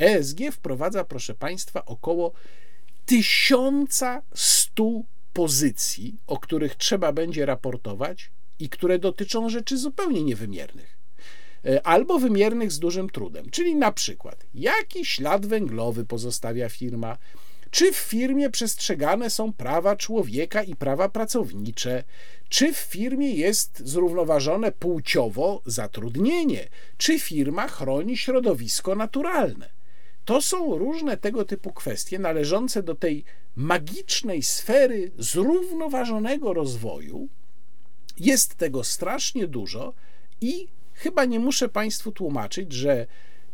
[0.00, 2.32] ESG wprowadza, proszę Państwa, około
[3.06, 5.02] 1100
[5.32, 10.98] pozycji, o których trzeba będzie raportować i które dotyczą rzeczy zupełnie niewymiernych
[11.64, 13.50] e, albo wymiernych z dużym trudem.
[13.50, 17.18] Czyli na przykład, jaki ślad węglowy pozostawia firma,
[17.70, 22.04] czy w firmie przestrzegane są prawa człowieka i prawa pracownicze,
[22.48, 29.70] czy w firmie jest zrównoważone płciowo zatrudnienie, czy firma chroni środowisko naturalne.
[30.24, 33.24] To są różne tego typu kwestie należące do tej
[33.56, 37.28] magicznej sfery zrównoważonego rozwoju,
[38.20, 39.94] jest tego strasznie dużo
[40.40, 43.06] i chyba nie muszę Państwu tłumaczyć, że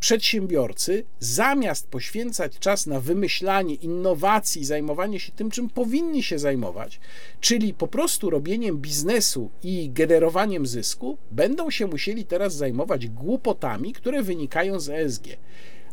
[0.03, 7.01] przedsiębiorcy zamiast poświęcać czas na wymyślanie innowacji, zajmowanie się tym, czym powinni się zajmować,
[7.41, 14.23] czyli po prostu robieniem biznesu i generowaniem zysku, będą się musieli teraz zajmować głupotami, które
[14.23, 15.25] wynikają z ESG.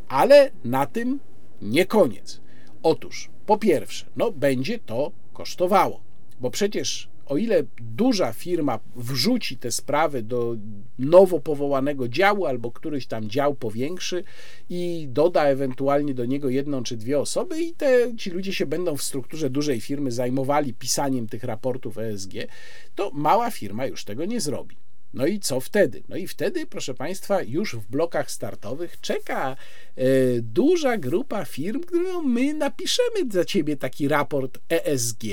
[0.07, 1.19] Ale na tym
[1.61, 2.41] nie koniec.
[2.83, 6.01] Otóż, po pierwsze, no będzie to kosztowało,
[6.39, 10.55] bo przecież o ile duża firma wrzuci te sprawy do
[10.99, 14.23] nowo powołanego działu albo któryś tam dział powiększy
[14.69, 18.97] i doda ewentualnie do niego jedną czy dwie osoby i te, ci ludzie się będą
[18.97, 22.33] w strukturze dużej firmy zajmowali pisaniem tych raportów ESG,
[22.95, 24.75] to mała firma już tego nie zrobi.
[25.13, 26.03] No i co wtedy?
[26.09, 29.55] No i wtedy, proszę Państwa, już w blokach startowych czeka
[29.95, 30.05] e,
[30.41, 35.23] duża grupa firm, którą my napiszemy za Ciebie taki raport ESG,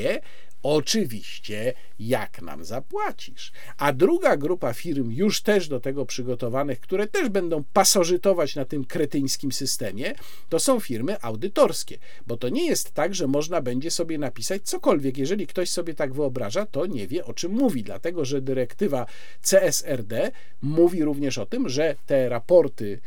[0.68, 3.52] Oczywiście, jak nam zapłacisz.
[3.78, 8.84] A druga grupa firm, już też do tego przygotowanych, które też będą pasożytować na tym
[8.84, 10.14] kretyńskim systemie,
[10.48, 11.98] to są firmy audytorskie.
[12.26, 15.18] Bo to nie jest tak, że można będzie sobie napisać cokolwiek.
[15.18, 19.06] Jeżeli ktoś sobie tak wyobraża, to nie wie o czym mówi, dlatego że dyrektywa
[19.42, 20.30] CSRD
[20.62, 23.00] mówi również o tym, że te raporty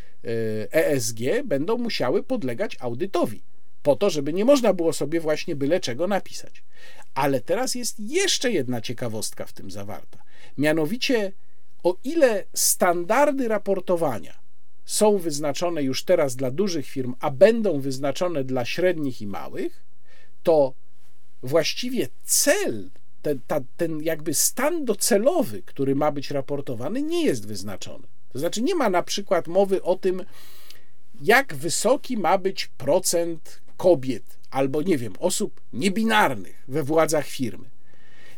[0.71, 3.48] ESG e będą musiały podlegać audytowi
[3.83, 6.63] po to, żeby nie można było sobie właśnie byle czego napisać.
[7.13, 10.23] Ale teraz jest jeszcze jedna ciekawostka w tym zawarta.
[10.57, 11.31] Mianowicie,
[11.83, 14.39] o ile standardy raportowania
[14.85, 19.83] są wyznaczone już teraz dla dużych firm, a będą wyznaczone dla średnich i małych,
[20.43, 20.73] to
[21.43, 22.89] właściwie cel,
[23.21, 28.07] ten, ta, ten jakby stan docelowy, który ma być raportowany, nie jest wyznaczony.
[28.33, 30.25] To znaczy, nie ma na przykład mowy o tym,
[31.21, 37.69] jak wysoki ma być procent kobiet albo, nie wiem, osób niebinarnych we władzach firmy.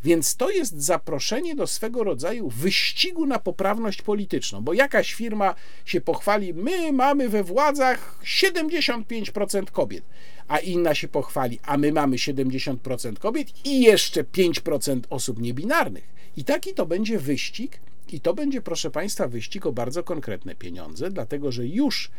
[0.04, 5.54] Więc to jest zaproszenie do swego rodzaju wyścigu na poprawność polityczną, bo jakaś firma
[5.84, 10.04] się pochwali, my mamy we władzach 75% kobiet,
[10.48, 16.04] a inna się pochwali, a my mamy 70% kobiet i jeszcze 5% osób niebinarnych.
[16.36, 17.80] I taki to będzie wyścig,
[18.12, 22.10] i to będzie, proszę Państwa, wyścig o bardzo konkretne pieniądze, dlatego że już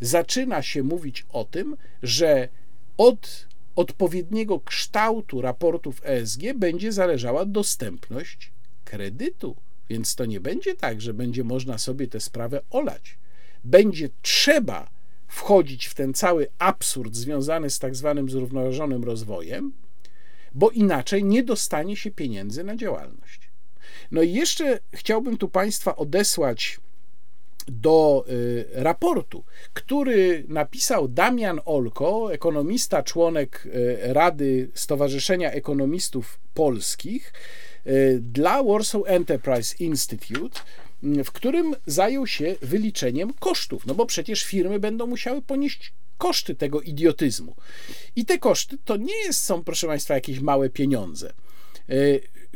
[0.00, 2.48] zaczyna się mówić o tym, że
[2.98, 8.52] od odpowiedniego kształtu raportów ESG będzie zależała dostępność
[8.84, 9.56] kredytu.
[9.88, 13.18] Więc to nie będzie tak, że będzie można sobie tę sprawę olać.
[13.64, 14.90] Będzie trzeba
[15.28, 19.72] wchodzić w ten cały absurd związany z tak zwanym zrównoważonym rozwojem,
[20.54, 23.50] bo inaczej nie dostanie się pieniędzy na działalność.
[24.10, 26.80] No i jeszcze chciałbym tu Państwa odesłać
[27.70, 37.32] do y, raportu, który napisał Damian Olko, ekonomista, członek y, Rady Stowarzyszenia Ekonomistów Polskich,
[37.86, 40.60] y, dla Warsaw Enterprise Institute,
[41.02, 46.80] w którym zajął się wyliczeniem kosztów, no bo przecież firmy będą musiały ponieść koszty tego
[46.80, 47.56] idiotyzmu.
[48.16, 51.32] I te koszty to nie jest, są, proszę Państwa, jakieś małe pieniądze.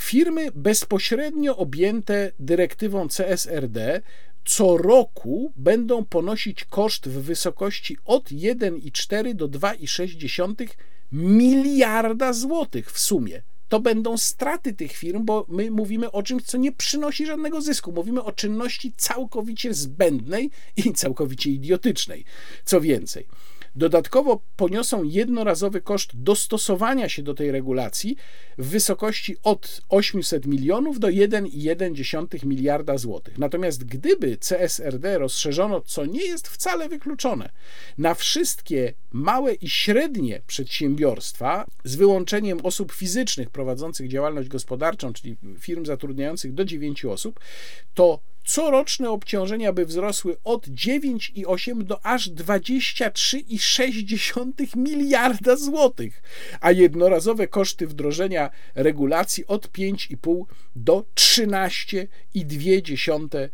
[0.01, 4.01] Firmy bezpośrednio objęte dyrektywą CSRD
[4.45, 10.69] co roku będą ponosić koszt w wysokości od 1,4 do 2,6
[11.13, 13.43] miliarda złotych w sumie.
[13.69, 17.93] To będą straty tych firm, bo my mówimy o czymś, co nie przynosi żadnego zysku.
[17.93, 22.25] Mówimy o czynności całkowicie zbędnej i całkowicie idiotycznej.
[22.65, 23.27] Co więcej,
[23.77, 28.17] Dodatkowo poniosą jednorazowy koszt dostosowania się do tej regulacji
[28.59, 33.39] w wysokości od 800 milionów do 1,1 miliarda złotych.
[33.39, 37.51] Natomiast gdyby CSRD rozszerzono, co nie jest wcale wykluczone,
[37.99, 45.85] na wszystkie małe i średnie przedsiębiorstwa, z wyłączeniem osób fizycznych prowadzących działalność gospodarczą, czyli firm
[45.85, 47.41] zatrudniających do 9 osób,
[47.95, 56.23] to coroczne obciążenia by wzrosły od 9,8 do aż 23,6 miliarda złotych,
[56.61, 60.45] a jednorazowe koszty wdrożenia regulacji od 5,5
[60.77, 63.51] do 13,2 miliarda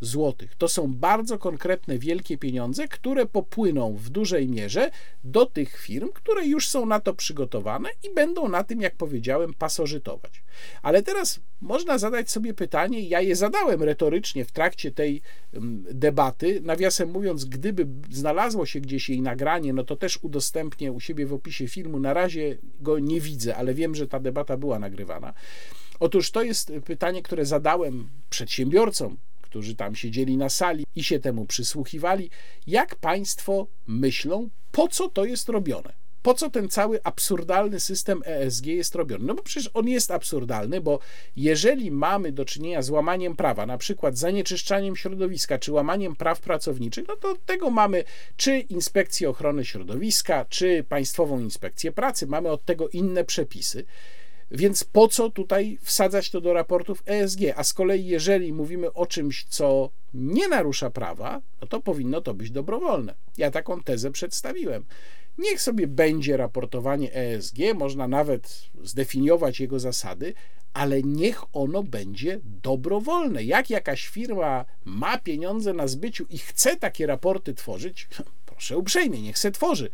[0.00, 0.54] złotych.
[0.54, 4.90] To są bardzo konkretne, wielkie pieniądze, które popłyną w dużej mierze
[5.24, 9.54] do tych firm, które już są na to przygotowane i będą na tym, jak powiedziałem,
[9.54, 10.42] pasożytować.
[10.82, 15.22] Ale teraz można zadać sobie pytanie, ja je zadałem retorycznie w trakcie tej
[15.52, 16.60] mm, debaty.
[16.64, 21.32] Nawiasem mówiąc, gdyby znalazło się gdzieś jej nagranie, no to też udostępnię u siebie w
[21.32, 22.00] opisie filmu.
[22.00, 25.34] Na razie go nie widzę, ale wiem, że ta debata była nagrywana.
[26.00, 31.46] Otóż to jest pytanie, które zadałem przedsiębiorcom, którzy tam siedzieli na sali i się temu
[31.46, 32.30] przysłuchiwali.
[32.66, 35.92] Jak Państwo myślą, po co to jest robione?
[36.22, 39.24] Po co ten cały absurdalny system ESG jest robiony?
[39.24, 40.98] No bo przecież on jest absurdalny, bo
[41.36, 47.08] jeżeli mamy do czynienia z łamaniem prawa, na przykład zanieczyszczaniem środowiska czy łamaniem praw pracowniczych,
[47.08, 48.04] no to tego mamy
[48.36, 53.84] czy inspekcję ochrony środowiska, czy Państwową Inspekcję Pracy, mamy od tego inne przepisy.
[54.50, 57.40] Więc po co tutaj wsadzać to do raportów ESG?
[57.56, 62.34] A z kolei, jeżeli mówimy o czymś, co nie narusza prawa, no to powinno to
[62.34, 63.14] być dobrowolne.
[63.38, 64.84] Ja taką tezę przedstawiłem.
[65.38, 70.34] Niech sobie będzie raportowanie ESG, można nawet zdefiniować jego zasady,
[70.74, 73.44] ale niech ono będzie dobrowolne.
[73.44, 78.08] Jak jakaś firma ma pieniądze na zbyciu i chce takie raporty tworzyć,
[78.46, 79.90] proszę uprzejmie, niech se tworzy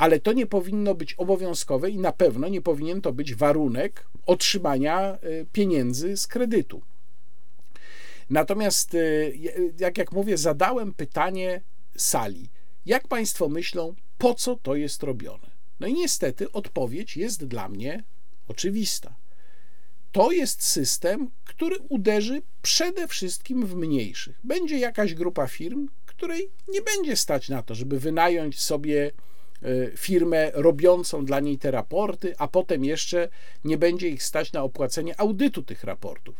[0.00, 5.18] ale to nie powinno być obowiązkowe i na pewno nie powinien to być warunek otrzymania
[5.24, 6.82] y, pieniędzy z kredytu.
[8.30, 9.38] Natomiast, y,
[9.78, 11.60] jak, jak mówię, zadałem pytanie
[11.96, 12.48] sali.
[12.86, 15.50] Jak Państwo myślą, po co to jest robione?
[15.80, 18.04] No i niestety odpowiedź jest dla mnie
[18.48, 19.14] oczywista.
[20.12, 24.40] To jest system, który uderzy przede wszystkim w mniejszych.
[24.44, 29.12] Będzie jakaś grupa firm, której nie będzie stać na to, żeby wynająć sobie
[29.96, 33.28] firmę robiącą dla niej te raporty, a potem jeszcze
[33.64, 36.34] nie będzie ich stać na opłacenie audytu tych raportów.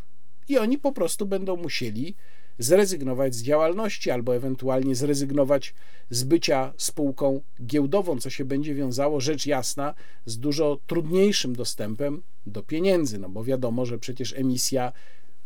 [0.49, 2.15] I oni po prostu będą musieli
[2.59, 5.75] zrezygnować z działalności albo ewentualnie zrezygnować
[6.11, 9.95] z bycia spółką giełdową, co się będzie wiązało, rzecz jasna,
[10.27, 14.93] z dużo trudniejszym dostępem do pieniędzy, no bo wiadomo, że przecież emisja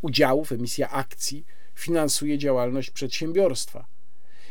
[0.03, 3.87] udziałów, emisja akcji finansuje działalność przedsiębiorstwa.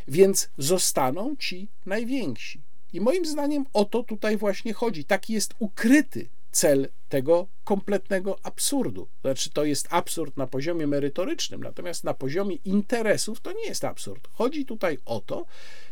[0.07, 2.61] Więc zostaną ci najwięksi.
[2.93, 5.05] I moim zdaniem o to tutaj właśnie chodzi.
[5.05, 9.07] Taki jest ukryty cel tego kompletnego absurdu.
[9.21, 14.27] Znaczy, to jest absurd na poziomie merytorycznym, natomiast na poziomie interesów to nie jest absurd.
[14.33, 15.45] Chodzi tutaj o to,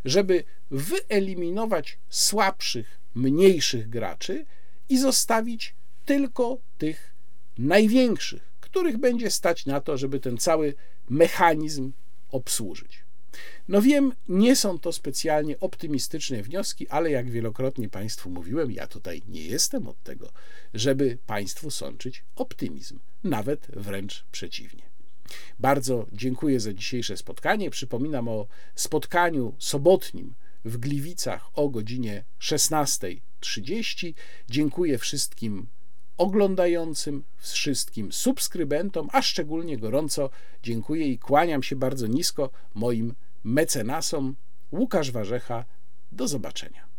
[0.06, 4.46] żeby wyeliminować słabszych, mniejszych graczy
[4.90, 5.76] i zostawić
[6.06, 7.14] tylko tych
[7.58, 10.74] największych, których będzie stać na to, żeby ten cały
[11.10, 11.92] mechanizm
[12.32, 13.00] obsłużyć.
[13.68, 19.22] No wiem, nie są to specjalnie optymistyczne wnioski, ale jak wielokrotnie Państwu mówiłem, ja tutaj
[19.28, 20.32] nie jestem od tego,
[20.74, 24.84] żeby Państwu sączyć optymizm, nawet wręcz przeciwnie.
[25.60, 27.70] Bardzo dziękuję za dzisiejsze spotkanie.
[27.70, 30.34] Przypominam o spotkaniu sobotnim
[30.66, 34.14] w Gliwicach o godzinie 16.30.
[34.50, 35.68] Dziękuję wszystkim
[36.22, 40.30] oglądającym, wszystkim subskrybentom, a szczególnie gorąco
[40.64, 44.36] dziękuję i kłaniam się bardzo nisko moim mecenasom.
[44.72, 45.66] Łukasz Warzecha.
[46.12, 46.91] Do zobaczenia.